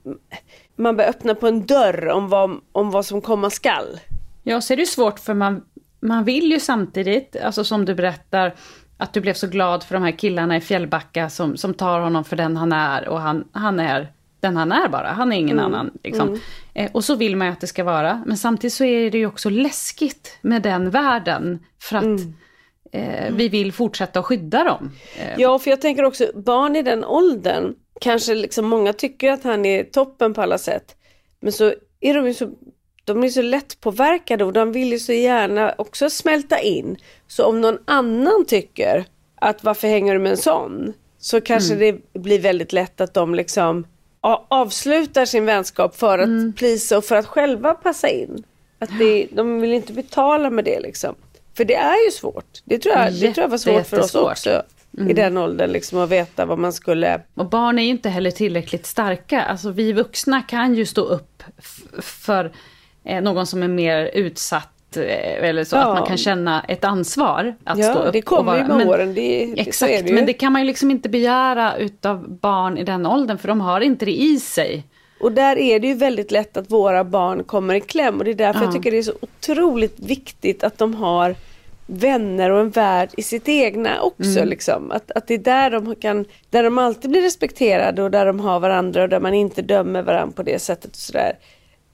man 0.75 0.95
börjar 0.95 1.09
öppna 1.09 1.35
på 1.35 1.47
en 1.47 1.65
dörr 1.65 2.07
om 2.07 2.29
vad, 2.29 2.59
om 2.71 2.91
vad 2.91 3.05
som 3.05 3.21
komma 3.21 3.49
skall. 3.49 3.99
Ja, 4.43 4.61
så 4.61 4.73
är 4.73 4.77
det 4.77 4.81
ju 4.81 4.87
svårt 4.87 5.19
för 5.19 5.33
man, 5.33 5.65
man 5.99 6.23
vill 6.23 6.51
ju 6.51 6.59
samtidigt, 6.59 7.35
alltså 7.43 7.63
som 7.63 7.85
du 7.85 7.95
berättar, 7.95 8.55
att 8.97 9.13
du 9.13 9.21
blev 9.21 9.33
så 9.33 9.47
glad 9.47 9.83
för 9.83 9.95
de 9.95 10.03
här 10.03 10.11
killarna 10.11 10.57
i 10.57 10.61
Fjällbacka 10.61 11.29
som, 11.29 11.57
som 11.57 11.73
tar 11.73 11.99
honom 11.99 12.23
för 12.23 12.35
den 12.35 12.57
han 12.57 12.71
är 12.71 13.07
och 13.07 13.19
han, 13.19 13.47
han 13.51 13.79
är 13.79 14.11
den 14.39 14.57
han 14.57 14.71
är 14.71 14.89
bara, 14.89 15.07
han 15.07 15.31
är 15.33 15.37
ingen 15.37 15.59
annan. 15.59 15.91
Liksom. 16.03 16.39
Eh, 16.73 16.91
och 16.91 17.03
så 17.03 17.15
vill 17.15 17.35
man 17.35 17.47
ju 17.47 17.53
att 17.53 17.61
det 17.61 17.67
ska 17.67 17.83
vara, 17.83 18.23
men 18.25 18.37
samtidigt 18.37 18.73
så 18.73 18.83
är 18.83 19.11
det 19.11 19.17
ju 19.17 19.25
också 19.25 19.49
läskigt 19.49 20.37
med 20.41 20.61
den 20.61 20.89
världen 20.89 21.59
för 21.81 21.97
att 21.97 22.03
eh, 22.91 23.33
vi 23.35 23.49
vill 23.49 23.71
fortsätta 23.73 24.19
att 24.19 24.25
skydda 24.25 24.63
dem. 24.63 24.91
Eh, 25.19 25.27
Ja, 25.37 25.59
för 25.59 25.69
jag 25.69 25.81
tänker 25.81 26.03
också 26.03 26.31
barn 26.35 26.75
i 26.75 26.81
den 26.81 27.05
åldern, 27.05 27.75
kanske 28.01 28.35
liksom 28.35 28.65
många 28.65 28.93
tycker 28.93 29.31
att 29.31 29.43
han 29.43 29.65
är 29.65 29.83
toppen 29.83 30.33
på 30.33 30.41
alla 30.41 30.57
sätt. 30.57 30.95
Men 31.41 31.51
så 31.51 31.73
är 31.99 32.13
de 32.13 32.27
ju 32.27 32.33
så, 32.33 32.49
de 33.05 33.23
är 33.23 33.29
så 33.29 33.41
lätt 33.41 33.81
påverkade 33.81 34.43
och 34.45 34.53
de 34.53 34.71
vill 34.71 34.91
ju 34.91 34.99
så 34.99 35.13
gärna 35.13 35.73
också 35.77 36.09
smälta 36.09 36.59
in. 36.59 36.97
Så 37.27 37.45
om 37.45 37.61
någon 37.61 37.77
annan 37.85 38.45
tycker 38.47 39.05
att 39.41 39.63
varför 39.63 39.87
hänger 39.87 40.13
du 40.13 40.19
med 40.19 40.31
en 40.31 40.37
sån? 40.37 40.93
Så 41.17 41.41
kanske 41.41 41.75
det 41.75 42.13
blir 42.13 42.39
väldigt 42.39 42.73
lätt 42.73 43.01
att 43.01 43.13
de 43.13 43.35
liksom 43.35 43.87
avslutar 44.21 45.25
sin 45.25 45.45
vänskap 45.45 45.95
för 45.95 46.19
att 46.19 46.55
plisa 46.55 46.97
och 46.97 47.05
för 47.05 47.15
att 47.15 47.25
själva 47.25 47.73
passa 47.73 48.09
in. 48.09 48.43
Att 48.79 48.89
det, 48.99 49.27
de 49.31 49.61
vill 49.61 49.73
inte 49.73 49.93
betala 49.93 50.49
med 50.49 50.65
det 50.65 50.79
liksom. 50.79 51.15
För 51.57 51.65
det 51.65 51.75
är 51.75 52.05
ju 52.05 52.11
svårt. 52.11 52.61
Det 52.65 52.79
tror 52.79 52.95
jag, 52.95 53.13
det 53.13 53.33
tror 53.33 53.43
jag 53.43 53.49
var 53.49 53.57
svårt 53.57 53.87
för 53.87 53.99
oss 53.99 54.15
också. 54.15 54.63
I 55.09 55.13
den 55.13 55.37
åldern 55.37 55.71
liksom 55.71 55.99
att 55.99 56.09
veta 56.09 56.45
vad 56.45 56.59
man 56.59 56.73
skulle... 56.73 57.21
Och 57.33 57.49
barn 57.49 57.79
är 57.79 57.83
ju 57.83 57.89
inte 57.89 58.09
heller 58.09 58.31
tillräckligt 58.31 58.85
starka. 58.85 59.41
Alltså 59.41 59.71
vi 59.71 59.93
vuxna 59.93 60.41
kan 60.41 60.75
ju 60.75 60.85
stå 60.85 61.01
upp 61.01 61.43
för 62.01 62.51
eh, 63.05 63.21
någon 63.21 63.47
som 63.47 63.63
är 63.63 63.67
mer 63.67 64.05
utsatt. 64.05 64.73
Eh, 64.97 65.49
Eller 65.49 65.63
så, 65.63 65.75
Ja. 65.75 65.79
att 65.81 65.99
man 65.99 66.07
kan 66.07 66.17
känna 66.17 66.63
ett 66.67 66.83
ansvar 66.83 67.55
att 67.63 67.83
stå 67.83 67.93
Ja, 67.99 68.03
upp. 68.03 68.13
det 68.13 68.21
kommer 68.21 68.57
ju 68.57 68.63
med 68.63 68.87
åren. 68.87 69.13
Det, 69.13 69.59
Exakt, 69.59 70.07
det 70.07 70.13
men 70.13 70.25
det 70.25 70.33
kan 70.33 70.51
man 70.53 70.61
ju 70.61 70.67
liksom 70.67 70.91
inte 70.91 71.09
begära 71.09 71.77
utav 71.77 72.29
barn 72.39 72.77
i 72.77 72.83
den 72.83 73.05
åldern, 73.05 73.37
för 73.37 73.47
de 73.47 73.61
har 73.61 73.81
inte 73.81 74.05
det 74.05 74.21
i 74.21 74.39
sig. 74.39 74.83
Och 75.21 75.31
där 75.31 75.57
är 75.57 75.79
det 75.79 75.87
ju 75.87 75.93
väldigt 75.93 76.31
lätt 76.31 76.57
att 76.57 76.71
våra 76.71 77.03
barn 77.03 77.43
kommer 77.43 77.73
i 77.73 77.81
kläm. 77.81 78.17
Och 78.17 78.23
det 78.25 78.31
är 78.31 78.35
därför 78.35 78.59
Ja. 78.59 78.65
jag 78.65 78.73
tycker 78.73 78.91
det 78.91 78.97
är 78.97 79.03
så 79.03 79.13
otroligt 79.21 79.99
viktigt 79.99 80.63
att 80.63 80.77
de 80.77 80.93
har 80.95 81.35
vänner 81.87 82.49
och 82.49 82.59
en 82.59 82.69
värld 82.69 83.09
i 83.17 83.23
sitt 83.23 83.49
egna 83.49 84.01
också. 84.01 84.37
Mm. 84.37 84.47
Liksom. 84.49 84.91
Att, 84.91 85.11
att 85.11 85.27
det 85.27 85.33
är 85.33 85.37
där 85.37 85.69
de, 85.69 85.95
kan, 85.95 86.25
där 86.49 86.63
de 86.63 86.77
alltid 86.77 87.11
blir 87.11 87.21
respekterade 87.21 88.03
och 88.03 88.11
där 88.11 88.25
de 88.25 88.39
har 88.39 88.59
varandra 88.59 89.03
och 89.03 89.09
där 89.09 89.19
man 89.19 89.33
inte 89.33 89.61
dömer 89.61 90.01
varandra 90.01 90.33
på 90.35 90.43
det 90.43 90.59
sättet. 90.59 90.91
Och 90.91 90.97
sådär. 90.97 91.33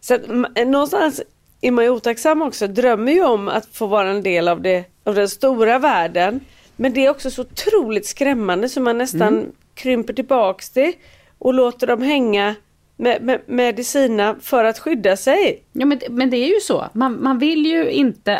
Så 0.02 0.14
att, 0.16 0.22
någonstans 0.68 1.22
är 1.62 1.72
man 1.72 1.84
ju 1.84 1.90
otacksam 1.90 2.42
också, 2.42 2.68
drömmer 2.68 3.12
ju 3.12 3.24
om 3.24 3.48
att 3.48 3.66
få 3.72 3.88
vara 3.88 4.10
en 4.10 4.24
del 4.24 4.48
av, 4.48 4.62
det, 4.62 4.86
av 5.04 5.16
den 5.16 5.30
stora 5.30 5.80
världen. 5.80 6.40
Men 6.76 6.94
det 6.94 7.06
är 7.06 7.10
också 7.10 7.32
så 7.32 7.42
otroligt 7.42 8.06
skrämmande 8.06 8.70
så 8.70 8.82
man 8.82 8.98
nästan 8.98 9.52
krymper 9.74 10.14
tillbaks 10.14 10.70
det 10.70 10.94
och 11.40 11.54
låter 11.54 11.88
dem 11.88 12.02
hänga 12.02 12.56
med, 12.98 13.22
med 13.22 13.42
medicina 13.46 14.36
för 14.42 14.64
att 14.64 14.80
skydda 14.80 15.18
sig. 15.18 15.64
Ja, 15.72 15.86
men, 15.86 16.00
men 16.10 16.30
det 16.30 16.38
är 16.38 16.54
ju 16.54 16.60
så. 16.60 16.86
Man, 16.94 17.24
man 17.24 17.40
vill 17.40 17.66
ju 17.66 17.90
inte... 17.92 18.40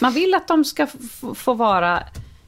Man 0.00 0.12
vill 0.12 0.34
att 0.34 0.48
de 0.48 0.64
ska 0.64 0.86
få 1.34 1.54
vara 1.54 2.02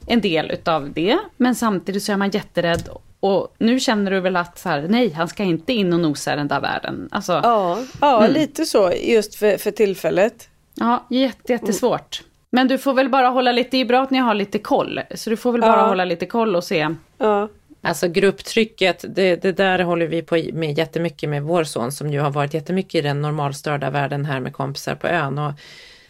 en 0.07 0.21
del 0.21 0.51
utav 0.51 0.93
det, 0.93 1.17
men 1.37 1.55
samtidigt 1.55 2.03
så 2.03 2.11
är 2.11 2.17
man 2.17 2.29
jätterädd. 2.29 2.89
Och 3.19 3.55
nu 3.57 3.79
känner 3.79 4.11
du 4.11 4.19
väl 4.19 4.35
att 4.35 4.57
så 4.59 4.69
här, 4.69 4.85
nej, 4.89 5.11
han 5.11 5.27
ska 5.27 5.43
inte 5.43 5.73
in 5.73 5.93
och 5.93 5.99
nosa 5.99 6.33
i 6.33 6.35
den 6.35 6.47
där 6.47 6.61
världen. 6.61 7.09
Alltså, 7.11 7.31
Ja, 7.43 7.77
ja 8.01 8.27
lite 8.27 8.65
så 8.65 8.91
just 9.03 9.35
för, 9.35 9.57
för 9.57 9.71
tillfället. 9.71 10.49
Ja, 10.75 11.05
jätte, 11.09 11.51
jättesvårt. 11.51 12.21
Men 12.51 12.67
du 12.67 12.77
får 12.77 12.93
väl 12.93 13.09
bara 13.09 13.27
hålla 13.27 13.51
lite, 13.51 13.69
det 13.71 13.77
är 13.81 13.85
bra 13.85 14.01
att 14.03 14.11
ni 14.11 14.17
har 14.17 14.33
lite 14.33 14.59
koll. 14.59 14.99
Så 15.15 15.29
du 15.29 15.37
får 15.37 15.51
väl 15.51 15.61
bara 15.61 15.77
Ja. 15.81 15.87
hålla 15.87 16.05
lite 16.05 16.25
koll 16.25 16.55
och 16.55 16.63
se. 16.63 16.89
Ja. 17.17 17.49
Alltså 17.81 18.07
grupptrycket, 18.07 19.05
det, 19.15 19.35
det 19.35 19.51
där 19.51 19.79
håller 19.79 20.07
vi 20.07 20.21
på 20.21 20.43
med 20.53 20.77
jättemycket 20.77 21.29
med 21.29 21.43
vår 21.43 21.63
son 21.63 21.91
som 21.91 22.09
ju 22.13 22.19
har 22.19 22.31
varit 22.31 22.53
jättemycket 22.53 22.95
i 22.95 23.01
den 23.01 23.21
normalstörda 23.21 23.89
världen 23.89 24.25
här 24.25 24.39
med 24.39 24.53
kompisar 24.53 24.95
på 24.95 25.07
ön. 25.07 25.37
Och 25.37 25.51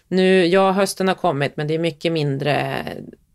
nu, 0.08 0.46
ja 0.46 0.72
hösten 0.72 1.08
har 1.08 1.16
kommit 1.16 1.58
men 1.58 1.68
det 1.68 1.74
är 1.74 1.80
mycket 1.80 2.12
mindre, 2.12 2.86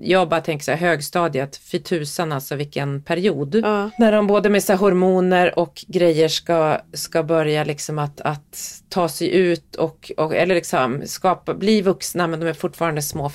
jag 0.04 0.28
bara 0.28 0.40
tänker 0.40 0.64
så 0.64 0.70
här 0.70 0.78
högstadiet, 0.78 1.56
fy 1.56 1.78
tusan 1.78 2.32
alltså 2.32 2.56
vilken 2.56 3.02
period. 3.02 3.54
Ja. 3.54 3.90
När 3.98 4.12
de 4.12 4.26
både 4.26 4.50
med 4.50 4.62
så 4.62 4.74
hormoner 4.74 5.58
och 5.58 5.84
grejer 5.86 6.28
ska, 6.28 6.80
ska 6.92 7.22
börja 7.22 7.64
liksom 7.64 7.98
att, 7.98 8.20
att 8.20 8.82
ta 8.88 9.08
sig 9.08 9.34
ut 9.34 9.76
och, 9.76 10.12
och 10.16 10.34
eller 10.34 10.54
liksom 10.54 11.02
skapa, 11.06 11.54
bli 11.54 11.82
vuxna 11.82 12.26
men 12.26 12.40
de 12.40 12.46
är 12.46 12.52
fortfarande 12.52 13.02
små. 13.02 13.30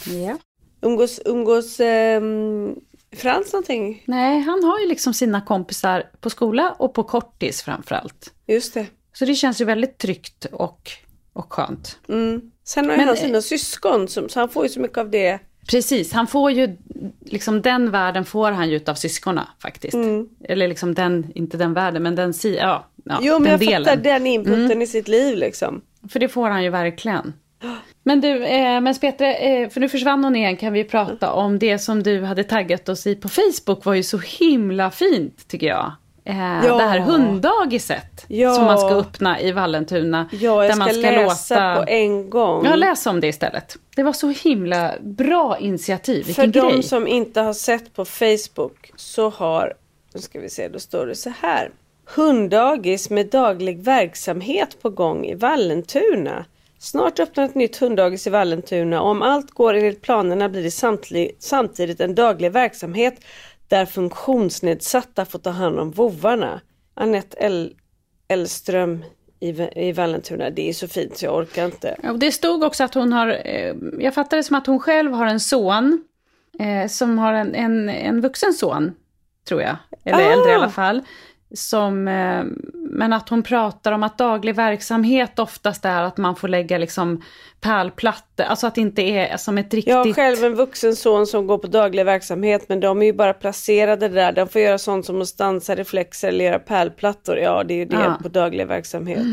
Umgås, 0.82 1.22
umgås 1.26 1.80
ehm, 1.80 2.76
Frans 3.16 3.54
någonting? 3.54 4.04
Nej, 4.06 4.42
han 4.42 4.64
har 4.64 4.80
ju 4.80 4.88
liksom 4.88 5.14
sina 5.14 5.42
kompisar 5.42 6.04
på 6.22 6.30
skola 6.30 6.76
och 6.80 6.94
på 6.94 7.04
kortis 7.04 7.62
framförallt. 7.62 8.34
Just 8.48 8.74
det. 8.74 8.86
Så 9.14 9.26
det 9.26 9.36
känns 9.36 9.62
ju 9.62 9.66
väldigt 9.66 9.98
tryggt 9.98 10.46
och, 10.46 10.92
och 11.34 11.54
skönt. 11.54 12.00
Mm. 12.10 12.52
Sen 12.64 12.86
har 12.86 12.92
ju 12.92 12.98
Men, 12.98 13.08
han 13.08 13.18
eh, 13.18 13.22
sina 13.22 13.42
syskon 13.42 14.08
som, 14.08 14.30
så 14.30 14.40
han 14.40 14.50
får 14.50 14.64
ju 14.64 14.70
så 14.70 14.80
mycket 14.80 14.98
av 14.98 15.10
det. 15.10 15.40
Precis, 15.70 16.14
han 16.14 16.28
får 16.28 16.52
ju, 16.52 16.78
liksom 17.26 17.62
den 17.62 17.92
världen 17.92 18.26
får 18.26 18.52
han 18.52 18.70
ju 18.70 18.76
utav 18.76 18.96
syskona 18.96 19.48
faktiskt. 19.62 19.98
Eller 20.44 20.68
liksom 20.68 20.94
den, 20.94 21.32
inte 21.36 21.58
den 21.58 21.74
världen, 21.74 22.04
men 22.04 22.16
den, 22.16 22.34
si, 22.34 22.56
ja, 22.56 22.86
ja, 23.04 23.16
Mm. 23.18 23.28
Jo 23.28 23.34
men 23.34 23.44
den 23.44 23.52
jag 23.52 23.60
delen. 23.60 23.86
fattar 23.86 24.04
den 24.04 24.28
inputen 24.28 24.82
i 24.82 24.88
sitt 24.88 25.08
liv 25.08 25.38
liksom. 25.38 25.82
För 26.10 26.20
det 26.20 26.30
får 26.30 26.50
han 26.50 26.64
ju 26.64 26.70
verkligen. 26.70 27.34
Men 28.04 28.22
du, 28.22 28.46
eh, 28.46 28.82
men 28.82 28.96
Petra, 28.96 29.34
eh, 29.34 29.70
för 29.70 29.80
nu 29.80 29.90
försvann 29.90 30.24
hon 30.24 30.36
igen, 30.36 30.58
kan 30.58 30.74
vi 30.74 30.84
prata 30.84 31.32
om 31.32 31.60
det 31.60 31.80
som 31.80 32.04
du 32.04 32.22
hade 32.22 32.44
taggat 32.44 32.90
oss 32.90 33.08
i 33.08 33.16
på 33.16 33.30
Facebook 33.30 33.86
var 33.86 33.94
ju 33.94 34.04
så 34.04 34.18
himla 34.18 34.92
fint 34.92 35.48
tycker 35.48 35.68
jag. 35.68 35.92
Eh, 36.30 36.66
Ja. 36.66 36.78
Det 36.78 36.84
här 36.84 37.00
hunddagiset 37.00 38.26
Ja. 38.28 38.54
som 38.54 38.66
man 38.66 38.78
ska 38.78 38.90
öppna 38.90 39.42
i 39.42 39.52
Vallentuna. 39.52 40.30
Ja, 40.32 40.38
jag 40.64 40.72
där 40.72 40.76
man 40.78 40.90
ska, 40.90 41.00
ska 41.02 41.12
läsa 41.12 41.56
låta... 41.74 41.86
på 41.86 41.90
en 41.92 42.30
gång. 42.30 42.66
Ja, 42.66 42.76
läs 42.76 43.06
om 43.06 43.20
det 43.20 43.28
istället. 43.28 43.78
Det 43.96 44.04
var 44.04 44.14
så 44.14 44.30
himla 44.30 44.94
bra 45.02 45.58
initiativ, 45.60 46.24
För 46.24 46.28
vilken 46.42 46.52
de 46.52 46.72
grej. 46.74 46.84
som 46.84 47.08
inte 47.08 47.42
har 47.42 47.54
sett 47.54 47.94
på 47.94 48.06
Facebook 48.06 48.92
så 48.96 49.30
har, 49.30 49.74
nu 50.14 50.22
ska 50.22 50.40
vi 50.40 50.50
se, 50.50 50.68
då 50.68 50.80
står 50.80 51.06
det 51.06 51.16
så 51.16 51.32
här. 51.42 51.70
Hunddagis 52.16 53.10
med 53.10 53.28
daglig 53.28 53.80
verksamhet 53.84 54.82
på 54.82 54.90
gång 54.90 55.26
i 55.26 55.36
Vallentuna. 55.36 56.46
Snart 56.80 57.20
öppnar 57.20 57.46
ett 57.46 57.56
nytt 57.56 57.78
hunddagis 57.78 58.28
i 58.28 58.30
Vallentuna 58.30 59.02
och 59.02 59.10
om 59.10 59.22
allt 59.22 59.52
går 59.52 59.74
enligt 59.74 60.02
planerna 60.02 60.50
blir 60.50 60.64
det 60.64 61.34
samtidigt 61.40 62.00
en 62.02 62.16
daglig 62.16 62.52
verksamhet 62.52 63.16
där 63.70 63.86
funktionsnedsatta 63.86 65.26
får 65.26 65.40
ta 65.40 65.50
hand 65.50 65.80
om 65.80 65.92
vovvarna. 65.92 66.62
Anette 66.94 67.38
L. 67.38 67.74
Elström 68.28 69.04
i, 69.76 69.92
Vallentuna. 69.92 70.50
Det 70.50 70.70
är 70.70 70.74
så 70.74 70.88
fint 70.88 71.18
så 71.18 71.26
jag 71.26 71.36
orkar 71.36 71.66
inte. 71.66 71.98
Ja, 72.04 72.14
det 72.14 72.32
stod 72.32 72.64
också 72.64 72.84
att 72.84 72.94
hon 72.94 73.14
har, 73.14 73.28
eh, 73.46 73.76
jag 74.00 74.14
fattar 74.14 74.38
det 74.38 74.44
som 74.44 74.56
att 74.56 74.68
hon 74.68 74.80
själv 74.80 75.12
har 75.14 75.26
en 75.26 75.40
son 75.40 76.04
eh, 76.60 76.88
som 76.90 77.18
har 77.20 77.34
en, 77.34 77.56
en, 77.56 77.90
en 77.90 78.22
vuxen 78.22 78.54
son, 78.54 78.92
tror 79.48 79.62
jag. 79.62 79.76
Eller 80.06 80.18
Ah. 80.30 80.32
äldre 80.34 80.52
i 80.52 80.54
alla 80.54 80.70
fall. 80.70 81.02
Som, 81.54 82.08
eh, 82.08 82.44
men 82.74 83.14
att 83.14 83.30
hon 83.30 83.44
pratar 83.44 83.92
om 83.92 84.04
att 84.04 84.18
daglig 84.18 84.56
verksamhet 84.56 85.40
oftast 85.40 85.86
är 85.86 86.02
att 86.04 86.18
man 86.18 86.36
får 86.36 86.48
lägga 86.48 86.78
liksom 86.78 87.22
pärlplattor, 87.62 88.44
alltså 88.44 88.68
att 88.68 88.76
det 88.76 88.82
inte 88.82 89.02
är 89.02 89.38
som 89.38 89.58
ett 89.58 89.74
riktigt... 89.74 89.92
Jag 89.94 90.06
har 90.06 90.14
själv 90.14 90.44
en 90.44 90.56
vuxen 90.56 90.96
son 90.96 91.28
som 91.28 91.48
går 91.48 91.58
på 91.58 91.68
daglig 91.68 92.06
verksamhet 92.06 92.66
men 92.70 92.80
de 92.80 93.02
är 93.02 93.06
ju 93.06 93.14
bara 93.14 93.34
placerade 93.34 94.08
där. 94.10 94.32
De 94.32 94.48
får 94.48 94.62
göra 94.62 94.78
sånt 94.78 95.06
som 95.06 95.22
att 95.22 95.28
stansa 95.28 95.76
reflexer 95.76 96.28
eller 96.28 96.46
göra 96.46 96.60
pärlplattor. 96.60 97.38
Ja, 97.38 97.64
det 97.64 97.74
är 97.74 97.78
ju 97.78 97.86
det 97.86 97.96
Ja. 97.96 98.18
på 98.24 98.30
daglig 98.30 98.68
verksamhet. 98.68 99.26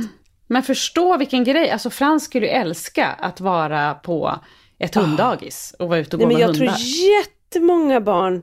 Men 0.46 0.62
förstå 0.62 1.16
vilken 1.16 1.44
grej, 1.44 1.70
alltså 1.70 1.90
Frans 1.90 2.24
skulle 2.24 2.46
ju 2.46 2.52
älska 2.52 3.07
att 3.07 3.40
vara 3.40 3.94
på 3.94 4.35
ett 4.79 4.94
hunddagis 4.94 5.74
och 5.79 5.88
vara 5.88 5.98
ute 5.98 6.16
och 6.16 6.22
Ah. 6.22 6.26
Nej, 6.26 6.35
gå 6.37 6.42
men 6.42 6.48
med 6.48 6.57
jag 6.59 6.66
hundar. 6.66 6.74
tror 6.74 7.18
jättemånga 7.18 8.00
barn 8.00 8.42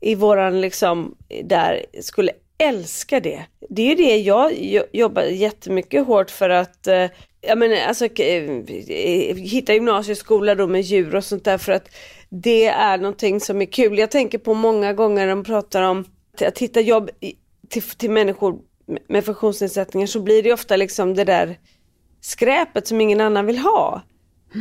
i 0.00 0.14
våran 0.14 0.60
liksom 0.60 1.14
där 1.44 1.84
skulle 2.02 2.32
älskar 2.62 3.20
det. 3.20 3.44
Det 3.68 3.82
är 3.82 3.86
ju 3.86 3.94
det 3.94 4.16
jag 4.16 4.52
jobbar 4.92 5.22
jättemycket 5.22 6.06
hårt 6.06 6.30
för 6.30 6.50
att 6.50 6.86
eh, 6.86 6.94
ja 6.94 7.08
jag 7.40 7.58
menar, 7.58 7.76
alltså, 7.76 8.04
eh, 8.06 9.36
hitta 9.36 9.74
gymnasieskola 9.74 10.54
då 10.54 10.66
med 10.66 10.80
djur 10.80 11.14
och 11.14 11.24
sånt 11.24 11.44
där 11.44 11.58
för 11.58 11.72
att 11.72 11.88
det 12.28 12.66
är 12.66 12.98
någonting 12.98 13.40
som 13.40 13.62
är 13.62 13.66
kul. 13.66 13.98
Jag 13.98 14.10
tänker 14.10 14.38
på 14.38 14.54
många 14.54 14.92
gånger 14.92 15.26
de 15.26 15.44
pratar 15.44 15.82
om 15.82 16.04
att 16.40 16.58
hitta 16.58 16.80
jobb 16.80 17.10
till, 17.68 17.82
till 17.82 18.10
människor 18.10 18.58
med- 18.86 19.02
med 19.08 19.24
funktionsnedsättningar 19.24 20.06
så 20.06 20.20
blir 20.20 20.42
det 20.42 20.52
ofta 20.52 20.76
liksom 20.76 21.14
det 21.14 21.24
där 21.24 21.58
skräpet 22.20 22.86
som 22.86 23.00
ingen 23.00 23.20
annan 23.20 23.46
vill 23.46 23.58
ha. 23.58 24.02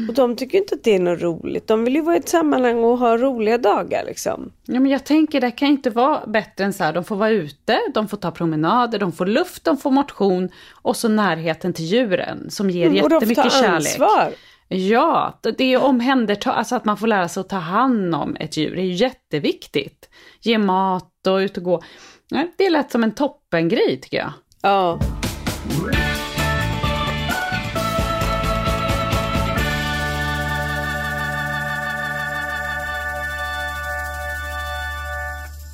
Och 0.07 0.13
de 0.13 0.35
tycker 0.35 0.57
inte 0.57 0.75
att 0.75 0.83
det 0.83 0.95
är 0.95 0.99
något 0.99 1.21
roligt. 1.21 1.67
De 1.67 1.83
vill 1.83 1.95
ju 1.95 2.01
vara 2.01 2.15
i 2.15 2.19
ett 2.19 2.29
sammanhang 2.29 2.83
och 2.83 2.97
ha 2.97 3.17
roliga 3.17 3.57
dagar 3.57 4.03
liksom. 4.05 4.51
Ja, 4.65 4.79
men 4.79 4.91
jag 4.91 5.03
tänker 5.05 5.41
det 5.41 5.51
kan 5.51 5.67
inte 5.67 5.89
vara 5.89 6.27
bättre 6.27 6.63
än 6.63 6.73
så 6.73 6.83
här, 6.83 6.93
de 6.93 7.03
får 7.03 7.15
vara 7.15 7.29
ute, 7.29 7.79
de 7.93 8.07
får 8.07 8.17
ta 8.17 8.31
promenader, 8.31 8.99
de 8.99 9.11
får 9.11 9.25
luft, 9.25 9.63
de 9.63 9.77
får 9.77 9.91
motion 9.91 10.49
och 10.81 10.97
så 10.97 11.07
närheten 11.07 11.73
till 11.73 11.85
djuren 11.85 12.49
som 12.51 12.69
ger 12.69 12.87
Mm, 12.87 13.03
och 13.03 13.09
de 13.09 13.21
får 13.21 13.35
ta 13.35 13.49
kärlek. 13.49 13.75
ansvar. 13.75 14.29
Ja, 14.67 15.39
det 15.57 15.73
är 15.73 15.83
omhänderta, 15.83 16.51
alltså 16.51 16.75
att 16.75 16.85
man 16.85 16.97
får 16.97 17.07
lära 17.07 17.27
sig 17.27 17.41
att 17.41 17.49
ta 17.49 17.55
hand 17.55 18.15
om 18.15 18.35
ett 18.39 18.57
djur, 18.57 18.75
det 18.75 18.81
är 18.81 18.85
ju 18.85 18.93
jätteviktigt. 18.93 20.09
Ge 20.41 20.57
mat 20.57 21.27
och 21.27 21.35
ut 21.37 21.57
och 21.57 21.63
gå. 21.63 21.81
Det 22.57 22.69
lät 22.69 22.91
som 22.91 23.03
en 23.03 23.11
toppengrej 23.11 23.99
tycker 24.01 24.17
jag. 24.17 24.31
Ja. 24.61 24.99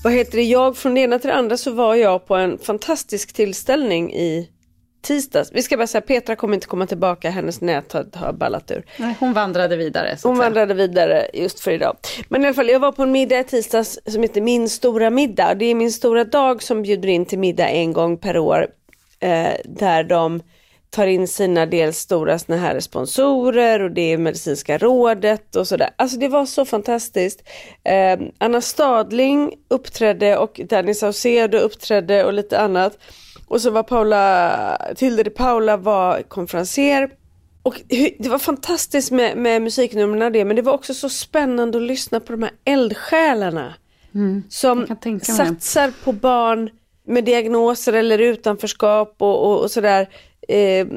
Vad 0.04 0.14
heter 0.14 0.38
det, 0.38 0.44
jag 0.44 0.78
från 0.78 0.94
det 0.94 1.02
ena 1.02 1.20
till 1.20 1.28
det 1.28 1.36
andra 1.36 1.58
så 1.58 1.72
var 1.72 1.96
jag 1.96 2.26
på 2.28 2.36
en 2.36 2.58
fantastisk 2.58 3.34
tillställning 3.34 4.14
i 4.14 4.50
tisdags. 5.02 5.52
Vi 5.54 5.62
ska 5.62 5.78
bara 5.78 5.88
säga 5.88 6.02
Petra 6.02 6.36
kommer 6.36 6.54
inte 6.54 6.68
komma 6.68 6.88
tillbaka, 6.88 7.30
hennes 7.30 7.62
nät 7.62 7.94
har, 7.94 8.08
har 8.14 8.34
ballat 8.34 8.72
ur. 8.72 8.86
Nej, 8.98 9.16
Hon 9.20 9.34
vandrade 9.34 9.78
vidare. 9.78 10.18
Hon 10.24 10.38
vandrade 10.38 10.74
vidare 10.74 11.28
just 11.34 11.60
för 11.60 11.72
idag. 11.72 11.98
Men 12.30 12.44
i 12.44 12.46
alla 12.46 12.54
fall, 12.54 12.70
jag 12.70 12.80
var 12.80 12.92
på 12.92 13.04
en 13.04 13.12
middag 13.12 13.40
i 13.40 13.44
tisdags 13.44 14.00
som 14.06 14.22
heter 14.22 14.42
Min 14.42 14.70
stora 14.70 15.10
middag. 15.10 15.56
Det 15.56 15.66
är 15.66 15.76
min 15.76 15.92
stora 15.92 16.24
dag 16.24 16.64
som 16.64 16.82
bjuder 16.82 17.08
in 17.10 17.26
till 17.26 17.40
middag 17.40 17.70
en 17.70 17.94
gång 17.94 18.18
per 18.18 18.38
år. 18.38 18.68
Eh, 19.20 19.54
där 19.66 20.04
de 20.04 20.42
tar 20.90 21.08
in 21.08 21.28
sina 21.28 21.66
dels 21.66 21.98
stora 21.98 22.40
såna 22.40 22.58
här 22.58 22.80
sponsorer 22.80 23.80
och 23.80 23.92
det 23.92 24.14
är 24.14 24.18
Medicinska 24.18 24.78
rådet 24.78 25.56
och 25.56 25.68
sådär. 25.68 25.90
Alltså 25.96 26.18
det 26.18 26.28
var 26.28 26.46
så 26.46 26.66
fantastiskt. 26.66 27.44
Eh, 27.84 28.20
Anna 28.38 28.62
Stadling 28.62 29.54
uppträdde 29.70 30.38
och 30.38 30.62
Danny 30.70 30.94
Saucedo 30.94 31.58
uppträdde 31.58 32.24
och 32.24 32.34
lite 32.34 32.60
annat. 32.60 32.98
Och 33.48 33.62
så 33.62 33.70
var 33.70 33.84
Paula, 33.84 34.78
Tilde 34.96 35.24
de 35.24 35.30
Paula 35.30 35.78
var 35.78 36.22
konferencier. 36.22 37.10
Och 37.64 37.82
det 38.20 38.30
var 38.30 38.40
fantastiskt 38.40 39.12
med, 39.12 39.38
med 39.38 39.62
musiknumren 39.62 40.22
och 40.22 40.32
det, 40.32 40.46
men 40.46 40.56
det 40.56 40.62
var 40.62 40.74
också 40.74 40.94
så 40.94 41.10
spännande 41.10 41.78
att 41.78 41.84
lyssna 41.84 42.20
på 42.20 42.32
de 42.32 42.44
här 42.44 42.52
eldsjälarna. 42.66 43.74
som 44.50 44.78
Mm. 44.78 44.88
mig. 45.12 45.20
satsar 45.20 45.94
på 46.04 46.12
barn 46.12 46.70
med 47.08 47.24
diagnoser 47.24 47.94
eller 47.94 48.20
utanförskap 48.20 49.16
och, 49.18 49.52
och, 49.52 49.62
och 49.62 49.72
sådär. 49.72 50.10
Eh, 50.48 50.88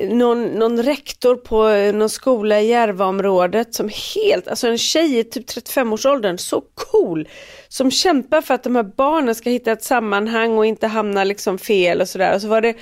någon, 0.00 0.46
någon 0.46 0.82
rektor 0.82 1.36
på 1.36 1.68
eh, 1.68 1.94
någon 1.94 2.08
skola 2.08 2.60
i 2.60 2.66
Järvaområdet 2.66 3.74
som 3.74 3.90
helt, 4.14 4.48
alltså 4.48 4.68
en 4.68 4.78
tjej 4.78 5.18
i 5.18 5.24
typ 5.24 5.50
35-årsåldern, 5.50 6.38
så 6.38 6.62
cool. 6.74 7.28
Som 7.68 7.90
kämpar 7.90 8.40
för 8.40 8.54
att 8.54 8.62
de 8.62 8.76
här 8.76 8.82
barnen 8.82 9.34
ska 9.34 9.50
hitta 9.50 9.72
ett 9.72 9.82
sammanhang 9.82 10.58
och 10.58 10.66
inte 10.66 10.86
hamna 10.86 11.24
liksom 11.24 11.58
fel 11.58 12.00
och 12.00 12.08
sådär. 12.08 12.34
Och 12.34 12.42
så 12.42 12.48
var 12.48 12.60
det 12.60 12.74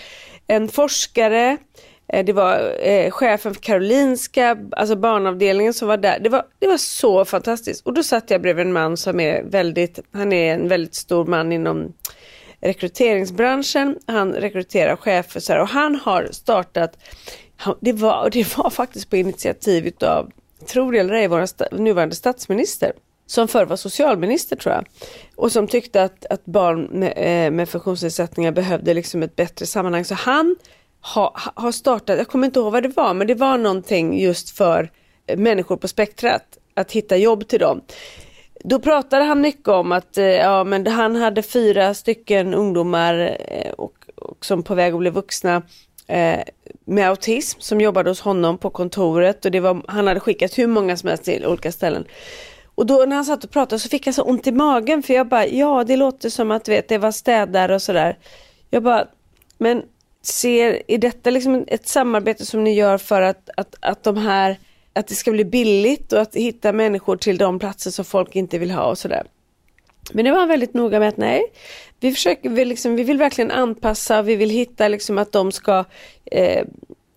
en 0.46 0.68
forskare 0.68 1.56
eh, 2.12 2.24
det 2.24 2.32
var 2.32 2.86
eh, 2.88 3.10
chefen 3.10 3.54
för 3.54 3.60
Karolinska, 3.60 4.58
alltså 4.70 4.96
barnavdelningen 4.96 5.74
som 5.74 5.88
var 5.88 5.96
där. 5.96 6.18
Det 6.18 6.28
var, 6.28 6.44
det 6.58 6.66
var 6.66 6.76
så 6.76 7.24
fantastiskt. 7.24 7.86
Och 7.86 7.94
då 7.94 8.02
satt 8.02 8.30
jag 8.30 8.42
bredvid 8.42 8.66
en 8.66 8.72
man 8.72 8.96
som 8.96 9.20
är 9.20 9.42
väldigt, 9.42 9.98
han 10.12 10.32
är 10.32 10.54
en 10.54 10.68
väldigt 10.68 10.94
stor 10.94 11.24
man 11.24 11.52
inom 11.52 11.92
rekryteringsbranschen. 12.62 13.98
Han 14.06 14.32
rekryterar 14.32 14.96
chefer 14.96 15.40
så 15.40 15.52
här, 15.52 15.60
och 15.60 15.68
han 15.68 15.94
har 15.94 16.28
startat, 16.30 16.98
det 17.80 17.92
var, 17.92 18.30
det 18.32 18.56
var 18.56 18.70
faktiskt 18.70 19.10
på 19.10 19.16
initiativ 19.16 19.92
av, 20.00 20.30
tror 20.66 20.92
det 20.92 20.98
eller 20.98 21.14
ej, 21.14 21.28
vår 21.28 21.74
nuvarande 21.78 22.14
statsminister 22.14 22.92
som 23.26 23.48
förr 23.48 23.66
var 23.66 23.76
socialminister 23.76 24.56
tror 24.56 24.74
jag. 24.74 24.86
Och 25.36 25.52
som 25.52 25.66
tyckte 25.66 26.02
att, 26.02 26.26
att 26.26 26.44
barn 26.44 26.82
med, 26.82 27.12
eh, 27.16 27.50
med 27.50 27.68
funktionsnedsättningar 27.68 28.52
behövde 28.52 28.94
liksom 28.94 29.22
ett 29.22 29.36
bättre 29.36 29.66
sammanhang. 29.66 30.04
Så 30.04 30.14
han 30.14 30.56
har 31.00 31.52
ha 31.54 31.72
startat, 31.72 32.18
jag 32.18 32.28
kommer 32.28 32.46
inte 32.46 32.60
ihåg 32.60 32.72
vad 32.72 32.82
det 32.82 32.96
var, 32.96 33.14
men 33.14 33.26
det 33.26 33.34
var 33.34 33.58
någonting 33.58 34.20
just 34.20 34.50
för 34.50 34.90
människor 35.36 35.76
på 35.76 35.88
spektrat, 35.88 36.58
att 36.74 36.92
hitta 36.92 37.16
jobb 37.16 37.48
till 37.48 37.60
dem. 37.60 37.80
Då 38.64 38.78
pratade 38.78 39.24
han 39.24 39.40
mycket 39.40 39.68
om 39.68 39.92
att 39.92 40.18
eh, 40.18 40.24
ja, 40.24 40.64
men 40.64 40.86
han 40.86 41.16
hade 41.16 41.42
fyra 41.42 41.94
stycken 41.94 42.54
ungdomar 42.54 43.36
eh, 43.48 43.72
och, 43.72 43.94
och 44.14 44.44
som 44.44 44.62
på 44.62 44.74
väg 44.74 44.92
att 44.92 44.98
bli 44.98 45.10
vuxna 45.10 45.62
eh, 46.06 46.40
med 46.84 47.08
autism 47.08 47.60
som 47.60 47.80
jobbade 47.80 48.10
hos 48.10 48.20
honom 48.20 48.58
på 48.58 48.70
kontoret 48.70 49.44
och 49.44 49.50
det 49.50 49.60
var, 49.60 49.82
han 49.88 50.06
hade 50.06 50.20
skickat 50.20 50.58
hur 50.58 50.66
många 50.66 50.96
som 50.96 51.08
helst 51.08 51.24
till 51.24 51.46
olika 51.46 51.72
ställen. 51.72 52.04
Och 52.74 52.86
då 52.86 53.04
när 53.06 53.16
han 53.16 53.24
satt 53.24 53.44
och 53.44 53.50
pratade 53.50 53.78
så 53.78 53.88
fick 53.88 54.06
jag 54.06 54.14
så 54.14 54.22
ont 54.22 54.46
i 54.46 54.52
magen 54.52 55.02
för 55.02 55.14
jag 55.14 55.28
bara, 55.28 55.46
ja 55.46 55.84
det 55.84 55.96
låter 55.96 56.28
som 56.28 56.50
att 56.50 56.68
vet, 56.68 56.88
det 56.88 56.98
var 56.98 57.12
städare 57.12 57.74
och 57.74 57.82
sådär. 57.82 58.18
Jag 58.70 58.82
bara, 58.82 59.06
men 59.58 59.82
ser, 60.22 60.82
är 60.88 60.98
detta 60.98 61.30
liksom 61.30 61.64
ett 61.68 61.88
samarbete 61.88 62.46
som 62.46 62.64
ni 62.64 62.74
gör 62.74 62.98
för 62.98 63.22
att, 63.22 63.50
att, 63.56 63.74
att 63.80 64.02
de 64.02 64.16
här, 64.16 64.58
att 64.92 65.06
det 65.06 65.14
ska 65.14 65.30
bli 65.30 65.44
billigt 65.44 66.12
och 66.12 66.20
att 66.20 66.34
hitta 66.34 66.72
människor 66.72 67.16
till 67.16 67.38
de 67.38 67.58
platser 67.58 67.90
som 67.90 68.04
folk 68.04 68.36
inte 68.36 68.58
vill 68.58 68.70
ha 68.70 68.84
och 68.84 68.98
sådär. 68.98 69.26
Men 70.12 70.24
det 70.24 70.30
var 70.32 70.46
väldigt 70.46 70.74
noga 70.74 70.98
med 70.98 71.08
att 71.08 71.16
nej, 71.16 71.42
vi 72.00 72.12
försöker, 72.12 72.50
vi, 72.50 72.64
liksom, 72.64 72.96
vi 72.96 73.02
vill 73.02 73.18
verkligen 73.18 73.50
anpassa, 73.50 74.22
vi 74.22 74.36
vill 74.36 74.50
hitta 74.50 74.88
liksom 74.88 75.18
att 75.18 75.32
de 75.32 75.52
ska 75.52 75.84
eh, 76.24 76.64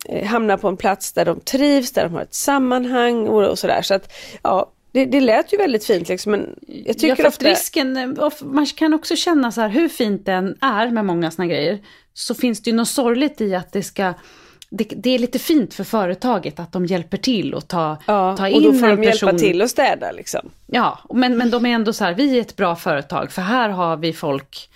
eh 0.09 0.26
hamna 0.26 0.57
på 0.57 0.67
en 0.67 0.78
plats 0.78 1.13
där 1.13 1.26
de 1.26 1.39
trivs, 1.39 1.91
där 1.91 2.03
de 2.03 2.13
har 2.13 2.21
ett 2.21 2.34
sammanhang 2.34 3.28
och, 3.28 3.49
och 3.49 3.59
sådär. 3.59 3.82
Så 3.82 3.93
att 3.93 4.13
ja, 4.41 4.71
det, 4.91 5.05
det 5.05 5.21
lät 5.21 5.53
ju 5.53 5.57
väldigt 5.57 5.86
fint 5.86 6.09
liksom, 6.09 6.32
men 6.32 6.59
jag 6.67 6.97
tycker 6.97 7.23
ja, 7.23 7.28
ofta... 7.28 7.49
risken, 7.49 8.17
man 8.41 8.65
kan 8.65 8.93
också 8.93 9.15
känna 9.15 9.51
så 9.51 9.61
här, 9.61 9.69
hur 9.69 9.89
fint 9.89 10.26
den 10.26 10.57
är 10.61 10.89
med 10.91 11.05
många 11.05 11.32
sådana 11.32 11.53
grejer, 11.53 11.80
så 12.13 12.36
finns 12.36 12.61
det 12.61 12.69
ju 12.69 12.76
något 12.76 12.88
sorgligt 12.88 13.41
i 13.41 13.55
att 13.55 13.73
det 13.73 13.84
ska 13.84 14.13
det, 14.78 14.84
det, 14.84 15.09
är 15.09 15.19
lite 15.19 15.39
fint 15.39 15.73
för 15.73 15.84
företaget 15.84 16.59
att 16.59 16.71
de 16.71 16.86
hjälper 16.86 17.17
till 17.17 17.53
och 17.53 17.67
ta, 17.67 17.97
ja, 18.07 18.38
ta 18.38 18.47
in 18.47 18.55
och 18.55 18.61
då 18.61 18.80
får 18.80 18.88
en 18.88 19.01
de 19.01 19.11
person. 19.11 19.28
hjälpa 19.28 19.39
till 19.39 19.61
och 19.61 19.69
städa 19.69 20.11
liksom. 20.11 20.49
Ja, 20.65 20.99
men, 21.13 21.38
men 21.38 21.51
de 21.51 21.65
är 21.65 21.69
ändå 21.69 21.93
så 21.93 22.03
här, 22.03 22.13
vi 22.13 22.38
är 22.38 22.41
ett 22.41 22.55
bra 22.55 22.76
företag 22.76 23.32
för 23.32 23.41
här 23.41 23.69
har 23.69 23.97
vi 23.97 24.13
folk 24.13 24.69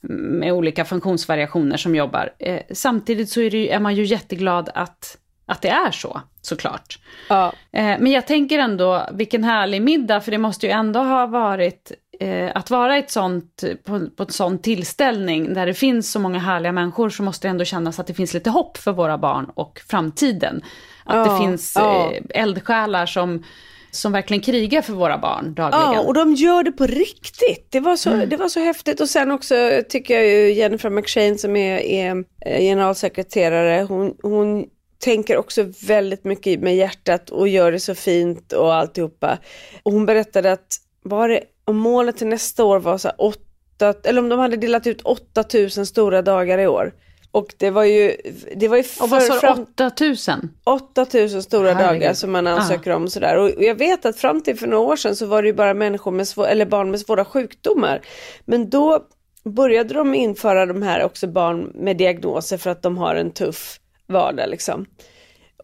med 0.00 0.52
olika 0.52 0.84
funktionsvariationer 0.84 1.76
som 1.76 1.94
jobbar. 1.94 2.32
Eh, 2.38 2.60
samtidigt 2.70 3.30
så 3.30 3.40
är, 3.40 3.50
det, 3.50 3.72
är 3.72 3.80
man 3.80 3.94
ju 3.94 4.04
jätteglad 4.04 4.70
att 4.74 5.18
att 5.46 5.62
det 5.62 5.68
är 5.68 5.90
så, 5.90 6.20
såklart. 6.42 6.98
Ja. 7.28 7.52
Eh, 7.72 7.84
men 8.00 8.06
jag 8.06 8.26
tänker 8.26 8.58
ändå, 8.58 9.06
vilken 9.12 9.44
härlig 9.44 9.82
middag, 9.82 10.20
för 10.20 10.30
det 10.30 10.38
måste 10.38 10.66
ju 10.66 10.72
ändå 10.72 11.00
ha 11.00 11.26
varit 11.26 11.92
eh, 12.22 12.50
att 12.54 12.70
vara 12.70 12.96
ett 12.96 13.10
sånt, 13.10 13.64
på, 13.84 14.06
på 14.16 14.22
ett 14.22 14.32
sån 14.32 14.58
tillställning 14.58 15.54
där 15.54 15.66
det 15.66 15.74
finns 15.74 16.12
så 16.12 16.20
många 16.20 16.38
härliga 16.38 16.72
människor 16.72 17.10
så 17.10 17.22
måste 17.22 17.48
det 17.48 17.50
ändå 17.50 17.64
kännas 17.64 17.98
att 17.98 18.06
det 18.06 18.14
finns 18.14 18.34
lite 18.34 18.50
hopp 18.50 18.76
för 18.78 18.92
våra 18.92 19.18
barn 19.18 19.50
och 19.54 19.80
framtiden. 19.88 20.62
Att 21.04 21.26
ja, 21.26 21.32
det 21.32 21.38
finns 21.38 21.72
ja. 21.76 22.12
eh, 22.12 22.42
eldsjälar 22.42 23.06
som, 23.06 23.44
som 23.90 24.12
verkligen 24.12 24.40
krigar 24.40 24.82
för 24.82 24.92
våra 24.92 25.18
barn 25.18 25.54
dagligen. 25.54 25.92
Ja, 25.92 26.00
och 26.00 26.14
de 26.14 26.34
gör 26.34 26.62
det 26.62 26.72
på 26.72 26.86
riktigt. 26.86 27.66
Det 27.70 27.80
var 27.80 27.96
så, 27.96 28.10
mm. 28.10 28.28
det 28.28 28.36
var 28.36 28.48
så 28.48 28.60
häftigt. 28.60 29.00
Och 29.00 29.08
sen 29.08 29.30
också 29.30 29.54
tycker 29.88 30.14
jag 30.14 30.26
ju 30.26 30.52
Jennifer 30.52 30.90
McShane 30.90 31.38
som 31.38 31.56
är, 31.56 31.78
är 31.78 32.24
generalsekreterare, 32.60 33.82
hon, 33.82 34.14
hon 34.22 34.66
tänker 34.98 35.36
också 35.36 35.66
väldigt 35.86 36.24
mycket 36.24 36.60
med 36.60 36.76
hjärtat 36.76 37.30
och 37.30 37.48
gör 37.48 37.72
det 37.72 37.80
så 37.80 37.94
fint 37.94 38.52
och 38.52 38.74
alltihopa. 38.74 39.38
Och 39.82 39.92
hon 39.92 40.06
berättade 40.06 40.52
att 40.52 40.78
var 41.02 41.28
det, 41.28 41.40
om 41.64 41.76
målet 41.76 42.16
till 42.16 42.26
nästa 42.26 42.64
år 42.64 42.78
var 42.78 42.98
så 42.98 43.08
här 43.08 43.16
åtta, 43.18 43.94
eller 44.04 44.22
om 44.22 44.28
de 44.28 44.38
hade 44.38 44.56
delat 44.56 44.86
ut 44.86 45.02
8000 45.02 45.86
stora 45.86 46.22
dagar 46.22 46.58
i 46.58 46.66
år. 46.66 46.92
Och 47.30 47.54
det 47.58 47.70
var 47.70 47.84
ju... 47.84 48.16
Det 48.56 48.68
var 48.68 48.76
ju 48.76 48.84
och 49.00 49.10
vad 49.10 49.22
sa 49.22 49.54
du, 49.54 49.84
8000? 49.84 50.50
8000 50.64 51.42
stora 51.42 51.72
Herregud. 51.72 52.02
dagar 52.02 52.14
som 52.14 52.32
man 52.32 52.46
ansöker 52.46 52.90
ah. 52.90 52.96
om 52.96 53.08
sådär. 53.08 53.36
Och 53.38 53.50
jag 53.58 53.74
vet 53.74 54.06
att 54.06 54.16
fram 54.16 54.42
till 54.42 54.58
för 54.58 54.66
några 54.66 54.82
år 54.82 54.96
sedan 54.96 55.16
så 55.16 55.26
var 55.26 55.42
det 55.42 55.48
ju 55.48 55.54
bara 55.54 55.74
människor 55.74 56.10
med 56.10 56.28
svår, 56.28 56.46
eller 56.46 56.66
barn 56.66 56.90
med 56.90 57.00
svåra 57.00 57.24
sjukdomar. 57.24 58.00
Men 58.44 58.70
då 58.70 59.06
började 59.44 59.94
de 59.94 60.14
införa 60.14 60.66
de 60.66 60.82
här 60.82 61.04
också 61.04 61.26
barn 61.26 61.72
med 61.74 61.96
diagnoser 61.96 62.58
för 62.58 62.70
att 62.70 62.82
de 62.82 62.98
har 62.98 63.14
en 63.14 63.30
tuff 63.30 63.80
vardag 64.06 64.48
liksom. 64.48 64.86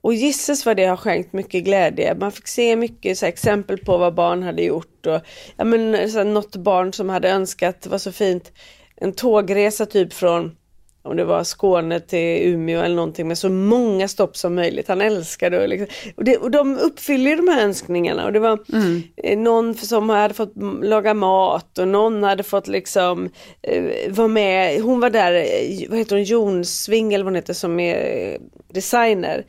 Och 0.08 0.14
gisses 0.14 0.66
vad 0.66 0.76
det 0.76 0.84
har 0.84 0.96
skänkt 0.96 1.32
mycket 1.32 1.64
glädje. 1.64 2.14
Man 2.14 2.32
fick 2.32 2.48
se 2.48 2.76
mycket 2.76 3.18
så 3.18 3.26
här, 3.26 3.32
exempel 3.32 3.78
på 3.78 3.98
vad 3.98 4.14
barn 4.14 4.42
hade 4.42 4.62
gjort. 4.62 5.06
Och, 5.06 5.20
ja, 5.56 5.64
men, 5.64 6.10
så 6.10 6.18
här, 6.18 6.24
något 6.24 6.56
barn 6.56 6.92
som 6.92 7.08
hade 7.08 7.30
önskat, 7.30 7.80
det 7.80 7.90
var 7.90 7.98
så 7.98 8.12
fint, 8.12 8.52
en 8.96 9.12
tågresa 9.12 9.86
typ 9.86 10.12
från 10.12 10.56
om 11.02 11.16
det 11.16 11.24
var 11.24 11.44
Skåne 11.44 12.00
till 12.00 12.38
Umeå 12.42 12.80
eller 12.80 12.96
någonting 12.96 13.28
med 13.28 13.38
så 13.38 13.48
många 13.48 14.08
stopp 14.08 14.36
som 14.36 14.54
möjligt. 14.54 14.88
Han 14.88 15.00
älskade 15.00 15.62
och, 15.62 15.68
liksom, 15.68 15.86
och, 16.16 16.24
det, 16.24 16.36
och 16.36 16.50
de 16.50 16.78
uppfyller 16.78 17.36
de 17.36 17.48
här 17.48 17.64
önskningarna. 17.64 18.24
Och 18.24 18.32
det 18.32 18.40
var 18.40 18.58
mm. 18.72 19.02
Eh, 19.16 19.38
någon 19.38 19.74
som 19.74 20.08
hade 20.08 20.34
fått 20.34 20.52
laga 20.82 21.14
mat 21.14 21.78
och 21.78 21.88
någon 21.88 22.22
hade 22.22 22.42
fått 22.42 22.68
liksom 22.68 23.30
eh, 23.62 23.84
vara 24.08 24.28
med. 24.28 24.80
Hon 24.80 25.00
var 25.00 25.10
där, 25.10 25.32
eh, 25.32 25.88
vad 25.88 25.98
heter 25.98 26.16
hon, 26.16 26.24
Jonsving 26.24 27.14
eller 27.14 27.24
vad 27.24 27.32
hon 27.32 27.36
heter 27.36 27.54
som 27.54 27.80
är 27.80 28.32
eh, 28.32 28.40
designer. 28.72 29.44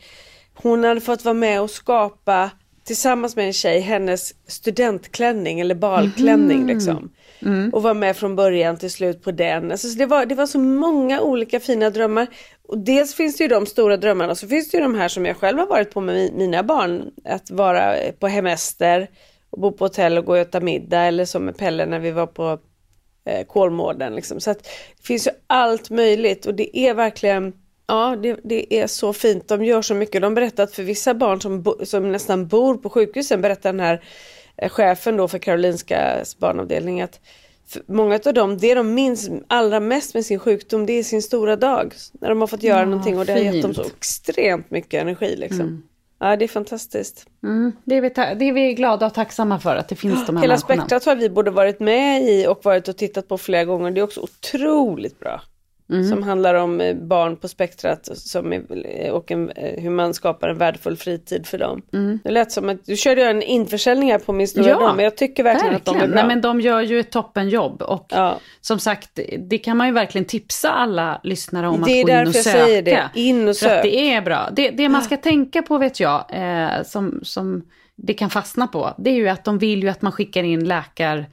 Hon 0.61 0.83
hade 0.83 1.01
fått 1.01 1.25
vara 1.25 1.33
med 1.33 1.61
och 1.61 1.69
skapa 1.69 2.51
tillsammans 2.83 3.35
med 3.35 3.45
en 3.45 3.53
tjej 3.53 3.79
hennes 3.79 4.33
studentklänning 4.47 5.59
eller 5.59 5.75
balklänning 5.75 6.57
mm. 6.57 6.67
liksom. 6.67 7.11
Mm. 7.41 7.69
Och 7.73 7.83
var 7.83 7.93
med 7.93 8.17
från 8.17 8.35
början 8.35 8.77
till 8.77 8.91
slut 8.91 9.23
på 9.23 9.31
den. 9.31 9.71
Alltså, 9.71 9.87
det, 9.87 10.05
var, 10.05 10.25
det 10.25 10.35
var 10.35 10.45
så 10.45 10.59
många 10.59 11.21
olika 11.21 11.59
fina 11.59 11.89
drömmar. 11.89 12.27
Och 12.67 12.77
dels 12.77 13.15
finns 13.15 13.37
det 13.37 13.43
ju 13.43 13.47
de 13.47 13.65
stora 13.65 13.97
drömmarna, 13.97 14.35
så 14.35 14.47
finns 14.47 14.69
det 14.69 14.77
ju 14.77 14.83
de 14.83 14.95
här 14.95 15.07
som 15.07 15.25
jag 15.25 15.37
själv 15.37 15.59
har 15.59 15.67
varit 15.67 15.93
på 15.93 16.01
med 16.01 16.33
mina 16.33 16.63
barn. 16.63 17.11
Att 17.25 17.51
vara 17.51 17.95
på 18.19 18.27
hemester, 18.27 19.07
och 19.49 19.59
bo 19.59 19.71
på 19.71 19.85
hotell 19.85 20.17
och 20.17 20.25
gå 20.25 20.31
och 20.31 20.37
äta 20.37 20.59
middag 20.59 21.01
eller 21.01 21.25
som 21.25 21.45
med 21.45 21.57
Pelle 21.57 21.85
när 21.85 21.99
vi 21.99 22.11
var 22.11 22.27
på 22.27 22.59
eh, 23.25 23.45
Kolmården. 23.45 24.15
Liksom. 24.15 24.39
Så 24.39 24.51
att 24.51 24.63
det 24.97 25.03
finns 25.03 25.27
ju 25.27 25.31
allt 25.47 25.89
möjligt 25.89 26.45
och 26.45 26.53
det 26.53 26.77
är 26.77 26.93
verkligen 26.93 27.53
Ja, 27.89 28.15
det, 28.15 28.39
det, 28.43 28.79
är 28.79 28.87
så 28.87 29.13
fint. 29.13 29.47
De 29.47 29.65
gör 29.65 29.81
så 29.81 29.95
mycket. 29.95 30.21
De 30.21 30.33
berättar 30.33 30.63
att 30.63 30.75
för 30.75 30.83
vissa 30.83 31.13
barn 31.13 31.41
som, 31.41 31.61
bo, 31.61 31.85
som 31.85 32.11
nästan 32.11 32.47
bor 32.47 32.77
på 32.77 32.89
sjukhusen, 32.89 33.41
berättar 33.41 33.73
den 33.73 33.79
här 33.79 34.03
eh, 34.57 34.69
chefen 34.69 35.17
då 35.17 35.27
för 35.27 35.39
Karolinska 35.39 36.23
barnavdelning 36.39 37.01
att 37.01 37.19
många 37.85 38.19
av 38.25 38.33
dem, 38.33 38.57
det 38.57 38.73
de 38.73 38.93
minns 38.93 39.29
allra 39.47 39.79
mest 39.79 40.13
med 40.13 40.25
sin 40.25 40.39
sjukdom, 40.39 40.85
det 40.85 40.93
är 40.93 41.03
sin 41.03 41.21
stora 41.21 41.55
dag. 41.55 41.93
När 42.11 42.29
de 42.29 42.41
har 42.41 42.47
fått 42.47 42.63
göra 42.63 42.79
ja, 42.79 42.85
någonting 42.85 43.19
och 43.19 43.25
det 43.25 43.35
fint. 43.35 43.47
har 43.47 43.53
gett 43.53 43.63
dem 43.63 43.73
så 43.73 43.81
extremt 43.81 44.71
mycket 44.71 45.01
energi. 45.01 45.35
Liksom. 45.35 45.61
Mm. 45.61 45.83
Ja, 46.19 46.35
det 46.35 46.45
är 46.45 46.49
fantastiskt. 46.49 47.25
Mm, 47.43 47.71
det, 47.83 47.95
är 47.95 48.01
vi 48.01 48.09
det 48.09 48.49
är 48.49 48.53
vi 48.53 48.73
glada 48.73 49.05
och 49.05 49.13
tacksamma 49.13 49.59
för, 49.59 49.75
att 49.75 49.89
det 49.89 49.95
finns 49.95 50.25
de 50.25 50.35
här 50.35 50.43
Hela 50.43 50.57
spektrat 50.57 51.05
har 51.05 51.15
vi 51.15 51.29
både 51.29 51.51
varit 51.51 51.79
med 51.79 52.23
i 52.23 52.47
och 52.47 52.65
varit 52.65 52.87
och 52.87 52.97
tittat 52.97 53.27
på 53.27 53.37
flera 53.37 53.65
gånger. 53.65 53.91
Det 53.91 53.99
är 53.99 54.03
också 54.03 54.21
otroligt 54.21 55.19
bra. 55.19 55.41
Mm. 55.89 56.09
Som 56.09 56.23
handlar 56.23 56.55
om 56.55 56.81
eh, 56.81 56.95
barn 56.95 57.35
på 57.35 57.47
spektrat 57.47 58.09
som 58.17 58.53
är, 58.53 58.63
eh, 58.85 59.11
och 59.11 59.31
en, 59.31 59.49
eh, 59.49 59.83
hur 59.83 59.89
man 59.89 60.13
skapar 60.13 60.49
en 60.49 60.57
värdefull 60.57 60.97
fritid 60.97 61.47
för 61.47 61.57
dem. 61.57 61.81
Mm. 61.93 62.19
Det 62.23 62.31
lät 62.31 62.51
som 62.51 62.69
att 62.69 62.85
du 62.85 62.95
körde 62.95 63.25
en 63.25 63.41
införsäljning 63.41 64.11
här 64.11 64.19
på 64.19 64.33
min 64.33 64.47
stora 64.47 64.69
ja, 64.69 64.79
dag, 64.79 64.95
men 64.95 65.05
jag 65.05 65.17
tycker 65.17 65.43
verkligen, 65.43 65.73
verkligen, 65.73 65.95
att 65.97 66.01
de 66.01 66.05
är 66.05 66.13
bra. 66.13 66.15
Nej, 66.15 66.27
men 66.27 66.41
de 66.41 66.61
gör 66.61 66.81
ju 66.81 66.99
ett 66.99 67.11
toppenjobb 67.11 67.81
och 67.81 68.05
ja. 68.09 68.39
som 68.61 68.79
sagt, 68.79 69.19
det 69.37 69.57
kan 69.57 69.77
man 69.77 69.87
ju 69.87 69.93
verkligen 69.93 70.25
tipsa 70.25 70.71
alla 70.71 71.19
lyssnare 71.23 71.67
om 71.67 71.83
att 71.83 71.89
gå 71.89 71.95
in 71.95 72.01
och 72.01 72.07
söka. 72.07 72.13
Det 72.13 72.13
är 72.13 72.25
därför 72.25 72.49
jag 72.49 72.67
säger 72.67 72.81
det, 72.81 73.09
in 73.13 73.47
och 73.47 73.55
sök. 73.55 73.69
För 73.69 73.77
att 73.77 73.83
det 73.83 74.13
är 74.13 74.21
bra. 74.21 74.49
Det, 74.51 74.69
det 74.69 74.89
man 74.89 75.01
ska 75.01 75.17
tänka 75.17 75.61
på 75.61 75.77
vet 75.77 75.99
jag, 75.99 76.25
eh, 76.29 76.83
som, 76.83 77.19
som 77.23 77.63
det 77.95 78.13
kan 78.13 78.29
fastna 78.29 78.67
på, 78.67 78.93
det 78.97 79.09
är 79.09 79.15
ju 79.15 79.29
att 79.29 79.45
de 79.45 79.57
vill 79.57 79.83
ju 79.83 79.89
att 79.89 80.01
man 80.01 80.11
skickar 80.11 80.43
in 80.43 80.67
läkar 80.67 81.25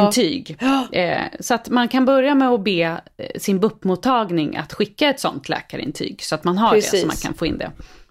intyg. 0.00 0.56
Ja. 0.60 0.88
Eh, 0.92 1.22
så 1.40 1.54
att 1.54 1.68
man 1.68 1.88
kan 1.88 2.04
börja 2.04 2.34
med 2.34 2.48
att 2.48 2.64
be 2.64 2.80
eh, 2.80 3.26
sin 3.36 3.60
BUP-mottagning 3.60 4.56
att 4.56 4.72
skicka 4.72 5.08
ett 5.08 5.20
sånt 5.20 5.48
läkarintyg. 5.48 6.22
Så 6.22 6.34
att 6.34 6.44
man 6.44 6.58
har 6.58 6.70
Precis. 6.70 6.90
det, 6.90 6.98
så 6.98 7.06
man 7.06 7.16
kan 7.16 7.34
få 7.34 7.46
in 7.46 7.58
det. 7.58 7.70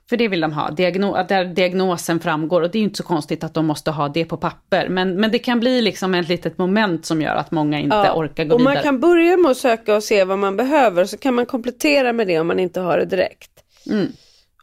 För 0.09 0.17
det 0.17 0.27
vill 0.27 0.41
de 0.41 0.53
ha, 0.53 0.71
Diagno 0.71 1.25
där 1.27 1.45
diagnosen 1.45 2.19
framgår. 2.19 2.61
Och 2.61 2.71
det 2.71 2.77
är 2.77 2.79
ju 2.79 2.84
inte 2.84 2.97
så 2.97 3.03
konstigt 3.03 3.43
att 3.43 3.53
de 3.53 3.65
måste 3.65 3.91
ha 3.91 4.09
det 4.09 4.25
på 4.25 4.38
papper. 4.38 4.89
Men, 4.89 5.15
men 5.15 5.31
det 5.31 5.39
kan 5.39 5.59
bli 5.59 5.81
liksom 5.81 6.15
ett 6.15 6.29
litet 6.29 6.57
moment 6.57 7.05
som 7.05 7.21
gör 7.21 7.36
att 7.36 7.51
många 7.51 7.79
inte 7.79 7.95
ja. 7.95 8.13
orkar 8.13 8.45
gå 8.45 8.55
och 8.55 8.61
vidare. 8.61 8.73
Man 8.73 8.84
kan 8.84 8.99
börja 8.99 9.38
med 9.38 9.51
att 9.51 9.57
söka 9.57 9.95
och 9.95 10.03
se 10.03 10.23
vad 10.23 10.39
man 10.39 10.57
behöver. 10.57 11.05
Så 11.05 11.17
kan 11.17 11.34
man 11.34 11.45
komplettera 11.45 12.13
med 12.13 12.27
det 12.27 12.39
om 12.39 12.47
man 12.47 12.59
inte 12.59 12.79
har 12.79 12.97
det 12.97 13.05
direkt. 13.05 13.51
Mm. 13.89 14.07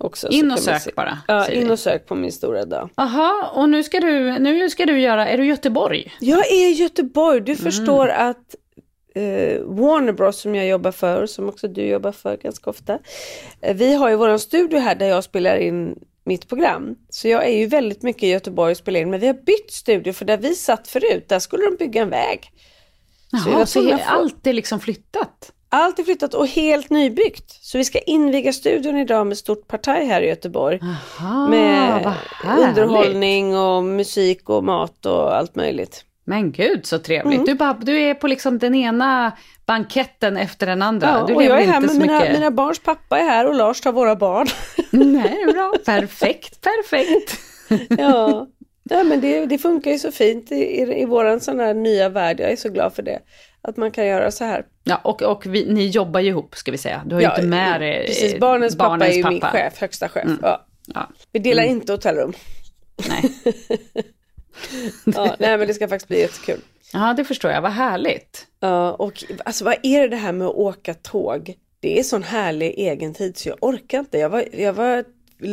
Också. 0.01 0.29
In 0.29 0.51
och 0.51 0.59
sök 0.59 0.83
se. 0.83 0.91
bara, 0.97 1.19
Ja, 1.29 1.49
in 1.49 1.67
vi. 1.67 1.71
och 1.71 1.79
sök 1.79 2.07
på 2.07 2.15
min 2.15 2.33
stora 2.33 2.65
dag. 2.65 2.91
Aha, 2.95 3.53
och 3.55 3.69
nu 3.69 3.83
ska 3.83 4.01
du, 4.01 4.39
nu 4.39 4.71
ska 4.71 4.87
du 4.87 5.01
göra, 5.01 5.29
är 5.29 5.39
du 5.39 5.45
i 5.45 5.49
Göteborg? 5.49 6.13
Jag 6.21 6.53
är 6.53 6.69
i 6.69 6.73
Göteborg. 6.73 7.37
Mm. 7.37 7.45
Du 7.45 7.57
förstår 7.57 8.09
att 8.09 8.55
eh, 9.15 9.63
Warner 9.63 10.13
Bros 10.13 10.41
som 10.41 10.55
jag 10.55 10.67
jobbar 10.67 10.93
för, 10.93 11.27
som 11.27 11.49
också 11.49 11.69
du 11.69 11.83
jobbar 11.83 12.13
för 12.13 12.37
ganska 12.37 12.71
ofta. 12.71 12.99
Eh, 13.61 13.77
vi 13.77 13.95
har 13.95 14.11
ju 14.11 14.17
våran 14.17 14.39
studio 14.39 14.79
här 14.79 14.95
där 14.95 15.07
jag 15.07 15.25
spelar 15.25 15.57
in 15.57 15.99
mitt 16.25 16.49
program. 16.49 16.97
Så 17.11 17.29
jag 17.29 17.47
är 17.47 17.59
ju 17.59 17.67
väldigt 17.67 18.03
mycket 18.03 18.23
i 18.23 18.27
Göteborg 18.27 18.71
och 18.71 18.77
spelar 18.77 19.01
in. 19.01 19.11
Men 19.11 19.21
vi 19.21 19.27
har 19.27 19.35
bytt 19.35 19.71
studio 19.71 20.13
för 20.13 20.25
där 20.25 20.37
vi 20.37 20.55
satt 20.55 20.89
förut, 20.89 21.29
där 21.29 21.39
skulle 21.39 21.65
de 21.65 21.77
bygga 21.77 22.03
en 22.03 22.11
väg. 22.11 22.51
Så 23.45 23.51
Jaha, 23.51 23.67
så 23.67 23.81
tror 23.81 23.93
är 23.93 24.05
allt 24.07 24.47
är 24.47 24.53
liksom 24.53 24.81
flyttat? 24.81 25.53
Allt 25.73 25.99
är 25.99 26.05
flyttat 26.05 26.35
och 26.35 26.47
helt 26.47 26.91
nybyggt. 26.91 27.51
Så 27.51 27.79
vi 27.79 27.85
ska 27.85 27.99
inviga 27.99 28.53
studion 28.53 28.97
idag 28.97 29.27
med 29.27 29.39
stort 29.39 29.69
partaj 29.69 30.07
här 30.07 30.23
i 30.23 30.29
Göteborg. 30.29 30.81
Aha, 30.83 31.49
med 31.49 32.15
underhållning 32.59 33.57
och 33.57 33.85
musik 33.85 34.49
och 34.49 34.65
mat 34.65 35.07
och 35.07 35.37
allt 35.37 35.55
möjligt. 35.55 36.05
Men 36.25 36.53
gud 36.53 36.87
så 36.87 36.99
trevligt. 36.99 37.35
Mm. 37.35 37.45
Du, 37.45 37.55
bara, 37.55 37.73
du 37.73 38.01
är 38.01 38.15
på 38.15 38.27
liksom 38.27 38.59
den 38.59 38.75
ena 38.75 39.33
banketten 39.67 40.37
efter 40.37 40.67
den 40.67 40.83
andra. 40.83 41.09
Ja, 41.09 41.25
du 41.27 41.35
och 41.35 41.43
jag 41.43 41.63
är 41.63 41.67
här 41.67 41.81
med 41.81 41.97
mina, 41.97 42.19
mycket... 42.19 42.33
mina 42.33 42.51
barns 42.51 42.79
pappa 42.79 43.19
är 43.19 43.25
här 43.25 43.47
och 43.47 43.55
Lars 43.55 43.81
tar 43.81 43.93
våra 43.93 44.17
barn. 44.17 44.47
Nej, 44.91 45.47
bra. 45.53 45.75
Perfekt, 45.85 46.61
perfekt. 46.61 47.39
ja. 47.99 48.49
ja, 48.83 49.03
men 49.03 49.21
det, 49.21 49.47
det 49.47 49.59
funkar 49.59 49.91
ju 49.91 49.99
så 49.99 50.13
fint 50.13 50.53
i, 50.53 50.55
i, 50.55 51.03
i 51.03 51.05
våran 51.05 51.41
sån 51.41 51.61
här 51.61 51.75
nya 51.75 52.09
värld. 52.09 52.41
Jag 52.41 52.51
är 52.51 52.57
så 52.57 52.69
glad 52.69 52.95
för 52.95 53.03
det. 53.03 53.21
Att 53.63 53.77
man 53.77 53.91
kan 53.91 54.07
göra 54.07 54.31
så 54.31 54.45
här. 54.45 54.65
Ja, 54.91 55.01
och, 55.05 55.23
och 55.23 55.47
vi, 55.47 55.73
ni 55.73 55.87
jobbar 55.87 56.21
ju 56.21 56.29
ihop 56.29 56.57
ska 56.57 56.71
vi 56.71 56.79
säga. 56.79 57.03
Du 57.07 57.15
har 57.15 57.21
ju 57.23 57.27
Ja, 57.27 57.35
inte 57.37 57.47
med 57.49 57.81
dig 57.81 58.07
Precis, 58.07 58.33
eh, 58.35 58.39
barnens, 58.41 58.77
pappa 58.79 59.07
är 59.07 59.13
ju 59.13 59.25
min 59.29 59.41
pappa. 59.41 59.53
chef, 59.59 59.81
högsta 59.81 60.09
chef. 60.09 60.25
Mm. 60.25 60.39
Ja. 60.43 60.67
Ja. 60.95 61.09
Vi 61.33 61.39
delar 61.39 61.63
inte 61.63 61.93
hotellrum. 61.93 62.33
Nej. 63.09 63.25
Ja, 65.05 65.37
nej 65.39 65.59
men 65.59 65.69
det 65.69 65.75
ska 65.75 65.89
faktiskt 65.89 66.09
bli 66.09 66.21
jättekul. 66.21 66.61
ja, 66.93 67.15
det 67.17 67.25
förstår 67.25 67.51
jag. 67.51 67.63
Vad 67.63 67.73
härligt. 67.73 68.47
Ja, 68.61 68.93
och 68.93 69.25
alltså 69.45 69.65
vad 69.65 69.75
är 69.83 70.09
det 70.09 70.17
här 70.17 70.33
med 70.33 70.47
att 70.49 70.55
åka 70.55 70.95
tåg? 70.95 71.55
Det 71.81 71.99
är 71.99 72.03
sån 72.03 72.23
härlig 72.23 72.75
egen 72.77 73.15
tid 73.15 73.37
så 73.39 73.49
jag 73.49 73.59
orkar 73.61 73.99
inte. 73.99 74.19
Jag 74.19 74.29
var, 74.31 74.45
jag 74.53 74.73
var 74.73 75.05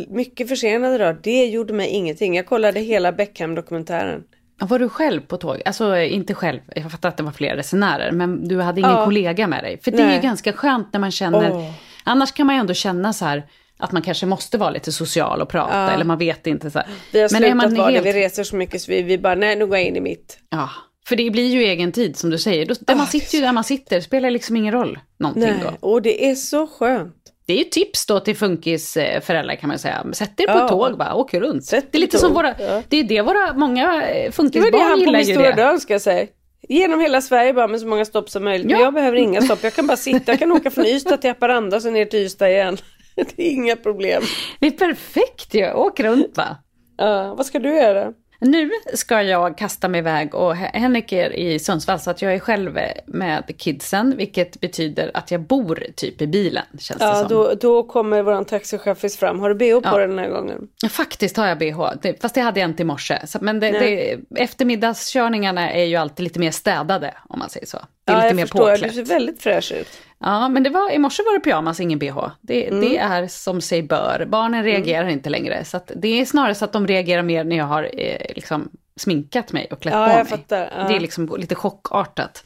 mycket 0.08 0.50
försenad 0.50 0.96
idag. 0.96 1.16
Det 1.24 1.46
gjorde 1.46 1.74
mig 1.74 1.88
ingenting. 1.90 2.36
Jag 2.36 2.46
kollade 2.46 2.80
hela 2.80 3.12
Beckham-dokumentären. 3.12 4.24
Var 4.60 4.80
du 4.80 4.89
själv 4.89 5.22
på 5.22 5.38
tåg? 5.38 5.62
Alltså 5.66 5.97
inte 5.97 6.34
själv, 6.34 6.60
jag 6.76 6.91
fattar 6.91 7.10
att 7.10 7.18
det 7.18 7.24
var 7.24 7.32
fler 7.32 7.55
resenärer, 7.55 8.12
men 8.12 8.47
du 8.47 8.62
hade 8.62 8.80
ingen 8.80 8.91
Ja. 8.91 9.05
kollega 9.05 9.47
med 9.47 9.64
dig. 9.64 9.80
För 9.84 9.91
det 9.91 9.97
är 10.01 10.05
Nej. 10.05 10.16
ju 10.16 10.22
ganska 10.22 10.53
skönt 10.53 10.93
när 10.93 10.99
man 10.99 11.12
känner, 11.12 11.51
Åh. 11.51 11.72
annars 12.03 12.32
kan 12.32 12.45
man 12.47 12.55
ju 12.55 12.60
ändå 12.60 12.74
känna 12.74 13.14
så 13.14 13.26
här 13.26 13.43
att 13.80 13.91
man 13.91 14.01
kanske 14.01 14.26
måste 14.26 14.58
vara 14.58 14.70
lite 14.70 14.91
social 14.91 15.41
och 15.41 15.49
prata, 15.49 15.78
Ja. 15.78 15.89
eller 15.89 16.05
man 16.05 16.18
vet 16.18 16.47
inte 16.47 16.72
så 16.72 16.80
här. 16.80 16.88
Vi 17.14 17.22
har 17.22 17.30
Men 17.32 17.43
är 17.43 17.53
man 17.55 17.66
slutat 17.66 17.78
vara 17.78 17.91
helt- 17.91 18.03
det. 18.03 18.12
Vi 18.14 18.20
reser 18.20 18.43
så 18.43 18.55
mycket 18.55 18.82
så 18.82 18.91
vi, 18.91 19.01
vi 19.01 19.18
bara, 19.18 19.36
nej 19.36 19.55
nu 19.55 19.68
går 19.68 19.78
jag 19.78 19.88
in 19.88 19.95
i 19.95 20.01
mitt. 20.01 20.38
Ja, 20.49 20.70
för 21.08 21.16
det 21.16 21.30
blir 21.32 21.47
ju 21.47 21.60
egen 21.64 21.91
tid 21.91 22.18
som 22.18 22.30
du 22.30 22.38
säger. 22.38 22.66
Då, 22.66 22.74
där 22.80 22.93
Ah, 22.93 22.97
man 22.97 23.08
sitter 23.08 23.36
ju 23.38 23.41
där 23.43 23.51
man 23.53 23.64
sitter, 23.64 24.01
spelar 24.01 24.32
liksom 24.32 24.55
ingen 24.55 24.74
roll 24.74 24.99
någonting 25.20 25.43
Nej, 25.43 25.60
då. 25.82 25.88
och 25.89 26.01
det 26.01 26.30
är 26.30 26.36
så 26.36 26.68
skönt. 26.68 27.14
Det 27.48 27.54
är 27.54 27.58
ju 27.58 27.64
tips 27.64 28.06
då 28.06 28.20
till 28.20 28.36
funkisföräldrar 28.36 29.56
kan 29.56 29.68
man 29.68 29.80
säga. 29.80 30.06
Sätt 30.14 30.39
er 30.39 30.45
på 30.48 30.52
Ja. 30.60 30.68
tåg 30.68 30.98
bara, 30.98 31.14
åk 31.16 31.34
runt. 31.34 31.66
Sätt 31.66 31.86
det 31.91 31.98
är 31.98 32.00
lite 32.00 32.18
som 32.18 32.34
våra, 32.34 32.56
ja. 32.60 32.82
det 32.89 32.98
är 33.00 33.04
det 33.04 33.22
våra 33.22 33.54
många 33.54 33.84
eh, 33.84 34.08
Det 34.08 34.14
var 34.14 34.26
det 34.26 34.32
funkisbarn 34.32 34.82
han 34.82 34.91
på 34.91 35.00
gillar 35.00 35.12
min 35.20 35.28
ju 35.28 35.34
stora 35.34 35.56
det. 35.56 35.62
dag 35.64 35.82
ska 35.82 35.93
jag 35.93 36.02
säga. 36.02 36.28
Genom 36.70 37.00
hela 37.00 37.22
Sverige 37.22 37.54
bara 37.54 37.68
med 37.68 37.80
så 37.82 37.88
många 37.88 38.06
stopp 38.06 38.30
som 38.30 38.43
möjligt. 38.43 38.68
Men 38.68 38.80
Ja. 38.80 38.84
jag 38.86 38.93
behöver 38.93 39.18
inga 39.18 39.41
stopp. 39.41 39.60
Jag 39.64 39.74
kan 39.74 39.88
bara 39.88 39.98
sitta. 39.98 40.32
Jag 40.32 40.39
kan 40.39 40.52
åka 40.52 40.72
från 40.72 40.86
Ystad 40.86 41.18
till 41.18 41.30
Haparanda 41.30 41.76
och 41.78 41.82
sen 41.84 41.93
ner 41.93 42.06
till 42.06 42.20
Ystad 42.20 42.50
igen. 42.50 42.78
Det 43.16 43.48
är 43.48 43.52
inga 43.52 43.76
problem. 43.76 44.24
Det 44.60 44.68
är 44.68 44.72
perfekt 44.72 45.54
ju, 45.54 45.74
åk 45.74 46.00
runt 46.00 46.38
va. 46.38 46.58
Ja, 46.98 47.36
vad 47.38 47.45
ska 47.45 47.60
du 47.60 47.76
göra? 47.76 48.12
Nu 48.40 48.70
ska 48.94 49.22
jag 49.22 49.58
kasta 49.58 49.88
mig 49.88 50.00
iväg 50.00 50.36
och 50.36 50.56
Henrik 50.56 51.12
är 51.12 51.34
i 51.34 51.60
Sundsvall 51.60 52.00
så 52.00 52.10
att 52.12 52.22
jag 52.22 52.34
är 52.34 52.40
själv 52.40 52.80
med 53.06 53.58
kidsen, 53.58 54.18
vilket 54.18 54.60
betyder 54.60 55.12
att 55.14 55.32
jag 55.32 55.42
bor 55.42 55.84
typ 55.96 56.22
i 56.22 56.28
bilen 56.28 56.64
känns 56.80 57.00
det 57.00 57.06
Ja, 57.06 57.16
som. 57.16 57.28
då, 57.30 57.54
då 57.62 57.84
kommer 57.84 58.22
våran 58.24 58.46
taxichaffis 58.46 59.18
fram. 59.18 59.40
Har 59.40 59.50
du 59.50 59.56
bh 59.56 59.92
på 59.92 60.00
Ja. 60.00 60.08
den 60.08 60.20
här 60.20 60.30
gången? 60.30 60.68
Faktiskt 60.90 61.38
har 61.38 61.48
jag 61.48 61.58
bh, 61.58 61.92
det, 62.02 62.22
fast 62.22 62.36
det 62.36 62.42
hade 62.42 62.60
jag 62.60 62.70
inte 62.70 62.82
i 62.82 62.86
morse. 62.86 63.18
Men 63.42 63.60
det, 63.60 63.72
det, 63.72 64.18
eftermiddagskörningarna 64.36 65.72
är 65.72 65.84
ju 65.86 65.96
alltid 65.96 66.24
lite 66.24 66.40
mer 66.40 66.52
städade 66.52 67.14
om 67.30 67.40
man 67.40 67.50
säger 67.50 67.66
så. 67.68 67.78
Det 68.06 68.12
är 68.12 68.16
ja, 68.16 68.18
lite 68.18 68.28
jag 68.28 68.36
mer 68.36 68.44
förstår. 68.44 68.72
påklätt. 68.72 68.90
Du 68.90 68.96
ser 69.06 69.14
väldigt 69.14 69.42
fräsch 69.42 69.72
ut. 69.72 69.88
Ja, 70.20 70.49
men 70.49 70.63
det 70.63 70.70
var, 70.70 70.91
i 70.91 70.97
morse 70.99 71.24
var 71.24 71.34
det 71.34 71.39
pyjamas, 71.39 71.80
ingen 71.80 71.99
bh. 71.99 72.28
Det, 72.41 72.68
Mm. 72.68 72.82
det 72.82 72.97
är 72.97 73.28
som 73.28 73.61
sig 73.61 73.84
bör. 73.84 74.26
Barnen 74.30 74.63
reagerar 74.63 75.07
inte 75.07 75.30
längre. 75.30 75.63
Så 75.65 75.80
det 75.95 76.07
är 76.22 76.26
snarare 76.26 76.55
så 76.55 76.65
att 76.65 76.74
de 76.74 76.88
reagerar 76.88 77.24
mer 77.24 77.43
när 77.43 77.55
jag 77.57 77.65
har 77.65 77.84
eh, 77.93 78.36
liksom 78.36 78.70
sminkat 78.95 79.51
mig 79.53 79.68
och 79.72 79.80
klätt 79.82 79.93
Ja, 79.93 80.07
på 80.07 80.13
mig. 80.15 80.26
fattar. 80.26 80.74
Ja. 80.78 80.88
Det 80.88 80.95
är 80.95 80.99
liksom 80.99 81.36
lite 81.38 81.55
chockartat. 81.55 82.43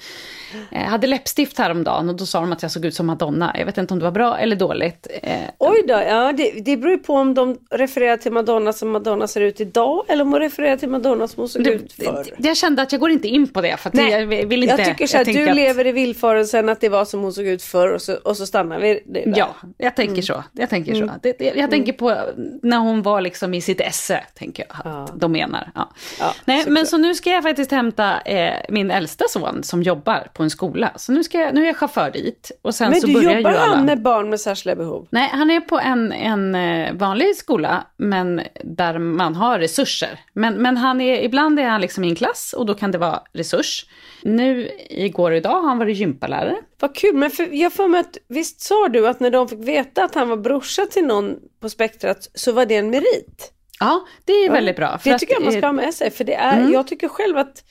Jag 0.71 0.79
hade 0.79 1.07
läppstift 1.07 1.57
häromdagen 1.57 2.09
och 2.09 2.15
då 2.15 2.25
sa 2.25 2.39
de 2.39 2.51
att 2.53 2.61
jag 2.61 2.71
såg 2.71 2.85
ut 2.85 2.95
som 2.95 3.05
Madonna. 3.07 3.55
Jag 3.57 3.65
vet 3.65 3.77
inte 3.77 3.93
om 3.93 3.99
det 3.99 4.05
var 4.05 4.11
bra 4.11 4.37
eller 4.39 4.55
dåligt. 4.55 5.07
Eh, 5.23 5.39
Oj 5.57 5.83
då, 5.87 5.93
ja 5.93 6.33
det, 6.37 6.51
det 6.65 6.77
beror 6.77 6.91
ju 6.91 6.97
på 6.97 7.13
om 7.13 7.33
de 7.33 7.57
refererar 7.71 8.17
till 8.17 8.31
Madonna 8.31 8.73
som 8.73 8.91
Madonna 8.91 9.27
ser 9.27 9.41
ut 9.41 9.61
idag 9.61 10.05
eller 10.07 10.23
om 10.23 10.31
de 10.31 10.39
refererar 10.39 10.77
till 10.77 10.89
Madonna 10.89 11.27
som 11.27 11.41
hon 11.41 11.49
såg 11.49 11.63
det, 11.63 11.71
ut 11.71 11.93
förr. 11.93 12.25
jag 12.37 12.57
kände 12.57 12.81
att 12.81 12.91
jag 12.91 13.01
går 13.01 13.09
inte 13.11 13.27
in 13.27 13.47
på 13.47 13.61
det 13.61 13.77
för 13.77 13.89
att 13.89 13.93
Nej, 13.93 14.11
jag 14.11 14.27
vill 14.47 14.63
inte... 14.63 14.75
jag 14.77 14.85
tycker 14.85 15.07
så 15.07 15.17
här, 15.17 15.25
du 15.25 15.49
att- 15.49 15.55
lever 15.55 15.87
i 15.87 15.91
villfarelsen 15.91 16.69
att 16.69 16.81
det 16.81 16.89
var 16.89 17.05
som 17.05 17.21
hon 17.21 17.33
såg 17.33 17.45
ut 17.45 17.63
förr 17.63 17.93
och 17.93 18.01
så, 18.01 18.13
och 18.15 18.37
så 18.37 18.45
stannar 18.45 18.79
vi 18.79 19.03
där. 19.05 19.33
Ja, 19.35 19.55
jag 19.77 19.95
tänker 19.95 20.11
Mm. 20.11 20.23
så. 20.23 20.43
Jag 20.53 20.69
tänker 20.69 20.95
så. 20.95 21.09
Det, 21.23 21.37
det, 21.39 21.53
jag 21.55 21.69
tänker 21.69 21.93
på 21.93 22.17
när 22.63 22.77
hon 22.77 23.01
var 23.01 23.21
liksom 23.21 23.53
i 23.53 23.61
sitt 23.61 23.81
esse, 23.81 24.23
tänker 24.35 24.65
jag 24.69 24.93
att 24.93 25.19
de 25.19 25.31
menar. 25.31 25.71
Ja. 25.75 25.89
Ja, 26.19 26.33
Nej, 26.45 26.57
såklart. 26.59 26.73
men 26.73 26.85
så 26.85 26.97
nu 26.97 27.15
ska 27.15 27.29
jag 27.29 27.43
faktiskt 27.43 27.71
hämta 27.71 28.21
eh, 28.21 28.53
min 28.69 28.91
äldsta 28.91 29.25
son 29.29 29.63
som 29.63 29.83
jobbar 29.83 30.27
på 30.33 30.40
en 30.43 30.49
skola. 30.49 30.91
Så 30.95 31.11
nu, 31.11 31.23
ska 31.23 31.39
jag, 31.39 31.53
nu 31.53 31.61
är 31.61 31.67
jag 31.67 31.77
chaufför 31.77 32.11
dit. 32.11 32.51
Och 32.61 32.75
sen 32.75 32.89
Men 32.89 33.01
så 33.01 33.07
du 33.07 33.13
börjar 33.13 33.37
jobbar 33.37 33.51
ju 33.51 33.57
alla... 33.57 33.75
han 33.75 33.85
med 33.85 34.01
barn 34.01 34.29
med 34.29 34.39
särskilda 34.39 34.75
behov? 34.75 35.07
Nej, 35.09 35.29
han 35.33 35.51
är 35.51 35.59
på 35.61 35.79
en, 35.79 36.11
en 36.11 36.55
eh, 36.55 36.93
vanlig 36.93 37.35
skola, 37.35 37.87
men 37.97 38.41
där 38.63 38.99
man 38.99 39.35
har 39.35 39.59
resurser. 39.59 40.19
Men, 40.33 40.53
men 40.53 40.77
han 40.77 41.01
är, 41.01 41.21
ibland 41.21 41.59
är 41.59 41.67
han 41.67 41.81
liksom 41.81 42.03
i 42.03 42.09
en 42.09 42.15
klass 42.15 42.53
och 42.57 42.65
då 42.65 42.73
kan 42.73 42.91
det 42.91 42.97
vara 42.97 43.21
resurs. 43.33 43.85
Nu, 44.21 44.69
igår 44.89 45.31
och 45.31 45.37
idag 45.37 45.61
har 45.61 45.67
han 45.67 45.77
varit 45.77 45.97
gympalärare. 45.97 46.55
Vad 46.79 46.95
kul, 46.95 47.15
men 47.15 47.29
för, 47.31 47.47
jag 47.51 47.73
får 47.73 47.87
mig 47.87 47.99
att 47.99 48.17
visst 48.27 48.61
sa 48.61 48.87
du 48.87 49.07
att 49.07 49.19
när 49.19 49.31
de 49.31 49.47
fick 49.47 49.67
veta 49.67 50.03
att 50.03 50.15
han 50.15 50.29
var 50.29 50.37
brorsa 50.37 50.85
till 50.85 51.05
någon 51.05 51.35
på 51.59 51.69
spektrat 51.69 52.29
så 52.33 52.51
var 52.51 52.65
det 52.65 52.75
en 52.75 52.89
merit? 52.89 53.53
Ja, 53.79 54.05
det 54.25 54.33
är 54.33 54.51
väldigt 54.51 54.75
bra. 54.75 54.99
Det 55.03 55.11
att, 55.11 55.19
tycker 55.19 55.33
jag 55.33 55.43
man 55.43 55.51
ska 55.51 55.65
ha 55.65 55.73
med 55.73 55.93
sig 55.93 56.11
för 56.11 56.23
det 56.23 56.33
är, 56.33 56.69
jag 56.69 56.87
tycker 56.87 57.07
själv 57.07 57.37
att 57.37 57.63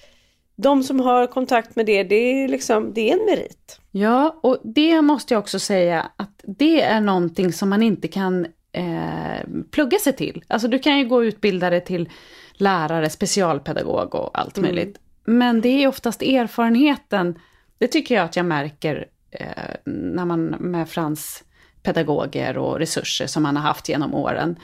de 0.62 0.82
som 0.82 1.00
har 1.00 1.26
kontakt 1.26 1.76
med 1.76 1.86
det, 1.86 2.02
det 2.02 2.14
är 2.14 2.48
liksom, 2.48 2.92
det 2.94 3.11
är 3.11 3.18
en 3.18 3.24
merit. 3.24 3.80
Ja, 3.90 4.40
och 4.42 4.58
det 4.64 5.02
måste 5.02 5.34
jag 5.34 5.38
också 5.38 5.58
säga 5.58 6.11
att 6.16 6.40
det 6.42 6.82
är 6.82 7.00
någonting 7.00 7.52
som 7.52 7.68
man 7.68 7.82
inte 7.82 8.08
kan 8.08 8.46
eh, 8.72 9.46
plugga 9.70 9.98
sig 9.98 10.12
till. 10.12 10.44
Alltså 10.48 10.68
du 10.68 10.78
kan 10.78 10.98
ju 10.98 11.04
gå 11.08 11.24
utbildare 11.24 11.80
till 11.80 12.08
lärare, 12.52 13.11
specialpedagog 13.11 14.14
och 14.14 14.38
allt 14.38 14.58
möjligt. 14.58 14.98
Men 15.24 15.61
det 15.61 15.68
är 15.68 15.88
oftast 15.88 16.22
erfarenheten, 16.22 17.38
det 17.78 17.86
tycker 17.86 18.14
jag 18.14 18.24
att 18.24 18.36
jag 18.36 18.46
märker 18.46 19.06
eh, 19.30 19.46
när 19.84 20.24
man 20.24 20.44
med 20.44 20.88
Frans 20.88 21.44
pedagoger 21.82 22.58
och 22.58 22.78
resurser 22.78 23.26
som 23.26 23.42
man 23.42 23.56
har 23.56 23.62
haft 23.62 23.88
genom 23.88 24.14
åren. 24.14 24.56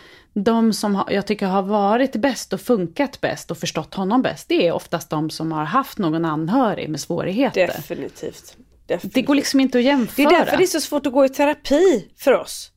De 0.45 0.73
som 0.73 0.95
har, 0.95 1.11
jag 1.11 1.27
tycker 1.27 1.47
har 1.47 1.63
varit 1.63 2.17
bäst 2.17 2.53
och 2.53 2.61
funkat 2.61 3.21
bäst 3.21 3.51
och 3.51 3.59
förstått 3.59 3.95
honom 3.95 4.23
bäst, 4.23 4.49
det 4.49 4.67
är 4.67 4.73
oftast 4.73 5.11
de 5.11 5.31
som 5.31 5.53
har 5.53 5.65
haft 5.65 5.99
någon 5.99 6.25
anhörig 6.25 6.89
med 6.89 7.01
svårigheter. 7.01 7.67
Definitivt. 7.67 8.57
Definitivt. 8.87 9.15
Det 9.15 9.23
går 9.23 9.35
liksom 9.35 9.61
inte 9.61 9.79
att 9.79 9.85
Det 9.85 9.89
jämföra. 9.89 10.27
är 10.27 10.31
därför 10.31 10.57
det 10.57 10.63
är 10.63 10.67
så 10.67 10.81
svårt 10.81 11.07
att 11.07 11.13
gå 11.13 11.25
i 11.25 11.29
terapi 11.29 12.09
för 12.19 12.33
oss. 12.33 12.71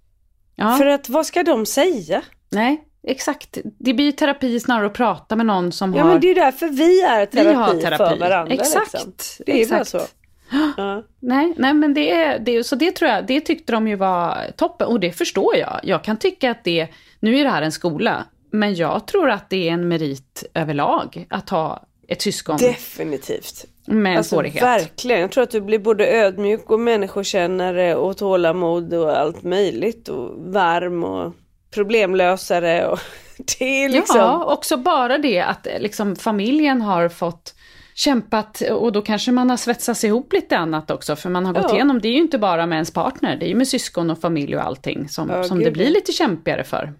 ja. 0.55 0.75
För 0.77 0.85
att 0.85 1.09
vad 1.09 1.25
ska 1.25 1.43
de 1.43 1.65
säga? 1.65 2.21
Nej, 2.51 2.83
exakt. 3.07 3.57
Det 3.79 3.93
blir 3.93 4.11
terapi 4.11 4.59
snarare 4.59 4.85
att 4.87 4.93
prata 4.93 5.35
med 5.35 5.45
någon 5.45 5.71
som 5.71 5.93
Ja 5.93 6.03
har... 6.03 6.09
men 6.11 6.21
det 6.21 6.31
är 6.31 6.35
därför 6.35 6.67
vi 6.67 7.01
är 7.01 7.25
terapi, 7.25 7.47
vi 7.47 7.53
har 7.53 7.73
terapi. 7.81 7.97
för 7.97 8.19
varandra. 8.19 8.53
Exakt. 8.53 8.93
Liksom. 8.93 9.13
Det 9.45 9.51
är 9.51 9.57
ju 9.57 9.67
bara 9.69 9.81
exakt. 9.81 10.09
så. 10.09 10.15
Ja. 10.77 11.03
Nej, 11.19 11.53
nej, 11.57 11.73
men 11.73 11.93
det 11.93 12.11
är, 12.11 12.39
det. 12.39 12.63
Så 12.63 12.75
det 12.75 12.91
tror 12.91 13.11
jag, 13.11 13.27
det 13.27 13.41
tyckte 13.41 13.71
de 13.71 13.87
ju 13.87 13.95
var 13.95 14.37
toppen. 14.57 14.87
Och 14.87 14.99
det 14.99 15.11
förstår 15.11 15.55
jag. 15.55 15.79
Jag 15.83 16.03
kan 16.03 16.17
tycka 16.17 16.51
att 16.51 16.63
det... 16.63 16.87
Nu 17.19 17.37
är 17.39 17.43
det 17.43 17.49
här 17.49 17.61
en 17.61 17.71
skola. 17.71 18.25
Men 18.51 18.75
jag 18.75 19.07
tror 19.07 19.29
att 19.29 19.49
det 19.49 19.69
är 19.69 19.73
en 19.73 19.87
merit 19.87 20.43
överlag 20.53 21.25
att 21.29 21.49
ha 21.49 21.85
ett 22.07 22.21
syskon 22.21 22.57
Definitivt. 22.57 23.65
med 23.85 24.17
Alltså 24.17 24.35
svårighet. 24.35 24.63
verkligen. 24.63 25.21
Jag 25.21 25.31
tror 25.31 25.43
att 25.43 25.51
du 25.51 25.61
blir 25.61 25.79
både 25.79 26.07
ödmjuk 26.07 26.69
och 26.71 26.79
människokännare 26.79 27.95
och 27.95 28.17
tålamod 28.17 28.93
och 28.93 29.17
allt 29.17 29.43
möjligt. 29.43 30.09
Och 30.09 30.53
varm 30.53 31.03
och 31.03 31.33
problemlösare. 31.73 32.87
Och 32.87 32.99
det 33.59 33.83
är 33.83 33.89
liksom... 33.89 34.17
Ja, 34.19 34.45
också 34.45 34.77
bara 34.77 35.17
det 35.17 35.39
att 35.41 35.67
eh, 35.67 35.79
liksom, 35.79 36.15
familjen 36.15 36.81
har 36.81 37.09
fått 37.09 37.55
kämpat 37.95 38.61
och 38.61 38.91
då 38.91 39.01
kanske 39.01 39.31
man 39.31 39.49
har 39.49 39.57
svetsats 39.57 40.03
ihop 40.03 40.33
lite 40.33 40.57
annat 40.57 40.91
också. 40.91 41.15
För 41.15 41.29
man 41.29 41.45
har 41.45 41.53
gått 41.53 41.65
Ja. 41.69 41.75
igenom, 41.75 41.99
det 42.01 42.07
är 42.07 42.11
ju 42.13 42.21
inte 42.21 42.37
bara 42.37 42.65
med 42.65 42.75
ens 42.75 42.91
partner, 42.93 43.37
det 43.37 43.45
är 43.45 43.49
ju 43.49 43.55
med 43.55 43.67
syskon 43.67 44.09
och 44.09 44.21
familj 44.21 44.55
och 44.55 44.63
allting 44.65 45.09
som, 45.09 45.29
Ja, 45.29 45.43
som 45.43 45.57
gud, 45.57 45.67
det 45.67 45.71
blir 45.71 45.89
lite 45.89 46.11
kämpigare 46.11 46.63
för. 46.63 46.93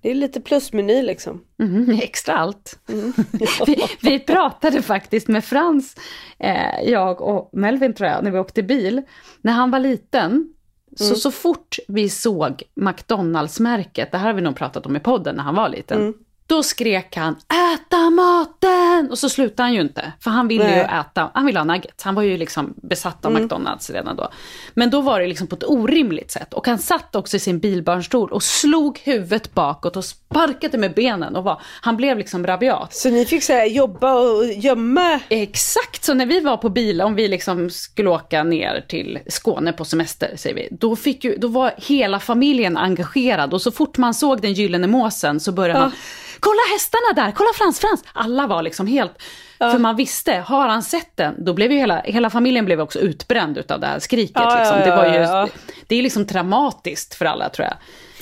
Det 0.00 0.10
är 0.10 0.14
lite 0.14 0.40
plusmeny 0.40 1.02
liksom. 1.02 1.40
Mhm, 1.58 1.90
extra 2.02 2.34
allt. 2.34 2.78
vi, 3.66 3.82
vi 4.02 4.18
pratade 4.18 4.82
faktiskt 4.82 5.28
med 5.28 5.44
Frans, 5.44 5.96
eh, 6.38 6.80
jag 6.84 7.20
och 7.20 7.50
Melvin 7.52 7.94
tror 7.94 8.10
jag, 8.10 8.24
när 8.24 8.30
vi 8.30 8.38
åkte 8.38 8.62
bil. 8.62 9.02
När 9.40 9.52
han 9.52 9.70
var 9.70 9.78
liten, 9.78 10.54
så, 10.96 11.14
så 11.14 11.30
fort 11.30 11.76
vi 11.88 12.08
såg 12.08 12.62
McDonalds-märket, 12.74 14.12
det 14.12 14.18
här 14.18 14.26
har 14.26 14.34
vi 14.34 14.42
nog 14.42 14.56
pratat 14.56 14.86
om 14.86 14.96
i 14.96 15.00
podden 15.00 15.36
när 15.36 15.42
han 15.42 15.54
var 15.54 15.68
liten, 15.68 16.14
då 16.48 16.62
skrek 16.62 17.16
han 17.16 17.36
äta 17.74 18.10
maten! 18.10 19.10
Och 19.10 19.18
så 19.18 19.28
slutade 19.28 19.62
han 19.62 19.74
ju 19.74 19.80
inte, 19.80 20.12
för 20.20 20.30
han 20.30 20.48
ville 20.48 20.64
ju 20.64 20.70
Nej. 20.70 21.00
äta, 21.00 21.30
han 21.34 21.46
ville 21.46 21.58
ha 21.58 21.64
nuggets. 21.64 22.04
Han 22.04 22.14
var 22.14 22.22
ju 22.22 22.36
liksom 22.36 22.74
besatt 22.76 23.24
av 23.24 23.32
McDonalds 23.32 23.90
redan 23.90 24.16
då. 24.16 24.30
Men 24.74 24.90
då 24.90 25.00
var 25.00 25.20
det 25.20 25.26
liksom 25.26 25.46
på 25.46 25.56
ett 25.56 25.64
orimligt 25.64 26.30
sätt. 26.30 26.54
Och 26.54 26.66
han 26.66 26.78
satt 26.78 27.16
också 27.16 27.36
i 27.36 27.40
sin 27.40 27.58
bilbarnstol 27.58 28.32
och 28.32 28.42
slog 28.42 28.98
huvudet 28.98 29.54
bakåt 29.54 29.96
och 29.96 30.04
sparkade 30.04 30.78
med 30.78 30.94
benen. 30.94 31.36
Och 31.36 31.44
var, 31.44 31.62
han 31.80 31.96
blev 31.96 32.18
liksom 32.18 32.46
rabiat. 32.46 32.94
Så 32.94 33.10
ni 33.10 33.26
fick 33.26 33.42
så 33.42 33.52
här, 33.52 33.66
jobba 33.66 34.12
och 34.12 34.44
gömma? 34.44 35.20
Exakt, 35.28 36.04
så 36.04 36.14
när 36.14 36.26
vi 36.26 36.40
var 36.40 36.56
på 36.56 36.68
bil, 36.68 37.02
om 37.02 37.14
vi 37.14 37.28
liksom 37.28 37.70
skulle 37.70 38.10
åka 38.10 38.44
ner 38.44 38.84
till 38.88 39.18
Skåne 39.26 39.72
på 39.72 39.84
semester, 39.84 40.32
säger 40.36 40.56
vi, 40.56 40.68
då, 40.70 40.96
fick 40.96 41.24
ju, 41.24 41.36
då 41.36 41.48
var 41.48 41.72
hela 41.76 42.20
familjen 42.20 42.76
engagerad 42.76 43.54
och 43.54 43.62
så 43.62 43.72
fort 43.72 43.98
man 43.98 44.14
såg 44.14 44.40
den 44.40 44.52
gyllene 44.52 44.86
måsen 44.86 45.40
så 45.40 45.52
började 45.52 45.80
man, 45.80 45.92
kolla 46.40 46.60
hästarna 46.72 47.24
där, 47.24 47.32
kolla 47.32 47.50
Frans, 47.54 47.80
Frans! 47.80 48.04
Alla 48.12 48.46
var 48.46 48.62
liksom 48.62 48.86
helt, 48.86 49.22
för 49.58 49.78
man 49.78 49.96
visste, 49.96 50.32
har 50.32 50.68
han 50.68 50.82
sett 50.82 51.16
den, 51.16 51.44
då 51.44 51.54
blev 51.54 51.72
ju 51.72 51.78
hela, 51.78 52.00
hela 52.00 52.30
familjen 52.30 52.64
blev 52.64 52.80
också 52.80 52.98
utbränd 52.98 53.58
utav 53.58 53.80
det 53.80 53.86
här 53.86 53.98
skriket. 53.98 54.32
Ja, 54.34 54.58
liksom. 54.58 54.78
ja, 54.78 54.84
det, 54.84 54.90
var 54.96 55.06
ju, 55.06 55.14
ja, 55.14 55.20
ja. 55.22 55.48
det 55.86 55.96
är 55.96 56.02
liksom 56.02 56.26
traumatiskt 56.26 57.14
för 57.14 57.24
alla 57.24 57.48
tror 57.48 57.66
jag. 57.66 57.76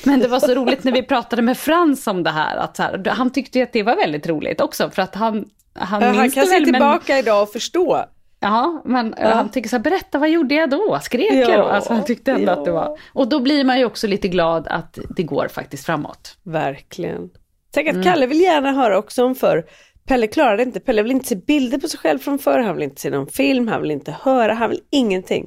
Men 0.04 0.20
det 0.20 0.28
var 0.28 0.40
så 0.40 0.54
roligt 0.54 0.84
när 0.84 0.92
vi 0.92 1.02
pratade 1.02 1.42
med 1.42 1.58
Frans 1.58 2.06
om 2.06 2.22
det 2.22 2.30
här, 2.30 2.56
att 2.56 2.78
här, 2.78 3.04
han 3.08 3.30
tyckte 3.30 3.62
att 3.62 3.72
det 3.72 3.82
var 3.82 3.96
väldigt 3.96 4.26
roligt 4.26 4.60
också, 4.60 4.90
för 4.90 5.02
att 5.02 5.14
han, 5.14 5.44
han 5.74 6.02
Han 6.02 6.20
minns 6.20 6.34
kan 6.34 6.40
det 6.44 6.46
se 6.46 6.54
väl, 6.54 6.62
men- 6.62 6.72
tillbaka 6.72 7.18
idag 7.18 7.42
och 7.42 7.52
förstå. 7.52 8.04
Ja, 8.40 8.82
men 8.84 9.14
eh, 9.14 9.36
han 9.36 9.48
tycker 9.48 9.68
så 9.68 9.76
här, 9.76 9.82
berätta 9.82 10.18
vad 10.18 10.30
gjorde 10.30 10.54
jag 10.54 10.70
då? 10.70 10.98
Skrek 11.02 11.32
jag 11.32 11.48
då? 11.48 11.52
Ja, 11.52 11.70
Alltså, 11.70 11.92
han 11.92 12.04
tyckte 12.04 12.32
ändå 12.32 12.52
ja. 12.52 12.52
att 12.52 12.64
det 12.64 12.72
var... 12.72 12.98
Och 13.12 13.28
då 13.28 13.40
blir 13.40 13.64
man 13.64 13.78
ju 13.78 13.84
också 13.84 14.06
lite 14.06 14.28
glad 14.28 14.66
att 14.68 14.98
det 15.16 15.22
går 15.22 15.48
faktiskt 15.48 15.86
framåt. 15.86 16.36
Verkligen. 16.42 17.30
Tänk 17.70 17.88
att 17.88 17.94
Mm. 17.94 18.04
Kalle 18.04 18.26
vill 18.26 18.40
gärna 18.40 18.72
höra 18.72 18.98
också 18.98 19.24
om 19.24 19.34
förr. 19.34 19.64
Pelle 20.06 20.26
klarade 20.26 20.62
inte, 20.62 20.80
Pelle 20.80 21.02
vill 21.02 21.12
inte 21.12 21.28
se 21.28 21.36
bilder 21.36 21.78
på 21.78 21.88
sig 21.88 22.00
själv 22.00 22.18
från 22.18 22.38
förr, 22.38 22.58
han 22.58 22.74
vill 22.74 22.84
inte 22.84 23.00
se 23.00 23.10
någon 23.10 23.26
film, 23.26 23.68
han 23.68 23.82
vill 23.82 23.90
inte 23.90 24.16
höra, 24.22 24.54
han 24.54 24.70
vill 24.70 24.80
ingenting. 24.90 25.46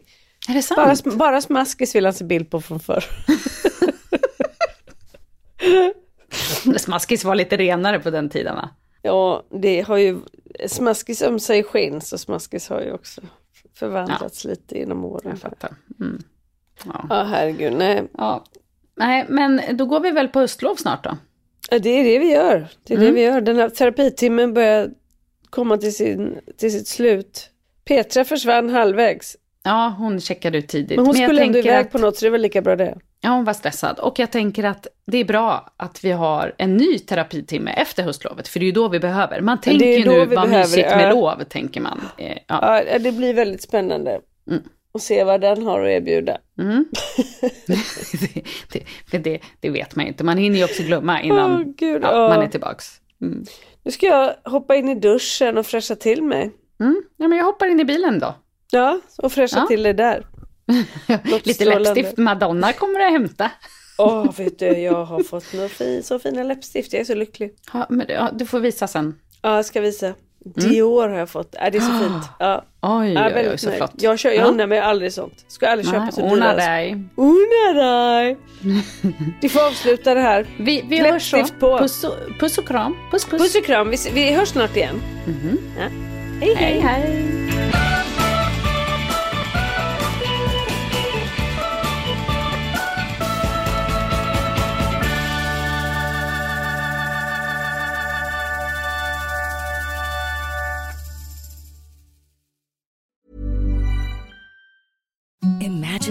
Är 0.50 0.54
det 0.54 0.62
sant? 0.62 1.04
Bara, 1.04 1.16
bara 1.16 1.42
smaskis 1.42 1.96
vill 1.96 2.06
han 2.06 2.14
se 2.14 2.26
bild 2.26 2.50
på 2.50 2.62
från 2.62 2.80
förr. 2.80 3.04
Smaskis 6.78 7.24
var 7.24 7.36
lite 7.36 7.58
renare 7.58 8.00
på 8.00 8.10
den 8.10 8.30
tiden 8.30 8.56
va? 8.56 8.70
Ja, 9.02 9.44
det 9.62 9.82
har 9.82 9.98
ju, 9.98 10.20
smaskis 10.68 11.22
ömsar 11.22 11.54
ju 11.56 11.64
skinn, 11.64 12.02
så 12.02 12.18
smaskis 12.18 12.70
har 12.70 12.82
ju 12.82 12.92
också 12.92 13.22
förvandlats 13.74 14.46
lite 14.46 14.78
genom 14.78 15.06
åren. 15.06 15.30
Jag 15.30 15.40
fattar. 15.40 15.72
Mm. 16.00 16.22
Ja. 16.86 17.06
Ja, 17.10 17.24
herregud, 17.24 17.74
nej. 17.74 18.04
ja. 18.18 18.44
Nej, 18.96 19.26
men 19.30 19.62
då 19.72 19.86
går 19.86 20.00
vi 20.00 20.12
väl 20.12 20.28
på 20.28 20.40
höstlov 20.40 20.76
snart 20.76 21.04
då? 21.04 21.18
Ja, 21.72 21.80
Det 21.80 21.90
är 21.90 22.04
det 22.04 22.20
vi 22.20 22.32
gör. 22.32 22.68
Det 22.84 22.94
är 22.94 22.98
Mm. 22.98 23.08
det 23.08 23.14
vi 23.14 23.22
gör. 23.22 23.42
Den 23.42 23.56
här 23.58 23.70
terapitimmen 23.70 24.54
börjar 24.54 24.90
komma 25.50 25.78
till, 25.78 25.96
sin, 25.96 26.40
till 26.58 26.72
sitt 26.72 26.88
slut. 26.88 27.50
Petra 27.86 28.26
försvann 28.26 28.70
halvvägs. 28.70 29.36
Ja, 29.64 29.96
hon 29.98 30.22
checkade 30.22 30.58
ut 30.58 30.68
tidigt. 30.68 30.98
Men 30.98 31.06
hon 31.06 31.16
jag 31.18 31.30
skulle 31.30 31.42
ändå 31.44 31.60
iväg 31.60 31.86
att- 31.86 31.92
på 31.92 31.98
något 31.98 32.18
så 32.18 32.26
det 32.26 32.30
väl 32.30 32.42
lika 32.42 32.62
bra 32.62 32.76
det. 32.76 32.98
Ja, 33.22 33.30
hon 33.30 33.44
var 33.46 33.54
stressad. 33.54 34.00
Och 34.00 34.20
jag 34.20 34.32
tänker 34.32 34.64
att 34.64 34.88
det 35.06 35.18
är 35.18 35.26
bra 35.26 35.74
att 35.78 36.04
vi 36.04 36.12
har 36.12 36.56
en 36.58 36.78
ny 36.78 37.00
terapitimme 37.00 37.72
efter 37.72 38.04
höstlovet, 38.04 38.48
för 38.48 38.60
det 38.60 38.64
är 38.64 38.68
ju 38.68 38.72
då 38.72 38.88
vi 38.88 39.00
behöver. 39.00 39.42
Man 39.42 39.62
tänker 39.62 39.86
ju 39.86 40.06
nu, 40.06 40.18
vad 40.20 40.30
behöver 40.30 40.58
mysigt 40.58 40.90
med 40.90 41.06
ja. 41.08 41.14
lov, 41.14 41.44
tänker 41.44 41.82
man. 41.82 42.02
Eh, 42.18 42.38
Ja. 42.48 42.84
Ja, 42.92 43.00
det 43.00 43.12
blir 43.12 43.34
väldigt 43.34 43.62
spännande. 43.62 44.20
Mm. 44.50 44.64
Och 45.00 45.04
se 45.04 45.24
vad 45.24 45.42
den 45.42 45.64
har 45.64 45.82
att 45.82 45.90
erbjuda. 45.90 46.38
Mm. 46.60 46.86
det, 47.68 48.84
det, 49.12 49.18
det, 49.18 49.40
det, 49.60 49.70
vet 49.70 49.96
man 49.96 50.06
ju 50.06 50.12
inte. 50.12 50.24
Man 50.24 50.38
hinner 50.38 50.58
ju 50.58 50.64
också 50.64 50.84
glömma 50.84 51.22
innan 51.22 51.52
Åh, 51.52 51.74
gud, 51.78 52.04
ja, 52.04 52.12
ja. 52.12 52.30
man 52.36 52.42
är 52.42 52.48
tillbaks. 52.48 53.02
Mm. 53.22 53.46
Nu 53.84 53.92
ska 53.92 54.06
jag 54.06 54.36
hoppa 54.44 54.76
in 54.76 54.90
i 54.90 54.96
duschen 54.96 55.58
och 55.58 55.66
fräscha 55.66 55.96
till 55.96 56.24
mig. 56.24 56.52
Mm. 56.80 57.04
Ja, 57.18 57.28
men 57.28 57.38
jag 57.38 57.46
hoppar 57.46 57.68
in 57.68 57.80
i 57.80 57.86
bilen 57.86 58.20
då. 58.20 58.36
Ja, 58.72 59.00
och 59.18 59.32
fräscha 59.32 59.60
Ja. 59.60 59.68
till 59.68 59.84
det 59.84 59.94
där. 59.94 60.26
Lite 61.44 61.66
läppstift 61.66 62.18
Madonna 62.18 62.74
kommer 62.74 63.00
att 63.00 63.12
hämta. 63.12 63.52
Åh, 63.98 64.32
vet 64.38 64.60
du, 64.60 64.66
jag 64.66 65.06
har 65.06 65.24
fått 65.24 65.54
några 65.54 65.70
fi, 65.70 66.04
så 66.04 66.20
fina 66.20 66.44
läppstift. 66.44 66.94
Jag 66.94 67.00
är 67.00 67.06
så 67.06 67.16
lycklig. 67.16 67.56
Ja, 67.74 67.86
men, 67.90 68.06
ja, 68.10 68.30
du 68.34 68.46
får 68.46 68.60
visa 68.60 68.88
sen. 68.88 69.20
Ja, 69.42 69.56
jag 69.56 69.66
ska 69.66 69.82
visa. 69.82 70.14
Dior 70.46 71.10
har 71.10 71.18
jag 71.18 71.30
fått. 71.30 71.56
Ja, 71.60 71.70
det 71.70 71.78
är 71.78 71.82
så 71.82 72.00
fint. 72.00 72.24
Ja. 72.40 72.64
Oj, 72.82 73.14
Ja, 73.14 73.22
oj, 73.22 73.28
oj, 73.28 73.34
väldigt 73.34 73.62
så 73.62 73.72
flott. 73.72 73.92
Jag, 73.96 74.20
kör, 74.20 74.30
jag 74.30 74.38
Ja. 74.38 74.44
unnar 74.46 74.68
mig 74.68 74.80
aldrig 74.80 75.14
sånt. 75.14 75.46
Ska 75.48 75.68
aldrig 75.70 75.86
köpa 75.88 76.00
Nej, 76.04 76.12
så 76.14 76.22
Ona 76.22 76.36
dyra. 76.36 76.56
dig. 76.56 77.04
Unna 77.16 77.82
dig. 77.82 78.38
Vi 79.42 79.50
får 79.50 79.68
avsluta 79.68 80.14
det 80.14 80.22
här. 80.22 80.46
Vi, 80.60 80.86
vi 80.90 81.00
hörs 81.00 81.32
så. 81.32 81.46
På. 81.60 81.78
Puss 81.78 82.06
puss 82.40 82.58
och 82.58 82.68
kram. 82.68 82.96
Puss, 83.12 83.26
puss. 83.26 83.42
Puss 83.42 83.56
och 83.56 83.66
kram. 83.66 83.90
Vi, 83.90 83.98
vi 84.14 84.32
hörs 84.34 84.50
snart 84.50 84.76
igen. 84.76 85.02
Ja. 85.78 85.84
Hej, 86.42 86.56
hej. 86.56 86.56
hej, 86.56 86.80
hej. 86.80 87.39